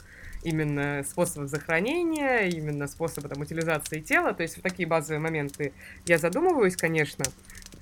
именно 0.43 1.05
способов 1.07 1.49
захоронения, 1.49 2.47
именно 2.47 2.87
способа 2.87 3.29
там, 3.29 3.41
утилизации 3.41 3.99
тела, 3.99 4.33
то 4.33 4.41
есть 4.41 4.57
в 4.57 4.61
такие 4.61 4.87
базовые 4.87 5.19
моменты 5.19 5.73
я 6.05 6.17
задумываюсь, 6.17 6.75
конечно, 6.75 7.25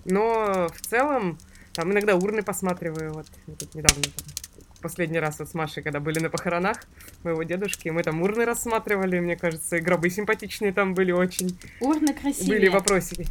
но 0.05 0.67
в 0.73 0.81
целом 0.81 1.37
там 1.73 1.91
иногда 1.91 2.15
урны 2.15 2.43
посматриваю, 2.43 3.13
вот, 3.13 3.27
вот 3.45 3.75
недавно 3.75 4.03
там, 4.03 4.25
последний 4.81 5.19
раз 5.19 5.39
вот 5.39 5.49
с 5.49 5.53
Машей, 5.53 5.83
когда 5.83 5.99
были 5.99 6.19
на 6.19 6.29
похоронах 6.29 6.79
моего 7.23 7.43
дедушки, 7.43 7.89
мы 7.89 8.03
там 8.03 8.21
урны 8.21 8.43
рассматривали, 8.43 9.19
мне 9.19 9.37
кажется, 9.37 9.79
гробы 9.79 10.09
симпатичные 10.09 10.73
там 10.73 10.93
были 10.93 11.11
очень. 11.11 11.57
Урны 11.79 12.13
красивые. 12.13 12.59
Были 12.59 12.67
вопросики. 12.69 13.27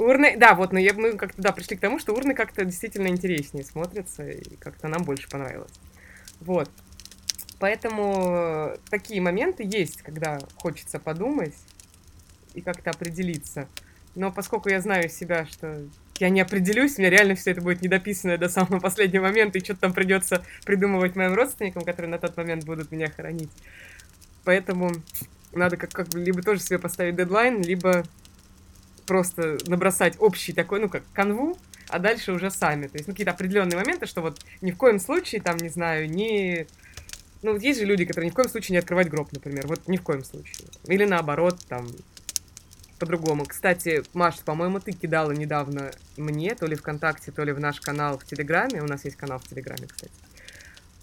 Урны, 0.00 0.36
да, 0.38 0.54
вот, 0.54 0.72
но 0.72 0.78
я, 0.78 0.94
мы 0.94 1.12
как-то, 1.12 1.42
да, 1.42 1.52
пришли 1.52 1.76
к 1.76 1.80
тому, 1.80 1.98
что 1.98 2.14
урны 2.14 2.34
как-то 2.34 2.64
действительно 2.64 3.08
интереснее 3.08 3.64
смотрятся, 3.64 4.26
и 4.26 4.56
как-то 4.56 4.88
нам 4.88 5.04
больше 5.04 5.28
понравилось. 5.28 5.72
Вот. 6.40 6.70
Поэтому 7.58 8.76
такие 8.88 9.20
моменты 9.20 9.62
есть, 9.62 10.00
когда 10.00 10.38
хочется 10.56 10.98
подумать 10.98 11.54
и 12.54 12.62
как-то 12.62 12.90
определиться. 12.90 13.68
Но 14.14 14.32
поскольку 14.32 14.70
я 14.70 14.80
знаю 14.80 15.10
себя, 15.10 15.44
что 15.44 15.82
я 16.18 16.30
не 16.30 16.40
определюсь, 16.40 16.96
у 16.96 17.02
меня 17.02 17.10
реально 17.10 17.34
все 17.34 17.50
это 17.50 17.60
будет 17.60 17.82
недописанное 17.82 18.38
до 18.38 18.48
самого 18.48 18.80
последнего 18.80 19.24
момента, 19.24 19.58
и 19.58 19.62
что-то 19.62 19.80
там 19.80 19.92
придется 19.92 20.42
придумывать 20.64 21.14
моим 21.14 21.34
родственникам, 21.34 21.84
которые 21.84 22.10
на 22.10 22.18
тот 22.18 22.38
момент 22.38 22.64
будут 22.64 22.90
меня 22.90 23.10
хоронить. 23.10 23.50
Поэтому 24.44 24.92
надо 25.52 25.76
как, 25.76 25.90
как 25.90 26.08
бы 26.08 26.20
либо 26.20 26.42
тоже 26.42 26.60
себе 26.60 26.78
поставить 26.78 27.16
дедлайн, 27.16 27.60
либо 27.60 28.04
просто 29.10 29.58
набросать 29.66 30.14
общий 30.20 30.52
такой, 30.52 30.78
ну, 30.78 30.88
как 30.88 31.02
канву, 31.12 31.58
а 31.88 31.98
дальше 31.98 32.30
уже 32.30 32.48
сами. 32.48 32.86
То 32.86 32.96
есть, 32.96 33.08
ну, 33.08 33.12
какие-то 33.12 33.32
определенные 33.32 33.76
моменты, 33.76 34.06
что 34.06 34.20
вот 34.20 34.38
ни 34.60 34.70
в 34.70 34.76
коем 34.76 35.00
случае, 35.00 35.40
там, 35.40 35.56
не 35.56 35.68
знаю, 35.68 36.08
не... 36.08 36.68
Ну, 37.42 37.58
есть 37.58 37.80
же 37.80 37.86
люди, 37.86 38.04
которые 38.04 38.28
ни 38.28 38.30
в 38.30 38.36
коем 38.36 38.48
случае 38.48 38.74
не 38.74 38.78
открывать 38.78 39.08
гроб, 39.08 39.32
например. 39.32 39.66
Вот 39.66 39.88
ни 39.88 39.96
в 39.96 40.02
коем 40.02 40.22
случае. 40.22 40.68
Или 40.86 41.06
наоборот, 41.06 41.58
там, 41.68 41.88
по-другому. 43.00 43.46
Кстати, 43.46 44.04
Маш, 44.14 44.38
по-моему, 44.44 44.78
ты 44.78 44.92
кидала 44.92 45.32
недавно 45.32 45.90
мне, 46.16 46.54
то 46.54 46.66
ли 46.66 46.76
ВКонтакте, 46.76 47.32
то 47.32 47.42
ли 47.42 47.50
в 47.50 47.58
наш 47.58 47.80
канал 47.80 48.16
в 48.16 48.24
Телеграме. 48.24 48.80
У 48.80 48.86
нас 48.86 49.04
есть 49.04 49.16
канал 49.16 49.40
в 49.40 49.48
Телеграме, 49.48 49.88
кстати. 49.88 50.12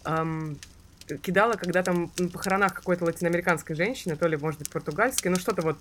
Эм, 0.06 0.58
кидала, 1.22 1.56
когда 1.56 1.84
там 1.84 2.10
на 2.18 2.30
похоронах 2.30 2.74
какой-то 2.74 3.04
латиноамериканской 3.04 3.76
женщины, 3.76 4.16
то 4.16 4.28
ли, 4.28 4.38
может 4.38 4.60
быть, 4.60 4.70
португальской, 4.70 5.30
ну 5.30 5.38
что-то 5.38 5.62
вот 5.62 5.78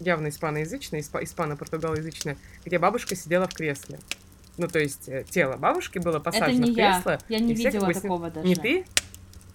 явно 0.00 0.28
испаноязычное, 0.28 1.00
испа- 1.00 1.22
испано-португалоязычное, 1.22 2.36
где 2.64 2.78
бабушка 2.78 3.14
сидела 3.14 3.46
в 3.46 3.54
кресле. 3.54 3.98
Ну, 4.56 4.66
то 4.66 4.78
есть 4.78 5.08
э, 5.08 5.24
тело 5.28 5.56
бабушки 5.56 5.98
было 5.98 6.18
посажено 6.18 6.66
в 6.66 6.74
кресло. 6.74 7.18
Я, 7.28 7.38
я 7.38 7.44
не 7.44 7.54
видела 7.54 7.86
бы, 7.86 7.94
такого 7.94 8.30
даже. 8.30 8.46
Не 8.46 8.56
ты? 8.56 8.84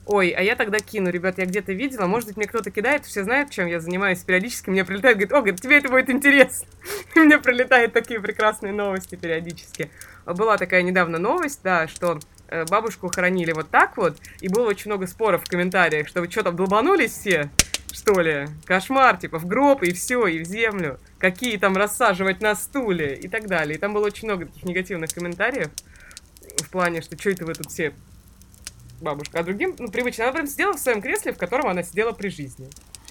Ой, 0.08 0.30
а 0.30 0.42
я 0.42 0.56
тогда 0.56 0.78
кину, 0.80 1.10
ребят, 1.10 1.40
я 1.40 1.46
где-то 1.46 1.74
видела, 1.74 2.06
может 2.06 2.28
быть, 2.28 2.38
мне 2.38 2.46
кто-то 2.46 2.70
кидает, 2.70 3.06
все 3.06 3.24
знают, 3.24 3.50
чем 3.50 3.66
я 3.66 3.80
занимаюсь 3.80 4.20
периодически, 4.20 4.70
мне 4.70 4.86
прилетает, 4.86 5.18
говорит, 5.18 5.34
о, 5.34 5.42
говорит, 5.42 5.62
тебе 5.62 5.78
это 5.78 5.90
будет 5.90 6.12
интересно. 6.12 6.68
И 7.16 7.20
мне 7.20 7.40
прилетают 7.40 7.94
такие 7.94 8.20
прекрасные 8.20 8.72
новости 8.72 9.16
периодически. 9.16 9.90
Была 10.28 10.58
такая 10.58 10.84
недавно 10.84 11.18
новость, 11.18 11.62
да, 11.64 11.88
что 11.88 12.20
э, 12.50 12.66
бабушку 12.66 13.10
хоронили 13.10 13.52
вот 13.52 13.72
так 13.72 13.98
вот, 13.98 14.18
и 14.42 14.48
было 14.48 14.68
очень 14.68 14.92
много 14.92 15.08
споров 15.08 15.44
в 15.44 15.50
комментариях, 15.50 16.08
что 16.08 16.22
вы 16.22 16.30
что 16.30 16.44
там, 16.44 16.56
долбанулись 16.56 17.12
все, 17.12 17.50
что 17.96 18.20
ли? 18.20 18.48
Кошмар, 18.66 19.18
типа, 19.18 19.40
в 19.40 19.48
гроб 19.48 19.82
и 19.82 19.94
все, 19.94 20.28
и 20.28 20.40
в 20.40 20.46
землю. 20.46 21.00
Какие 21.18 21.58
там 21.58 21.78
рассаживать 21.78 22.42
на 22.42 22.54
стуле 22.54 23.16
и 23.16 23.30
так 23.30 23.48
далее. 23.48 23.78
И 23.78 23.80
там 23.80 23.94
было 23.94 24.08
очень 24.08 24.28
много 24.28 24.46
таких 24.46 24.66
негативных 24.66 25.14
комментариев 25.14 25.70
в 26.58 26.70
плане, 26.70 27.02
что 27.02 27.18
что 27.18 27.30
это 27.30 27.46
вы 27.46 27.54
тут 27.54 27.72
все 27.72 27.94
бабушка, 29.00 29.40
а 29.40 29.44
другим, 29.44 29.76
ну, 29.80 29.90
привычно. 29.90 30.26
Она 30.26 30.34
прям 30.34 30.48
сидела 30.48 30.74
в 30.74 30.80
своем 30.80 31.02
кресле, 31.02 31.32
в 31.32 31.38
котором 31.38 31.68
она 31.68 31.84
сидела 31.84 32.12
при 32.12 32.28
жизни. 32.28 32.70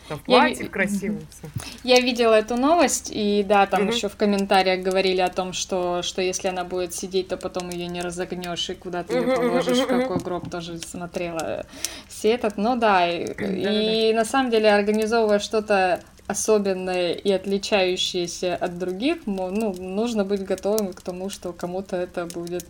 Там 0.09 0.19
платье 0.19 0.65
я... 0.65 0.71
красивом. 0.71 1.21
Я 1.85 2.01
видела 2.01 2.35
эту 2.35 2.57
новость, 2.57 3.11
и 3.13 3.45
да, 3.47 3.67
там 3.67 3.83
mm-hmm. 3.83 3.95
еще 3.95 4.09
в 4.09 4.17
комментариях 4.17 4.85
говорили 4.85 5.21
о 5.21 5.31
том, 5.31 5.53
что, 5.53 6.03
что 6.03 6.21
если 6.21 6.49
она 6.49 6.65
будет 6.65 6.95
сидеть, 6.95 7.29
то 7.29 7.37
потом 7.37 7.71
ее 7.71 7.87
не 7.87 8.01
разогнешь, 8.01 8.71
и 8.71 8.75
куда 8.75 9.03
ты 9.03 9.17
ее 9.17 9.37
положишь, 9.37 9.79
в 9.79 9.87
какой 9.87 10.19
гроб 10.19 10.51
тоже 10.51 10.79
смотрела 10.79 11.65
все 12.09 12.33
этот. 12.33 12.57
Ну 12.57 12.77
да, 12.77 13.09
и, 13.09 14.11
и 14.11 14.13
на 14.13 14.25
самом 14.25 14.51
деле 14.51 14.73
организовывая 14.73 15.39
что-то 15.39 16.01
особенное 16.27 17.13
и 17.13 17.31
отличающееся 17.31 18.57
от 18.57 18.79
других, 18.79 19.27
ну, 19.27 19.75
нужно 19.75 20.25
быть 20.25 20.45
готовым 20.45 20.93
к 20.93 21.01
тому, 21.03 21.29
что 21.29 21.53
кому-то 21.53 21.97
это 21.97 22.27
будет 22.27 22.67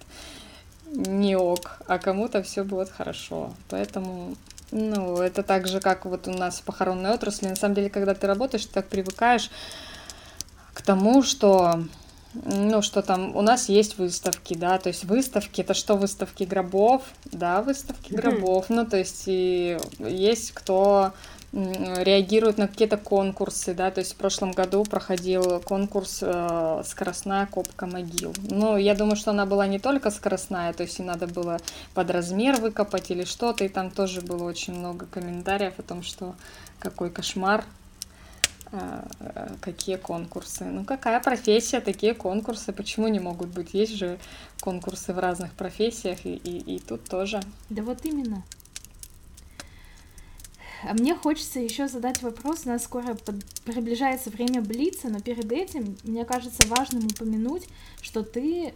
не 0.87 1.37
ок, 1.37 1.79
а 1.87 1.99
кому-то 1.99 2.43
все 2.43 2.65
будет 2.65 2.89
хорошо. 2.89 3.53
Поэтому, 3.69 4.35
ну, 4.75 5.19
это 5.19 5.45
так 5.45 5.69
же, 5.69 5.81
как 5.81 6.05
вот 6.05 6.27
у 6.27 6.33
нас 6.33 6.59
в 6.59 6.65
похоронной 6.65 7.13
отрасли. 7.13 7.47
На 7.47 7.55
самом 7.55 7.77
деле, 7.77 7.89
когда 7.89 8.13
ты 8.15 8.27
работаешь, 8.27 8.67
ты 8.67 8.73
так 8.73 8.89
привыкаешь 8.89 9.51
к 10.73 10.83
тому, 10.83 11.23
что 11.23 11.85
ну, 12.35 12.83
что 12.83 13.03
там, 13.03 13.37
у 13.37 13.43
нас 13.43 13.69
есть 13.69 13.97
выставки, 13.97 14.55
да, 14.55 14.79
то 14.79 14.89
есть 14.89 15.05
выставки, 15.05 15.61
это 15.61 15.73
что, 15.73 15.95
выставки 15.95 16.43
гробов, 16.43 17.03
да, 17.27 17.63
выставки 17.63 18.13
гробов, 18.13 18.69
ну, 18.71 18.85
то 18.85 18.97
есть 18.97 19.25
и 19.27 19.79
есть 20.01 20.51
кто 20.51 21.13
реагируют 21.55 22.59
на 22.59 22.67
какие-то 22.67 22.97
конкурсы, 22.97 23.75
да, 23.75 23.91
то 23.93 24.01
есть 24.01 24.15
в 24.15 24.17
прошлом 24.17 24.51
году 24.51 24.83
проходил 24.85 25.61
конкурс 25.61 26.19
э, 26.21 26.83
«Скоростная 26.85 27.47
копка 27.47 27.87
могил». 27.87 28.35
Ну, 28.51 28.77
я 28.77 28.95
думаю, 28.97 29.15
что 29.15 29.31
она 29.31 29.47
была 29.47 29.69
не 29.69 29.79
только 29.79 30.11
скоростная, 30.11 30.73
то 30.73 30.83
есть 30.83 30.99
и 30.99 31.03
надо 31.05 31.29
было 31.29 31.59
под 31.95 32.11
размер 32.11 32.61
выкопать 32.61 33.11
или 33.13 33.25
что-то, 33.25 33.65
и 33.65 33.69
там 33.69 33.93
тоже 33.93 34.21
было 34.21 34.43
очень 34.43 34.75
много 34.75 35.07
комментариев 35.07 35.75
о 35.79 35.83
том, 35.83 36.03
что 36.03 36.35
какой 36.81 37.09
кошмар, 37.11 37.65
э, 38.73 39.05
какие 39.61 39.95
конкурсы. 39.95 40.65
Ну, 40.65 40.85
какая 40.85 41.21
профессия, 41.21 41.81
такие 41.81 42.15
конкурсы, 42.15 42.73
почему 42.73 43.07
не 43.07 43.21
могут 43.21 43.51
быть? 43.51 43.75
Есть 43.75 43.95
же 43.95 44.19
конкурсы 44.61 45.13
в 45.13 45.21
разных 45.21 45.53
профессиях, 45.53 46.27
и, 46.27 46.35
и, 46.35 46.77
и 46.77 46.79
тут 46.81 47.05
тоже. 47.05 47.41
Да 47.71 47.83
вот 47.83 48.05
именно. 48.05 48.43
А 50.87 50.95
мне 50.95 51.15
хочется 51.15 51.61
еще 51.61 51.89
задать 51.89 52.23
вопрос. 52.23 52.63
У 52.65 52.69
нас 52.69 52.85
скоро 52.85 53.15
под... 53.15 53.45
приближается 53.65 54.31
время 54.31 54.61
Блица, 54.61 55.09
но 55.09 55.21
перед 55.21 55.51
этим 55.51 55.97
мне 56.05 56.25
кажется 56.25 56.67
важным 56.69 57.07
упомянуть, 57.07 57.69
что 58.03 58.23
ты 58.23 58.67
э, 58.67 58.73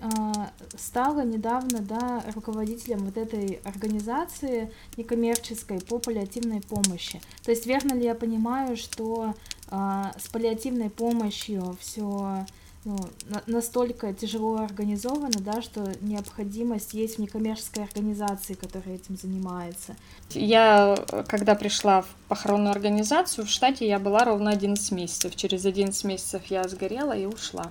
стала 0.76 1.22
недавно 1.24 1.80
да, 1.80 2.22
руководителем 2.34 3.04
вот 3.04 3.16
этой 3.16 3.60
организации 3.64 4.72
некоммерческой 4.96 5.80
по 5.80 5.98
паллиативной 5.98 6.62
помощи. 6.62 7.20
То 7.44 7.50
есть 7.50 7.66
верно 7.66 7.94
ли 7.94 8.04
я 8.04 8.14
понимаю, 8.14 8.76
что 8.76 9.34
э, 9.70 10.02
с 10.18 10.28
паллиативной 10.28 10.90
помощью 10.90 11.76
все 11.80 12.46
ну, 12.88 12.96
на, 13.26 13.42
настолько 13.46 14.14
тяжело 14.14 14.56
организовано, 14.56 15.40
да, 15.40 15.60
что 15.60 15.92
необходимость 16.00 16.94
есть 16.94 17.16
в 17.16 17.18
некоммерческой 17.20 17.84
организации, 17.84 18.54
которая 18.54 18.94
этим 18.94 19.18
занимается. 19.18 19.94
Я, 20.30 20.96
когда 21.28 21.54
пришла 21.54 22.00
в 22.00 22.06
похоронную 22.28 22.70
организацию 22.70 23.44
в 23.44 23.50
штате, 23.50 23.86
я 23.86 23.98
была 23.98 24.24
ровно 24.24 24.50
11 24.50 24.90
месяцев. 24.92 25.36
Через 25.36 25.66
11 25.66 26.02
месяцев 26.04 26.46
я 26.46 26.66
сгорела 26.66 27.12
и 27.12 27.26
ушла. 27.26 27.70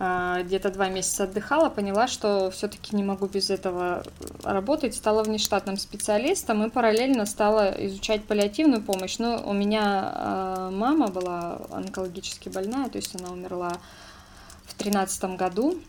А, 0.00 0.42
где-то 0.42 0.70
два 0.70 0.88
месяца 0.88 1.24
отдыхала, 1.24 1.70
поняла, 1.70 2.08
что 2.08 2.50
все-таки 2.50 2.96
не 2.96 3.04
могу 3.04 3.26
без 3.26 3.50
этого 3.50 4.02
работать, 4.42 4.96
стала 4.96 5.22
внештатным 5.22 5.76
специалистом 5.76 6.64
и 6.64 6.70
параллельно 6.70 7.24
стала 7.24 7.72
изучать 7.86 8.24
паллиативную 8.24 8.82
помощь. 8.82 9.18
Но 9.18 9.40
у 9.44 9.52
меня 9.52 10.12
а, 10.12 10.70
мама 10.72 11.06
была 11.06 11.60
онкологически 11.70 12.48
больная, 12.48 12.88
то 12.88 12.96
есть 12.96 13.14
она 13.14 13.32
умерла 13.32 13.78
2013 14.78 15.36
году, 15.36 15.80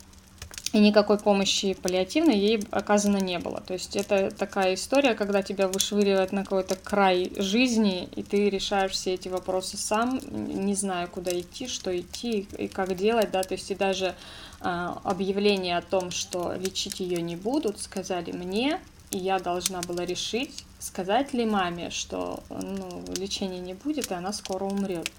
и 0.71 0.79
никакой 0.79 1.17
помощи 1.17 1.73
паллиативной 1.73 2.37
ей 2.37 2.63
оказано 2.69 3.17
не 3.17 3.39
было. 3.39 3.59
То 3.61 3.73
есть 3.73 3.95
это 3.95 4.29
такая 4.29 4.75
история, 4.75 5.15
когда 5.15 5.41
тебя 5.41 5.67
вышвыривают 5.67 6.31
на 6.31 6.43
какой-то 6.43 6.75
край 6.75 7.31
жизни, 7.37 8.07
и 8.15 8.21
ты 8.21 8.49
решаешь 8.49 8.91
все 8.91 9.15
эти 9.15 9.29
вопросы 9.29 9.77
сам, 9.77 10.19
не 10.29 10.75
зная, 10.75 11.07
куда 11.07 11.31
идти, 11.39 11.67
что 11.67 11.97
идти 11.97 12.47
и 12.57 12.67
как 12.67 12.95
делать, 12.95 13.31
да, 13.31 13.41
то 13.41 13.55
есть 13.55 13.71
и 13.71 13.75
даже 13.75 14.15
э, 14.61 14.89
объявление 15.03 15.77
о 15.77 15.81
том, 15.81 16.11
что 16.11 16.53
лечить 16.53 16.99
ее 16.99 17.21
не 17.21 17.35
будут, 17.35 17.79
сказали 17.79 18.31
мне, 18.31 18.79
и 19.09 19.17
я 19.17 19.39
должна 19.39 19.81
была 19.81 20.05
решить, 20.05 20.65
сказать 20.77 21.33
ли 21.33 21.45
маме, 21.45 21.89
что 21.89 22.43
ну, 22.49 23.03
лечения 23.17 23.59
не 23.59 23.73
будет, 23.73 24.11
и 24.11 24.13
она 24.13 24.31
скоро 24.33 24.65
умрет. 24.65 25.11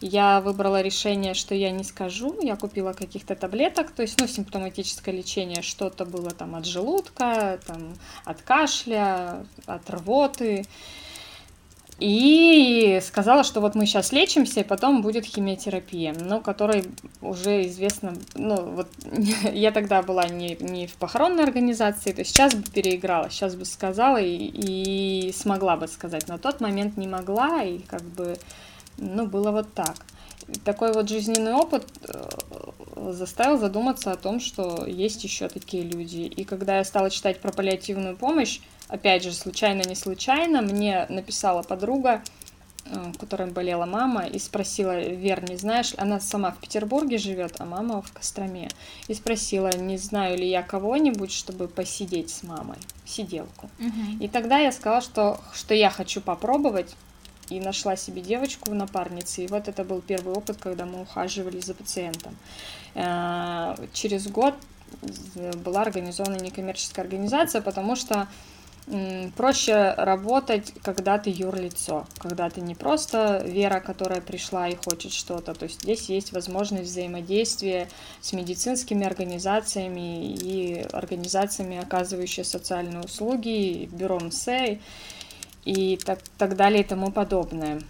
Я 0.00 0.40
выбрала 0.40 0.82
решение, 0.82 1.34
что 1.34 1.54
я 1.54 1.70
не 1.70 1.84
скажу. 1.84 2.36
Я 2.42 2.56
купила 2.56 2.92
каких-то 2.92 3.34
таблеток, 3.34 3.90
то 3.90 4.02
есть, 4.02 4.20
ну, 4.20 4.26
симптоматическое 4.26 5.14
лечение. 5.14 5.62
Что-то 5.62 6.04
было 6.04 6.30
там 6.30 6.54
от 6.54 6.66
желудка, 6.66 7.58
там, 7.66 7.94
от 8.24 8.42
кашля, 8.42 9.46
от 9.66 9.88
рвоты. 9.90 10.64
И 11.98 13.00
сказала, 13.02 13.42
что 13.42 13.62
вот 13.62 13.74
мы 13.74 13.86
сейчас 13.86 14.12
лечимся, 14.12 14.60
и 14.60 14.64
потом 14.64 15.00
будет 15.00 15.24
химиотерапия, 15.24 16.14
ну, 16.14 16.42
которой 16.42 16.84
уже 17.22 17.66
известно, 17.66 18.12
ну, 18.34 18.56
вот 18.56 18.88
я 19.52 19.72
тогда 19.72 20.02
была 20.02 20.28
не, 20.28 20.56
не 20.60 20.86
в 20.86 20.94
похоронной 20.94 21.44
организации, 21.44 22.12
то 22.12 22.22
сейчас 22.22 22.54
бы 22.54 22.62
переиграла, 22.70 23.30
сейчас 23.30 23.54
бы 23.54 23.64
сказала 23.64 24.18
и, 24.18 24.36
и 24.36 25.32
смогла 25.32 25.78
бы 25.78 25.88
сказать. 25.88 26.28
На 26.28 26.36
тот 26.36 26.60
момент 26.60 26.98
не 26.98 27.08
могла, 27.08 27.62
и 27.62 27.78
как 27.78 28.02
бы, 28.02 28.36
ну, 28.98 29.26
было 29.26 29.50
вот 29.50 29.72
так. 29.74 29.96
такой 30.64 30.92
вот 30.92 31.08
жизненный 31.08 31.52
опыт 31.52 31.86
э, 32.08 33.12
заставил 33.12 33.58
задуматься 33.58 34.12
о 34.12 34.16
том, 34.16 34.40
что 34.40 34.86
есть 34.86 35.24
еще 35.24 35.48
такие 35.48 35.82
люди. 35.82 36.20
И 36.22 36.44
когда 36.44 36.78
я 36.78 36.84
стала 36.84 37.10
читать 37.10 37.40
про 37.40 37.52
паллиативную 37.52 38.16
помощь, 38.16 38.60
опять 38.88 39.22
же, 39.22 39.32
случайно, 39.32 39.82
не 39.82 39.94
случайно, 39.94 40.62
мне 40.62 41.06
написала 41.08 41.62
подруга, 41.62 42.22
э, 42.86 43.12
которой 43.18 43.50
болела 43.50 43.86
мама, 43.86 44.26
и 44.26 44.38
спросила, 44.38 44.98
Вер, 45.00 45.48
не 45.48 45.56
знаешь, 45.56 45.94
она 45.98 46.20
сама 46.20 46.52
в 46.52 46.58
Петербурге 46.58 47.18
живет, 47.18 47.56
а 47.58 47.64
мама 47.64 48.00
в 48.00 48.12
Костроме, 48.12 48.70
и 49.08 49.14
спросила, 49.14 49.76
не 49.76 49.98
знаю 49.98 50.38
ли 50.38 50.48
я 50.48 50.62
кого-нибудь, 50.62 51.32
чтобы 51.32 51.68
посидеть 51.68 52.30
с 52.30 52.42
мамой, 52.42 52.78
сиделку. 53.04 53.68
Угу. 53.78 54.24
И 54.24 54.28
тогда 54.28 54.58
я 54.58 54.72
сказала, 54.72 55.02
что, 55.02 55.40
что 55.52 55.74
я 55.74 55.90
хочу 55.90 56.20
попробовать, 56.20 56.94
и 57.48 57.60
нашла 57.60 57.96
себе 57.96 58.22
девочку 58.22 58.70
в 58.70 58.74
напарнице, 58.74 59.44
и 59.44 59.48
вот 59.48 59.68
это 59.68 59.84
был 59.84 60.00
первый 60.00 60.34
опыт, 60.34 60.56
когда 60.58 60.84
мы 60.84 61.02
ухаживали 61.02 61.60
за 61.60 61.74
пациентом. 61.74 62.36
Э, 62.94 63.74
через 63.92 64.28
год 64.28 64.54
была 65.64 65.82
организована 65.82 66.36
некоммерческая 66.36 67.04
организация, 67.04 67.60
потому 67.60 67.96
что 67.96 68.28
проще 69.36 69.94
работать, 69.96 70.72
когда 70.82 71.18
ты 71.18 71.30
юрлицо, 71.30 72.06
когда 72.18 72.48
ты 72.50 72.60
не 72.60 72.76
просто 72.76 73.42
Вера, 73.44 73.80
которая 73.80 74.20
пришла 74.20 74.68
и 74.68 74.76
хочет 74.76 75.12
что-то. 75.12 75.54
То 75.54 75.64
есть 75.64 75.82
здесь 75.82 76.08
есть 76.08 76.32
возможность 76.32 76.88
взаимодействия 76.88 77.88
с 78.20 78.32
медицинскими 78.32 79.04
организациями 79.04 80.32
и 80.34 80.86
организациями, 80.92 81.78
оказывающими 81.78 82.44
социальные 82.44 83.02
услуги, 83.02 83.88
бюро 83.90 84.20
МСЭ 84.20 84.78
и 85.66 85.98
так, 85.98 86.20
так 86.38 86.56
далее 86.56 86.80
и 86.80 86.84
тому 86.84 87.10
подобное. 87.10 87.80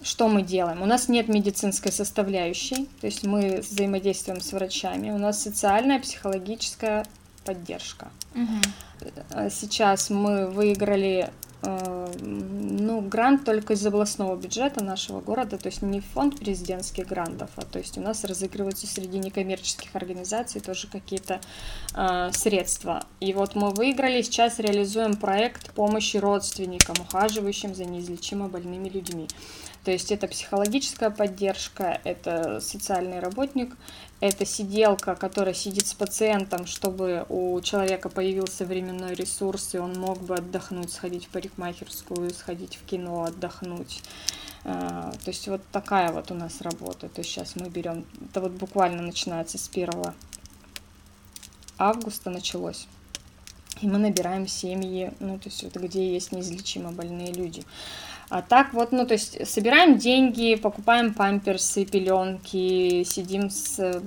Что 0.00 0.28
мы 0.28 0.42
делаем? 0.42 0.82
У 0.82 0.86
нас 0.86 1.08
нет 1.08 1.28
медицинской 1.28 1.92
составляющей, 1.92 2.88
то 3.00 3.06
есть 3.06 3.24
мы 3.24 3.60
взаимодействуем 3.60 4.40
с 4.40 4.52
врачами. 4.52 5.10
У 5.10 5.18
нас 5.18 5.42
социальная, 5.42 6.00
психологическая 6.00 7.04
поддержка. 7.44 8.08
Угу. 8.34 9.50
Сейчас 9.50 10.10
мы 10.10 10.46
выиграли 10.46 11.30
ну, 11.62 13.00
грант 13.00 13.44
только 13.44 13.72
из 13.72 13.84
областного 13.84 14.36
бюджета 14.36 14.84
нашего 14.84 15.20
города, 15.20 15.58
то 15.58 15.68
есть 15.68 15.82
не 15.82 16.00
фонд 16.00 16.38
президентских 16.38 17.08
грантов, 17.08 17.50
а 17.56 17.62
то 17.62 17.78
есть 17.78 17.98
у 17.98 18.00
нас 18.00 18.24
разыгрываются 18.24 18.86
среди 18.86 19.18
некоммерческих 19.18 19.94
организаций 19.94 20.60
тоже 20.60 20.86
какие-то 20.86 21.40
э, 21.94 22.30
средства. 22.32 23.04
И 23.20 23.32
вот 23.32 23.56
мы 23.56 23.70
выиграли, 23.70 24.22
сейчас 24.22 24.60
реализуем 24.60 25.16
проект 25.16 25.72
помощи 25.72 26.16
родственникам, 26.16 26.96
ухаживающим 27.00 27.74
за 27.74 27.84
неизлечимо 27.84 28.48
больными 28.48 28.88
людьми. 28.88 29.26
То 29.88 29.92
есть 29.92 30.12
это 30.12 30.28
психологическая 30.28 31.08
поддержка, 31.08 31.98
это 32.04 32.60
социальный 32.60 33.20
работник, 33.20 33.74
это 34.20 34.44
сиделка, 34.44 35.14
которая 35.14 35.54
сидит 35.54 35.86
с 35.86 35.94
пациентом, 35.94 36.66
чтобы 36.66 37.24
у 37.30 37.58
человека 37.62 38.10
появился 38.10 38.66
временной 38.66 39.14
ресурс, 39.14 39.74
и 39.74 39.78
он 39.78 39.94
мог 39.94 40.20
бы 40.20 40.34
отдохнуть, 40.34 40.92
сходить 40.92 41.24
в 41.24 41.28
парикмахерскую, 41.30 42.28
сходить 42.34 42.76
в 42.76 42.84
кино, 42.84 43.24
отдохнуть. 43.24 44.02
А, 44.64 45.10
то 45.24 45.30
есть 45.30 45.48
вот 45.48 45.62
такая 45.72 46.12
вот 46.12 46.30
у 46.30 46.34
нас 46.34 46.60
работа. 46.60 47.08
То 47.08 47.22
есть 47.22 47.30
сейчас 47.30 47.56
мы 47.56 47.70
берем, 47.70 48.04
это 48.28 48.42
вот 48.42 48.52
буквально 48.52 49.00
начинается 49.00 49.56
с 49.56 49.70
1 49.70 49.90
августа 51.78 52.28
началось. 52.28 52.86
И 53.80 53.86
мы 53.86 53.98
набираем 53.98 54.46
семьи, 54.48 55.12
ну, 55.20 55.38
то 55.38 55.48
есть 55.48 55.62
вот 55.62 55.76
где 55.76 56.12
есть 56.12 56.32
неизлечимо 56.32 56.92
больные 56.92 57.32
люди. 57.32 57.64
А 58.30 58.42
так 58.42 58.74
вот, 58.74 58.92
ну, 58.92 59.06
то 59.06 59.14
есть 59.14 59.48
собираем 59.48 59.96
деньги, 59.96 60.54
покупаем 60.54 61.14
памперсы, 61.14 61.86
пеленки, 61.86 63.02
сидим 63.04 63.48
с 63.48 64.02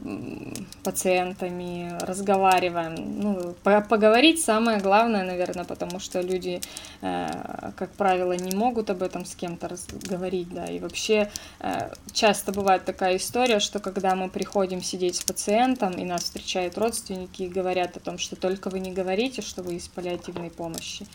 пациентами, 0.84 1.98
разговариваем. 2.02 2.96
Ну, 3.20 3.56
поговорить 3.64 4.40
самое 4.40 4.80
главное, 4.80 5.24
наверное, 5.24 5.66
потому 5.66 6.00
что 6.00 6.22
люди, 6.22 6.62
э, 7.02 7.72
как 7.76 7.90
правило, 7.94 8.34
не 8.34 8.56
могут 8.56 8.92
об 8.92 9.02
этом 9.02 9.26
с 9.26 9.34
кем-то 9.34 9.76
говорить, 10.08 10.54
да. 10.54 10.66
И 10.66 10.78
вообще 10.78 11.32
э, 11.60 11.92
часто 12.14 12.52
бывает 12.52 12.86
такая 12.86 13.18
история, 13.18 13.60
что 13.60 13.80
когда 13.80 14.16
мы 14.16 14.30
приходим 14.30 14.84
сидеть 14.84 15.16
с 15.16 15.24
пациентом, 15.24 15.94
и 15.94 16.04
нас 16.04 16.26
встречают 16.26 16.78
родственники 16.78 17.44
и 17.44 17.48
говорят 17.48 17.98
о 17.98 18.00
том, 18.00 18.20
что 18.20 18.36
только 18.36 18.70
вы 18.70 18.82
не 18.82 18.92
говорите, 18.92 19.42
что 19.42 19.64
вы 19.64 19.76
из 19.76 19.88
паллиативной 19.88 20.52
помощи. 20.52 21.08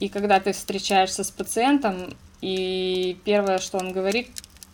И 0.00 0.08
когда 0.08 0.40
ты 0.40 0.52
встречаешься 0.52 1.24
с 1.24 1.30
пациентом, 1.30 2.16
и 2.40 3.18
первое, 3.24 3.58
что 3.58 3.78
он 3.78 3.92
говорит, 3.92 4.28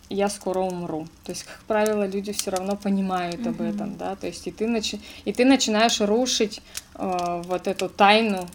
я 0.09 0.29
скоро 0.29 0.59
умру. 0.59 1.05
То 1.25 1.31
есть, 1.31 1.43
как 1.43 1.59
правило, 1.67 2.07
люди 2.07 2.31
все 2.31 2.51
равно 2.51 2.75
понимают 2.77 3.41
mm-hmm. 3.41 3.49
об 3.49 3.61
этом, 3.61 3.97
да. 3.97 4.15
То 4.15 4.27
есть 4.27 4.47
и 4.47 4.51
ты 4.51 4.67
начи... 4.67 5.01
и 5.25 5.33
ты 5.33 5.43
начинаешь 5.43 5.99
рушить 5.99 6.61
э, 6.95 7.41
вот 7.45 7.67
эту 7.67 7.89
тайну 7.89 8.47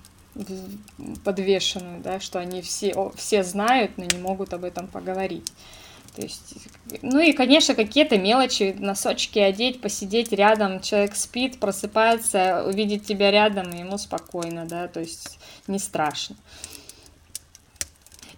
подвешенную, 1.24 2.00
да, 2.00 2.20
что 2.20 2.38
они 2.38 2.62
все 2.62 2.92
о, 2.94 3.12
все 3.14 3.44
знают, 3.44 3.98
но 3.98 4.04
не 4.04 4.18
могут 4.18 4.54
об 4.54 4.64
этом 4.64 4.86
поговорить. 4.86 5.52
То 6.14 6.22
есть, 6.22 6.54
ну 7.00 7.20
и, 7.20 7.32
конечно, 7.32 7.74
какие-то 7.74 8.18
мелочи, 8.18 8.76
носочки 8.78 9.38
одеть, 9.38 9.80
посидеть 9.80 10.30
рядом, 10.32 10.80
человек 10.80 11.14
спит, 11.16 11.58
просыпается, 11.58 12.64
увидеть 12.66 13.06
тебя 13.06 13.30
рядом, 13.30 13.70
и 13.70 13.78
ему 13.78 13.96
спокойно, 13.96 14.66
да, 14.66 14.88
то 14.88 15.00
есть 15.00 15.38
не 15.66 15.78
страшно. 15.78 16.36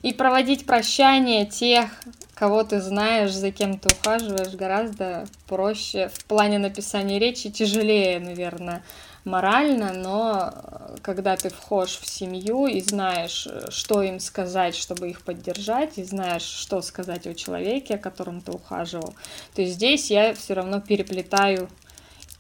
И 0.03 0.13
проводить 0.13 0.67
прощание 0.67 1.47
тех, 1.47 1.91
кого 2.35 2.63
ты 2.63 2.81
знаешь, 2.81 3.33
за 3.33 3.51
кем 3.51 3.79
ты 3.79 3.89
ухаживаешь, 3.89 4.55
гораздо 4.55 5.27
проще. 5.49 6.11
В 6.13 6.27
плане 6.27 6.59
написания 6.59 7.19
речи 7.19 7.51
тяжелее, 7.51 8.21
наверное, 8.21 8.83
морально, 9.25 9.93
но 9.93 10.97
когда 11.03 11.37
ты 11.37 11.49
вхож 11.49 11.99
в 11.99 12.07
семью 12.07 12.67
и 12.67 12.81
знаешь, 12.81 13.49
что 13.71 14.03
им 14.03 14.21
сказать, 14.21 14.75
чтобы 14.75 15.11
их 15.11 15.23
поддержать, 15.23 15.99
и 15.99 16.05
знаешь, 16.05 16.43
что 16.43 16.83
сказать 16.83 17.27
о 17.27 17.35
человеке, 17.35 17.95
о 17.95 17.99
котором 17.99 18.41
ты 18.41 18.53
ухаживал, 18.53 19.15
то 19.55 19.65
здесь 19.65 20.11
я 20.11 20.35
все 20.35 20.55
равно 20.55 20.81
переплетаю 20.81 21.69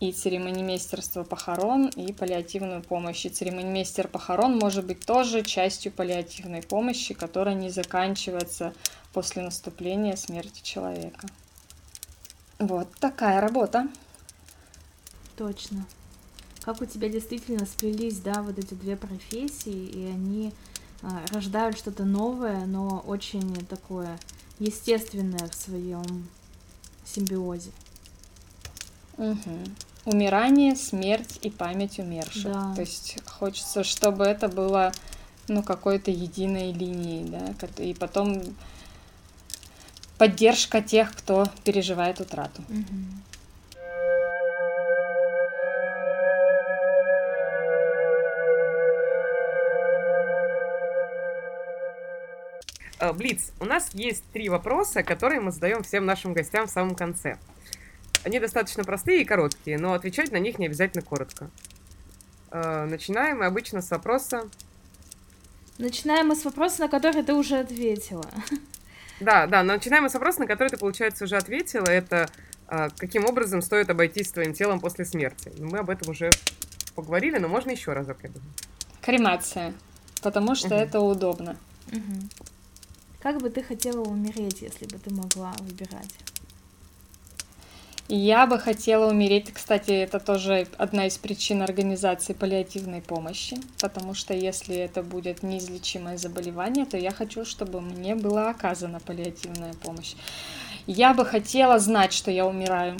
и 0.00 0.12
церемонимейстерство 0.12 1.22
похорон, 1.22 1.86
и 1.88 2.12
паллиативную 2.12 2.82
помощь. 2.82 3.24
И 3.24 3.30
церемонимейстер 3.30 4.08
похорон 4.08 4.58
может 4.58 4.84
быть 4.84 5.00
тоже 5.00 5.42
частью 5.42 5.92
паллиативной 5.92 6.62
помощи, 6.62 7.14
которая 7.14 7.54
не 7.54 7.70
заканчивается 7.70 8.74
после 9.12 9.42
наступления 9.42 10.16
смерти 10.16 10.62
человека. 10.62 11.26
Вот 12.58 12.88
такая 13.00 13.40
работа. 13.40 13.88
Точно. 15.36 15.86
Как 16.64 16.80
у 16.80 16.86
тебя 16.86 17.10
действительно 17.10 17.66
сплелись, 17.66 18.20
да, 18.20 18.42
вот 18.42 18.58
эти 18.58 18.72
две 18.72 18.96
профессии, 18.96 19.86
и 19.86 20.06
они 20.06 20.52
а, 21.02 21.20
рождают 21.30 21.76
что-то 21.76 22.04
новое, 22.04 22.64
но 22.64 23.04
очень 23.06 23.54
такое 23.66 24.18
естественное 24.58 25.46
в 25.48 25.54
своем 25.54 26.26
симбиозе. 27.04 27.70
Угу. 29.18 29.58
Умирание, 30.06 30.74
смерть 30.74 31.38
и 31.42 31.50
память 31.50 31.98
умерших. 31.98 32.52
Да. 32.52 32.74
То 32.74 32.80
есть 32.80 33.18
хочется, 33.26 33.84
чтобы 33.84 34.24
это 34.24 34.48
было 34.48 34.92
ну, 35.48 35.62
какой-то 35.62 36.10
единой 36.10 36.72
линией, 36.72 37.28
да, 37.28 37.54
и 37.82 37.92
потом 37.92 38.42
поддержка 40.16 40.80
тех, 40.80 41.14
кто 41.14 41.46
переживает 41.64 42.20
утрату. 42.20 42.62
Угу. 42.70 43.33
Блиц, 53.12 53.52
у 53.60 53.64
нас 53.64 53.90
есть 53.92 54.24
три 54.32 54.48
вопроса, 54.48 55.02
которые 55.02 55.40
мы 55.40 55.52
задаем 55.52 55.82
всем 55.82 56.06
нашим 56.06 56.32
гостям 56.32 56.66
в 56.66 56.70
самом 56.70 56.94
конце. 56.94 57.38
Они 58.24 58.40
достаточно 58.40 58.84
простые 58.84 59.22
и 59.22 59.24
короткие, 59.24 59.78
но 59.78 59.92
отвечать 59.92 60.32
на 60.32 60.38
них 60.38 60.58
не 60.58 60.66
обязательно 60.66 61.02
коротко. 61.02 61.50
Э, 62.50 62.86
начинаем 62.86 63.38
мы 63.38 63.46
обычно 63.46 63.82
с 63.82 63.90
вопроса... 63.90 64.48
Начинаем 65.76 66.28
мы 66.28 66.36
с 66.36 66.44
вопроса, 66.44 66.82
на 66.82 66.88
который 66.88 67.22
ты 67.22 67.34
уже 67.34 67.58
ответила. 67.58 68.24
Да, 69.20 69.46
да, 69.46 69.62
начинаем 69.62 70.04
мы 70.04 70.10
с 70.10 70.14
вопроса, 70.14 70.40
на 70.40 70.46
который 70.46 70.68
ты, 70.68 70.76
получается, 70.76 71.24
уже 71.24 71.36
ответила. 71.36 71.86
Это 71.86 72.28
э, 72.68 72.88
каким 72.96 73.26
образом 73.26 73.62
стоит 73.62 73.90
обойтись 73.90 74.32
твоим 74.32 74.54
телом 74.54 74.80
после 74.80 75.04
смерти. 75.04 75.52
Мы 75.58 75.78
об 75.78 75.90
этом 75.90 76.10
уже 76.10 76.30
поговорили, 76.94 77.38
но 77.38 77.48
можно 77.48 77.70
еще 77.70 77.92
разок, 77.92 78.18
я 78.22 78.30
думаю. 78.30 78.50
Кремация. 79.02 79.74
потому 80.22 80.54
что 80.54 80.68
угу. 80.68 80.74
это 80.74 81.00
удобно. 81.00 81.56
Угу. 81.92 82.28
Как 83.24 83.40
бы 83.40 83.48
ты 83.48 83.62
хотела 83.62 84.02
умереть, 84.02 84.60
если 84.60 84.84
бы 84.84 84.98
ты 84.98 85.08
могла 85.10 85.54
выбирать? 85.60 86.10
Я 88.06 88.46
бы 88.46 88.58
хотела 88.58 89.10
умереть, 89.10 89.50
кстати, 89.50 89.92
это 89.92 90.20
тоже 90.20 90.66
одна 90.76 91.06
из 91.06 91.16
причин 91.16 91.62
организации 91.62 92.34
паллиативной 92.34 93.00
помощи, 93.00 93.56
потому 93.80 94.12
что 94.12 94.34
если 94.34 94.76
это 94.76 95.02
будет 95.02 95.42
неизлечимое 95.42 96.18
заболевание, 96.18 96.84
то 96.84 96.98
я 96.98 97.12
хочу, 97.12 97.46
чтобы 97.46 97.80
мне 97.80 98.14
была 98.14 98.50
оказана 98.50 99.00
паллиативная 99.00 99.72
помощь. 99.72 100.16
Я 100.86 101.14
бы 101.14 101.24
хотела 101.24 101.78
знать, 101.78 102.12
что 102.12 102.30
я 102.30 102.46
умираю. 102.46 102.98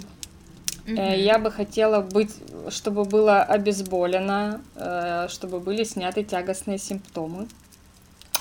Mm-hmm. 0.87 1.21
Я 1.21 1.39
бы 1.39 1.51
хотела 1.51 2.01
быть, 2.01 2.35
чтобы 2.71 3.05
было 3.05 3.43
обезболено, 3.43 4.63
э, 4.75 5.27
чтобы 5.29 5.61
были 5.61 5.85
сняты 5.85 6.25
тягостные 6.25 6.79
симптомы. 6.79 7.47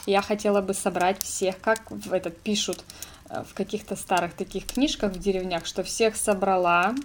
Я 0.05 0.21
хотела 0.21 0.61
бы 0.61 0.73
собрать 0.73 1.21
всех, 1.23 1.59
как 1.61 1.89
в 1.89 2.11
этот 2.11 2.39
пишут 2.41 2.83
Э, 3.33 3.43
в 3.43 3.53
каких-то 3.53 3.95
старых 3.95 4.33
таких 4.33 4.65
книжках 4.65 5.13
в 5.13 5.19
деревнях, 5.19 5.65
что 5.65 5.83
всех 5.83 6.15
собрала, 6.15 6.95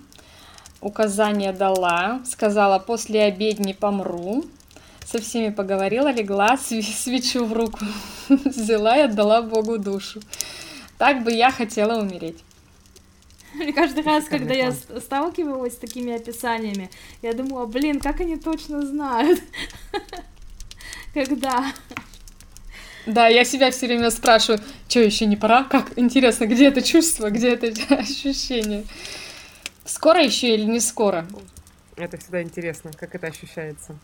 указания 0.80 1.52
дала, 1.52 2.20
сказала, 2.26 2.78
после 2.78 3.22
обедни 3.22 3.72
помру, 3.72 4.44
со 5.06 5.20
всеми 5.20 5.50
поговорила, 5.50 6.12
легла, 6.12 6.56
свечу 6.58 7.44
в 7.44 7.52
руку 7.52 7.78
взяла 8.28 8.98
и 8.98 9.02
отдала 9.02 9.42
Богу 9.42 9.78
душу. 9.78 10.20
Так 10.98 11.24
бы 11.24 11.32
я 11.32 11.50
хотела 11.50 12.00
умереть. 12.00 12.44
Каждый 13.74 14.04
раз, 14.04 14.24
когда 14.24 14.52
я 14.52 14.72
сталкивалась 14.72 15.72
с 15.72 15.78
такими 15.78 16.12
описаниями, 16.12 16.90
я 17.22 17.32
думала, 17.32 17.64
блин, 17.64 17.98
как 17.98 18.20
они 18.20 18.36
точно 18.36 18.86
знают, 18.86 19.40
когда 21.14 21.72
да, 23.08 23.26
я 23.26 23.44
себя 23.44 23.70
все 23.70 23.86
время 23.86 24.10
спрашиваю, 24.10 24.60
что 24.88 25.00
еще 25.00 25.26
не 25.26 25.36
пора? 25.36 25.64
Как 25.64 25.98
интересно, 25.98 26.46
где 26.46 26.68
это 26.68 26.82
чувство, 26.82 27.30
где 27.30 27.54
это 27.54 27.66
ощущение? 27.94 28.84
Скоро 29.84 30.22
еще 30.22 30.54
или 30.54 30.64
не 30.64 30.80
скоро? 30.80 31.26
Это 31.96 32.18
всегда 32.18 32.42
интересно, 32.42 32.90
как 32.92 33.14
это 33.14 33.26
ощущается. 33.26 33.98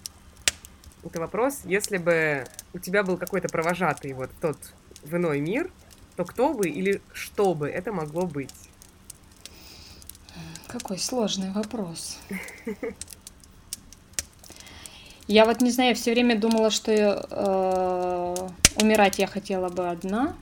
Это 1.04 1.20
вопрос, 1.20 1.60
если 1.64 1.98
бы 1.98 2.46
у 2.72 2.78
тебя 2.78 3.02
был 3.02 3.18
какой-то 3.18 3.48
провожатый 3.48 4.14
вот 4.14 4.30
тот 4.40 4.56
в 5.02 5.14
иной 5.14 5.40
мир, 5.40 5.70
то 6.16 6.24
кто 6.24 6.54
бы 6.54 6.68
или 6.68 7.02
что 7.12 7.54
бы 7.54 7.68
это 7.68 7.92
могло 7.92 8.26
быть? 8.26 8.54
Какой 10.66 10.98
сложный 10.98 11.50
вопрос. 11.50 12.18
Я 15.26 15.46
вот 15.46 15.62
не 15.62 15.70
знаю, 15.70 15.94
все 15.94 16.12
время 16.12 16.38
думала, 16.38 16.70
что 16.70 16.92
э, 16.92 18.82
умирать 18.82 19.18
я 19.18 19.26
хотела 19.26 19.68
бы 19.68 19.88
одна. 19.88 20.34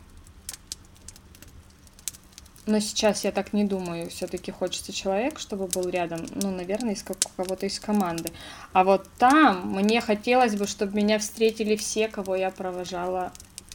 Но 2.65 2.79
сейчас 2.79 3.25
я 3.25 3.33
так 3.33 3.53
не 3.53 3.65
думаю. 3.65 4.09
Все-таки 4.11 4.53
хочется 4.53 4.93
человек, 4.93 5.39
чтобы 5.39 5.67
был 5.67 5.89
рядом. 5.89 6.27
Ну, 6.35 6.51
наверное, 6.51 6.95
из 6.95 7.03
кого-то 7.03 7.67
из 7.67 7.81
команды. 7.81 8.33
А 8.73 8.85
вот 8.85 9.09
там 9.19 9.69
мне 9.73 10.01
хотелось 10.01 10.55
бы, 10.55 10.67
чтобы 10.67 10.97
меня 10.97 11.19
встретили 11.19 11.75
все, 11.77 12.09
кого 12.09 12.37
я 12.37 12.51
провожала 12.51 13.33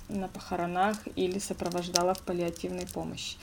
на 0.08 0.30
похоронах 0.30 0.98
или 1.16 1.40
сопровождала 1.40 2.14
в 2.14 2.22
паллиативной 2.22 2.88
помощи. 2.88 3.36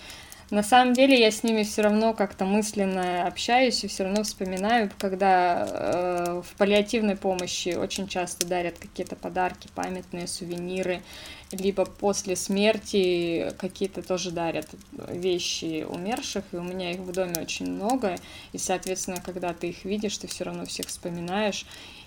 На 0.54 0.62
самом 0.62 0.94
деле 0.94 1.18
я 1.18 1.32
с 1.32 1.42
ними 1.42 1.64
все 1.64 1.82
равно 1.82 2.14
как-то 2.14 2.44
мысленно 2.44 3.26
общаюсь 3.26 3.82
и 3.82 3.88
все 3.88 4.04
равно 4.04 4.22
вспоминаю, 4.22 4.88
когда 5.00 5.66
э, 5.68 6.42
в 6.46 6.56
паллиативной 6.56 7.16
помощи 7.16 7.74
очень 7.74 8.06
часто 8.06 8.46
дарят 8.46 8.78
какие-то 8.78 9.16
подарки, 9.16 9.68
памятные 9.74 10.28
сувениры, 10.28 11.02
либо 11.50 11.84
после 11.84 12.36
смерти 12.36 13.52
какие-то 13.58 14.00
тоже 14.00 14.30
дарят 14.30 14.68
вещи 15.08 15.84
умерших, 15.88 16.44
и 16.52 16.56
у 16.56 16.62
меня 16.62 16.92
их 16.92 17.00
в 17.00 17.10
доме 17.10 17.34
очень 17.42 17.68
много, 17.68 18.14
и, 18.52 18.58
соответственно, 18.58 19.20
когда 19.20 19.54
ты 19.54 19.70
их 19.70 19.84
видишь, 19.84 20.16
ты 20.18 20.28
все 20.28 20.44
равно 20.44 20.66
всех 20.66 20.86
вспоминаешь, 20.86 21.66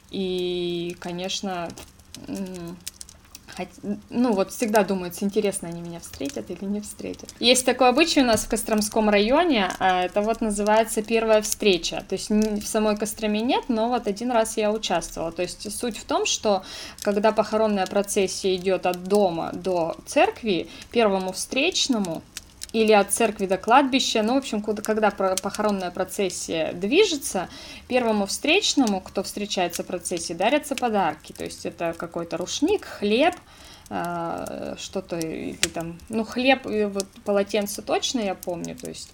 и, 0.10 0.96
конечно, 1.02 1.68
ну 4.10 4.34
вот 4.34 4.52
всегда 4.52 4.84
думается, 4.84 5.26
интересно, 5.26 5.68
они 5.68 5.82
меня 5.82 6.00
встретят 6.00 6.50
или 6.50 6.66
не 6.66 6.82
встретят. 6.82 7.30
Есть 7.40 7.66
такой 7.66 7.90
обычай 7.90 8.22
у 8.22 8.26
нас 8.26 8.46
в 8.46 8.50
Костромском 8.50 9.10
районе, 9.10 9.70
а, 9.80 10.04
это 10.04 10.22
вот 10.22 10.42
называется 10.42 11.02
первая 11.02 11.42
встреча. 11.42 12.04
То 12.08 12.14
есть 12.14 12.30
в 12.30 12.66
самой 12.66 12.98
Костроме 12.98 13.42
нет, 13.42 13.66
но 13.68 13.90
вот 13.90 14.08
один 14.08 14.32
раз 14.32 14.58
я 14.58 14.72
участвовала. 14.72 15.32
То 15.32 15.42
есть 15.42 15.72
суть 15.78 15.98
в 15.98 16.06
том, 16.06 16.26
что 16.26 16.64
когда 17.02 17.32
похоронная 17.32 17.86
процессия 17.86 18.56
идет 18.56 18.86
от 18.86 19.04
дома 19.04 19.52
до 19.54 19.96
церкви, 20.06 20.68
первому 20.92 21.32
встречному 21.32 22.22
или 22.74 22.92
от 22.92 23.12
церкви 23.12 23.46
до 23.46 23.58
кладбища. 23.58 24.24
Ну, 24.24 24.36
в 24.36 24.38
общем, 24.38 24.62
когда 24.62 25.12
похоронная 25.12 25.92
процессия 25.92 26.74
движется, 26.74 27.50
первому 27.88 28.26
встречному, 28.26 29.02
кто 29.02 29.24
встречается 29.24 29.84
в 29.84 29.88
процессии, 29.88 30.34
дарятся 30.34 30.76
подарки. 30.76 31.34
То 31.34 31.44
есть 31.44 31.66
это 31.66 31.94
какой-то 31.98 32.38
рушник, 32.38 32.86
хлеб, 32.86 33.36
а, 33.90 34.76
что-то 34.78 35.18
или 35.18 35.56
там, 35.74 35.98
ну, 36.10 36.26
хлеб, 36.26 36.66
вот 36.66 37.08
полотенце 37.24 37.82
точно 37.82 38.20
я 38.20 38.36
помню, 38.36 38.76
то 38.76 38.90
есть 38.90 39.10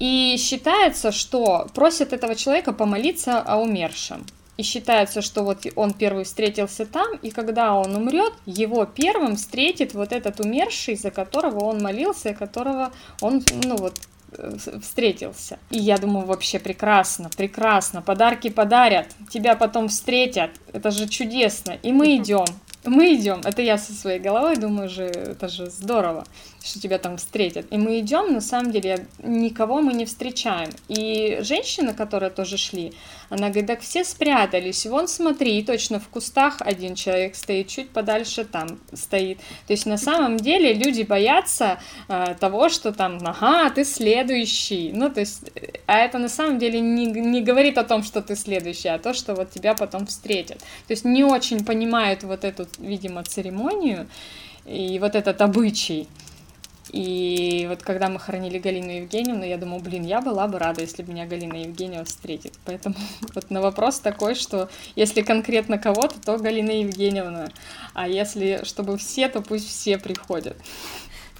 и 0.00 0.36
считается, 0.38 1.12
что 1.12 1.68
просят 1.72 2.12
этого 2.12 2.34
человека 2.34 2.72
помолиться 2.72 3.40
о 3.40 3.58
умершем. 3.58 4.26
И 4.56 4.62
считается, 4.62 5.20
что 5.20 5.42
вот 5.42 5.66
он 5.74 5.92
первый 5.92 6.24
встретился 6.24 6.86
там, 6.86 7.16
и 7.22 7.30
когда 7.30 7.74
он 7.74 7.96
умрет, 7.96 8.32
его 8.46 8.84
первым 8.86 9.36
встретит 9.36 9.94
вот 9.94 10.12
этот 10.12 10.40
умерший, 10.40 10.96
за 10.96 11.10
которого 11.10 11.64
он 11.64 11.82
молился, 11.82 12.30
и 12.30 12.34
которого 12.34 12.92
он, 13.20 13.42
ну 13.64 13.76
вот, 13.76 13.98
э, 14.38 14.56
встретился. 14.80 15.58
И 15.70 15.78
я 15.78 15.98
думаю, 15.98 16.26
вообще 16.26 16.60
прекрасно, 16.60 17.30
прекрасно. 17.36 18.00
Подарки 18.00 18.48
подарят, 18.48 19.08
тебя 19.28 19.56
потом 19.56 19.88
встретят. 19.88 20.50
Это 20.72 20.92
же 20.92 21.08
чудесно. 21.08 21.72
И 21.82 21.92
мы 21.92 22.16
идем. 22.16 22.44
Мы 22.84 23.14
идем, 23.14 23.40
это 23.44 23.62
я 23.62 23.78
со 23.78 23.94
своей 23.94 24.18
головой 24.18 24.56
думаю 24.56 24.90
же, 24.90 25.04
это 25.04 25.48
же 25.48 25.70
здорово, 25.70 26.26
что 26.64 26.80
тебя 26.80 26.98
там 26.98 27.16
встретят. 27.16 27.66
И 27.70 27.76
мы 27.76 28.00
идем, 28.00 28.32
на 28.32 28.40
самом 28.40 28.72
деле 28.72 29.06
никого 29.22 29.80
мы 29.80 29.92
не 29.92 30.06
встречаем. 30.06 30.70
И 30.88 31.38
женщины, 31.40 31.92
которые 31.94 32.30
тоже 32.30 32.56
шли, 32.56 32.92
она 33.28 33.48
говорит, 33.48 33.66
так 33.66 33.80
все 33.80 34.04
спрятались, 34.04 34.86
вон 34.86 35.08
смотри, 35.08 35.62
точно 35.62 36.00
в 36.00 36.08
кустах 36.08 36.56
один 36.60 36.94
человек 36.94 37.34
стоит, 37.34 37.68
чуть 37.68 37.90
подальше 37.90 38.44
там 38.44 38.78
стоит. 38.92 39.38
То 39.66 39.72
есть 39.72 39.86
на 39.86 39.98
самом 39.98 40.36
деле 40.36 40.72
люди 40.72 41.02
боятся 41.02 41.78
э, 42.08 42.34
того, 42.38 42.68
что 42.68 42.92
там, 42.92 43.18
ага, 43.24 43.70
ты 43.70 43.84
следующий. 43.84 44.92
Ну, 44.92 45.10
то 45.10 45.20
есть, 45.20 45.50
а 45.86 45.98
это 45.98 46.18
на 46.18 46.28
самом 46.28 46.58
деле 46.58 46.80
не, 46.80 47.06
не 47.06 47.42
говорит 47.42 47.78
о 47.78 47.84
том, 47.84 48.02
что 48.02 48.22
ты 48.22 48.36
следующий, 48.36 48.88
а 48.88 48.98
то, 48.98 49.14
что 49.14 49.34
вот 49.34 49.50
тебя 49.50 49.74
потом 49.74 50.06
встретят. 50.06 50.58
То 50.58 50.90
есть 50.90 51.04
не 51.04 51.24
очень 51.24 51.64
понимают 51.64 52.22
вот 52.22 52.44
эту 52.44 52.66
видимо, 52.78 53.22
церемонию 53.24 54.06
и 54.64 54.98
вот 54.98 55.14
этот 55.14 55.40
обычай. 55.42 56.08
И 56.94 57.66
вот 57.68 57.82
когда 57.82 58.08
мы 58.08 58.20
хоронили 58.20 58.60
Галину 58.60 58.88
Евгеньевну, 58.88 59.42
я 59.44 59.58
думаю, 59.58 59.82
блин, 59.82 60.04
я 60.04 60.20
была 60.20 60.46
бы 60.46 60.60
рада, 60.60 60.82
если 60.82 61.02
бы 61.02 61.12
меня 61.12 61.26
Галина 61.26 61.56
Евгеньевна 61.56 62.04
встретит. 62.04 62.52
Поэтому 62.64 62.94
вот 63.34 63.50
на 63.50 63.60
вопрос 63.60 63.98
такой, 63.98 64.36
что 64.36 64.68
если 64.94 65.22
конкретно 65.22 65.76
кого-то, 65.78 66.20
то 66.20 66.38
Галина 66.38 66.70
Евгеньевна. 66.70 67.48
А 67.94 68.06
если 68.06 68.60
чтобы 68.62 68.96
все, 68.96 69.28
то 69.28 69.42
пусть 69.42 69.68
все 69.68 69.98
приходят. 69.98 70.56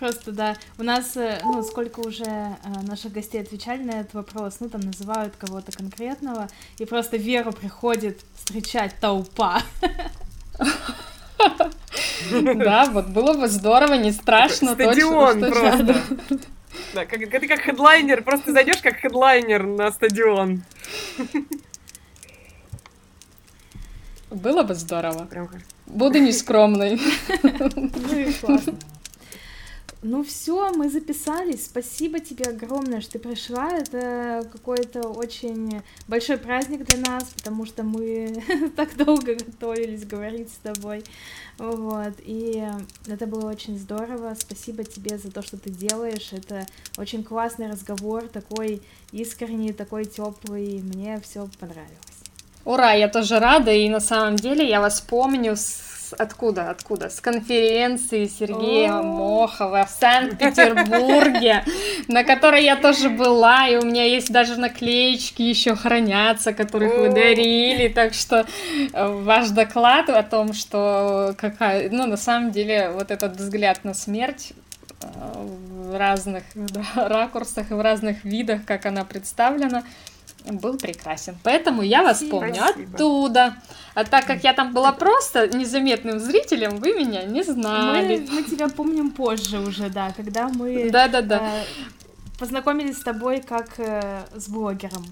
Просто, 0.01 0.33
да. 0.33 0.57
У 0.77 0.83
нас, 0.83 1.17
э, 1.17 1.39
ну, 1.45 1.63
сколько 1.63 2.01
уже 2.01 2.25
э, 2.25 2.57
наших 2.83 3.13
гостей 3.13 3.41
отвечали 3.41 3.85
на 3.85 4.01
этот 4.01 4.15
вопрос, 4.15 4.57
ну, 4.59 4.69
там 4.69 4.81
называют 4.81 5.37
кого-то 5.37 5.71
конкретного, 5.71 6.49
и 6.79 6.85
просто 6.85 7.17
Веру 7.17 7.53
приходит 7.53 8.23
встречать 8.35 8.97
толпа. 9.01 9.63
Да, 12.55 12.85
вот 12.87 13.07
было 13.07 13.35
бы 13.35 13.49
здорово, 13.49 13.95
не 13.95 14.13
страшно. 14.13 14.75
Стадион 14.75 15.41
просто. 15.41 16.03
Да, 16.93 17.07
как, 17.07 17.19
ты 17.19 17.49
как 17.49 17.61
хедлайнер, 17.61 18.23
просто 18.23 18.53
зайдешь 18.53 18.83
как 18.83 18.97
хедлайнер 18.97 19.65
на 19.65 19.91
стадион. 19.93 20.63
Было 24.31 24.63
бы 24.63 24.75
здорово. 24.75 25.29
Буду 25.87 26.19
нескромной. 26.19 27.01
Ну 27.43 28.19
и 28.19 28.33
классно. 28.33 28.75
Ну 30.07 30.23
все, 30.23 30.71
мы 30.75 30.91
записались. 30.91 31.65
Спасибо 31.65 32.21
тебе 32.21 32.51
огромное, 32.51 33.01
что 33.01 33.13
ты 33.13 33.19
пришла. 33.21 33.71
Это 33.71 34.47
какой-то 34.53 35.09
очень 35.09 35.81
большой 36.09 36.37
праздник 36.37 36.85
для 36.85 36.99
нас, 36.99 37.25
потому 37.35 37.65
что 37.65 37.85
мы 37.85 38.45
так 38.77 38.95
долго 38.99 39.35
готовились 39.35 40.05
говорить 40.05 40.51
с 40.51 40.57
тобой. 40.57 41.05
Вот. 41.57 42.13
И 42.19 42.63
это 43.07 43.27
было 43.27 43.49
очень 43.49 43.79
здорово. 43.79 44.37
Спасибо 44.39 44.85
тебе 44.85 45.17
за 45.17 45.31
то, 45.31 45.41
что 45.41 45.57
ты 45.57 45.71
делаешь. 45.71 46.35
Это 46.35 46.67
очень 46.99 47.25
классный 47.25 47.71
разговор, 47.71 48.29
такой 48.29 48.83
искренний, 49.11 49.73
такой 49.73 50.05
теплый. 50.05 50.83
Мне 50.83 51.19
все 51.23 51.49
понравилось. 51.59 51.97
Ура, 52.67 52.93
я 52.93 53.09
тоже 53.09 53.39
рада, 53.39 53.73
и 53.73 53.89
на 53.89 54.01
самом 54.01 54.37
деле 54.37 54.69
я 54.69 54.83
вас 54.83 55.01
помню 55.01 55.57
с 55.57 55.94
откуда, 56.19 56.71
откуда? 56.71 57.11
С 57.11 57.21
конференции 57.21 58.27
Сергея 58.27 59.03
Мохова 59.03 59.85
в 59.85 59.91
Санкт-Петербурге, 59.91 61.65
на 62.09 62.25
которой 62.25 62.65
я 62.65 62.77
тоже 62.77 63.11
была, 63.11 63.69
и 63.69 63.77
у 63.77 63.83
меня 63.83 64.05
есть 64.05 64.33
даже 64.33 64.57
наклеечки 64.59 65.43
еще 65.43 65.75
хранятся, 65.75 66.53
которых 66.53 66.97
вы 66.97 67.11
дарили, 67.11 67.89
так 67.89 68.15
что 68.15 68.47
э, 68.93 69.07
ваш 69.07 69.51
доклад 69.51 70.09
о 70.09 70.23
том, 70.23 70.53
что 70.53 71.35
какая, 71.37 71.91
ну, 71.91 72.07
на 72.07 72.17
самом 72.17 72.51
деле, 72.51 72.91
вот 72.91 73.11
этот 73.11 73.37
взгляд 73.37 73.85
на 73.85 73.95
смерть 73.95 74.53
э, 75.01 75.07
в 75.35 75.97
разных 75.99 76.45
да, 76.55 77.09
ракурсах 77.09 77.71
и 77.71 77.75
в 77.75 77.81
разных 77.81 78.25
видах, 78.25 78.65
как 78.65 78.87
она 78.87 79.05
представлена, 79.05 79.85
был 80.45 80.77
прекрасен. 80.77 81.37
Поэтому 81.43 81.83
я 81.83 82.03
вас 82.03 82.19
Спасибо. 82.19 82.41
помню 82.41 82.63
оттуда. 82.65 83.57
А 83.95 84.05
так 84.05 84.27
как 84.27 84.45
я 84.45 84.53
там 84.53 84.75
была 84.75 84.93
просто 84.93 85.49
незаметным 85.49 86.19
зрителем, 86.19 86.77
вы 86.77 86.93
меня 86.93 87.23
не 87.25 87.43
знали. 87.43 88.27
Мы, 88.29 88.35
мы 88.35 88.43
тебя 88.43 88.69
помним 88.69 89.11
позже 89.11 89.61
уже, 89.61 89.89
да, 89.89 90.13
когда 90.17 90.49
мы 90.49 90.91
да, 90.91 91.09
да, 91.09 91.23
да. 91.23 91.41
Э, 91.41 91.63
познакомились 92.39 92.99
с 92.99 93.03
тобой 93.03 93.41
как 93.41 93.79
э, 93.79 94.23
с 94.35 94.49
блогером. 94.49 95.07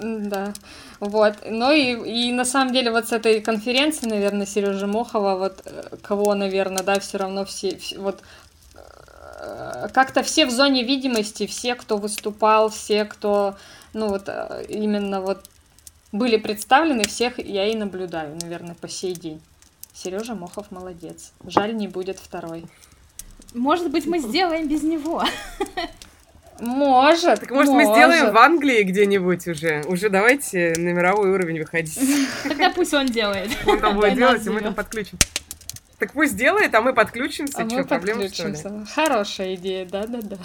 Да, 0.00 0.52
вот. 1.00 1.34
Ну 1.48 1.70
и, 1.72 2.28
и 2.28 2.32
на 2.32 2.44
самом 2.44 2.72
деле 2.72 2.90
вот 2.90 3.08
с 3.08 3.12
этой 3.12 3.40
конференции, 3.40 4.06
наверное, 4.06 4.46
Сережа 4.46 4.86
Мохова, 4.86 5.36
вот 5.36 5.62
э, 5.64 5.96
кого, 6.02 6.34
наверное, 6.34 6.82
да, 6.82 6.98
все 6.98 7.18
равно 7.18 7.44
все, 7.44 7.76
все 7.76 7.98
вот 7.98 8.22
э, 8.74 9.88
как-то 9.92 10.22
все 10.22 10.46
в 10.46 10.50
зоне 10.50 10.82
видимости, 10.82 11.46
все, 11.46 11.74
кто 11.74 11.98
выступал, 11.98 12.70
все, 12.70 13.04
кто 13.04 13.56
ну 13.92 14.08
вот 14.08 14.24
э, 14.26 14.64
именно 14.68 15.20
вот 15.20 15.48
были 16.12 16.36
представлены, 16.36 17.04
всех 17.04 17.38
я 17.38 17.66
и 17.66 17.74
наблюдаю, 17.74 18.36
наверное, 18.40 18.74
по 18.74 18.88
сей 18.88 19.14
день. 19.14 19.40
Сережа 19.94 20.34
Мохов 20.34 20.70
молодец. 20.70 21.32
Жаль, 21.44 21.76
не 21.76 21.88
будет 21.88 22.18
второй. 22.18 22.64
Может 23.54 23.90
быть, 23.90 24.06
мы 24.06 24.18
сделаем 24.18 24.68
без 24.68 24.82
него. 24.82 25.22
Может. 26.60 27.40
Так 27.40 27.50
может, 27.50 27.72
может, 27.72 27.88
мы 27.88 27.94
сделаем 27.94 28.32
в 28.32 28.38
Англии 28.38 28.82
где-нибудь 28.84 29.48
уже. 29.48 29.82
Уже 29.86 30.08
давайте 30.10 30.74
на 30.76 30.90
мировой 30.90 31.30
уровень 31.30 31.58
выходить. 31.58 31.98
Тогда 32.44 32.70
пусть 32.70 32.94
он 32.94 33.06
делает. 33.06 33.50
Он 33.66 33.80
там 33.80 33.96
будет 33.96 34.14
делать, 34.14 34.46
и 34.46 34.50
мы 34.50 34.60
там 34.60 34.74
подключим. 34.74 35.18
Так 35.98 36.12
пусть 36.12 36.36
делает, 36.36 36.74
а 36.74 36.80
мы 36.80 36.92
подключимся. 36.92 37.62
А 37.62 37.64
мы 37.64 37.84
подключимся. 37.84 38.86
Хорошая 38.94 39.54
идея, 39.54 39.86
да-да-да. 39.86 40.36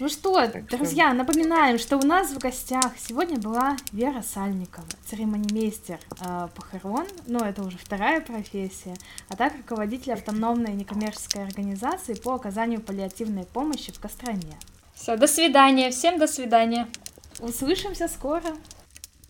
Ну 0.00 0.08
что, 0.08 0.44
так 0.48 0.66
друзья, 0.66 1.10
что... 1.10 1.18
напоминаем, 1.18 1.78
что 1.78 1.98
у 1.98 2.02
нас 2.02 2.32
в 2.32 2.38
гостях 2.38 2.94
сегодня 2.98 3.38
была 3.38 3.76
Вера 3.92 4.22
Сальникова, 4.22 4.88
церемонимейстер 5.06 6.00
э, 6.20 6.48
похорон, 6.52 7.06
ну 7.28 7.38
это 7.38 7.62
уже 7.62 7.78
вторая 7.78 8.20
профессия, 8.20 8.96
а 9.28 9.36
так 9.36 9.52
руководитель 9.56 10.14
автономной 10.14 10.72
некоммерческой 10.72 11.44
организации 11.44 12.14
по 12.14 12.34
оказанию 12.34 12.80
паллиативной 12.80 13.44
помощи 13.44 13.92
в 13.92 14.00
Костроме. 14.00 14.58
Все, 14.96 15.16
до 15.16 15.28
свидания, 15.28 15.92
всем 15.92 16.18
до 16.18 16.26
свидания. 16.26 16.88
Услышимся 17.38 18.08
скоро. 18.08 18.56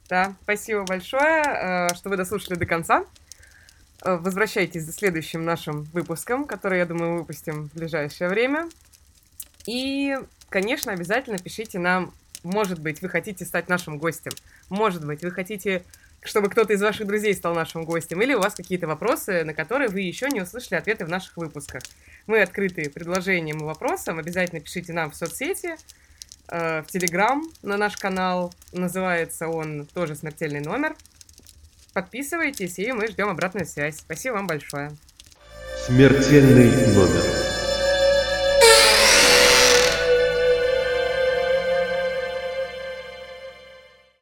Да, 0.08 0.34
спасибо 0.44 0.84
большое, 0.84 1.42
э, 1.42 1.94
что 1.94 2.08
вы 2.08 2.16
дослушали 2.16 2.56
до 2.58 2.64
конца. 2.64 3.04
Э, 4.02 4.16
возвращайтесь 4.16 4.84
за 4.84 4.94
следующим 4.94 5.44
нашим 5.44 5.82
выпуском, 5.92 6.46
который, 6.46 6.78
я 6.78 6.86
думаю, 6.86 7.18
выпустим 7.18 7.68
в 7.68 7.74
ближайшее 7.74 8.30
время. 8.30 8.70
И 9.66 10.16
конечно, 10.48 10.92
обязательно 10.92 11.38
пишите 11.38 11.78
нам, 11.78 12.12
может 12.42 12.78
быть, 12.78 13.02
вы 13.02 13.08
хотите 13.08 13.44
стать 13.44 13.68
нашим 13.68 13.98
гостем, 13.98 14.32
может 14.68 15.04
быть, 15.04 15.22
вы 15.22 15.30
хотите, 15.30 15.82
чтобы 16.22 16.50
кто-то 16.50 16.72
из 16.72 16.82
ваших 16.82 17.06
друзей 17.06 17.34
стал 17.34 17.54
нашим 17.54 17.84
гостем, 17.84 18.20
или 18.22 18.34
у 18.34 18.40
вас 18.40 18.54
какие-то 18.54 18.86
вопросы, 18.86 19.44
на 19.44 19.54
которые 19.54 19.88
вы 19.88 20.00
еще 20.02 20.28
не 20.28 20.42
услышали 20.42 20.76
ответы 20.76 21.04
в 21.04 21.08
наших 21.08 21.36
выпусках. 21.36 21.82
Мы 22.26 22.42
открыты 22.42 22.90
предложениям 22.90 23.60
и 23.60 23.64
вопросам, 23.64 24.18
обязательно 24.18 24.60
пишите 24.60 24.92
нам 24.92 25.10
в 25.10 25.16
соцсети, 25.16 25.76
э, 26.48 26.82
в 26.82 26.86
Телеграм 26.86 27.42
на 27.62 27.76
наш 27.76 27.96
канал, 27.96 28.54
называется 28.72 29.48
он 29.48 29.86
тоже 29.92 30.14
«Смертельный 30.14 30.60
номер». 30.60 30.94
Подписывайтесь, 31.94 32.78
и 32.78 32.92
мы 32.92 33.06
ждем 33.06 33.28
обратную 33.28 33.66
связь. 33.66 33.98
Спасибо 33.98 34.34
вам 34.34 34.48
большое. 34.48 34.90
Смертельный 35.86 36.70
номер. 36.92 37.63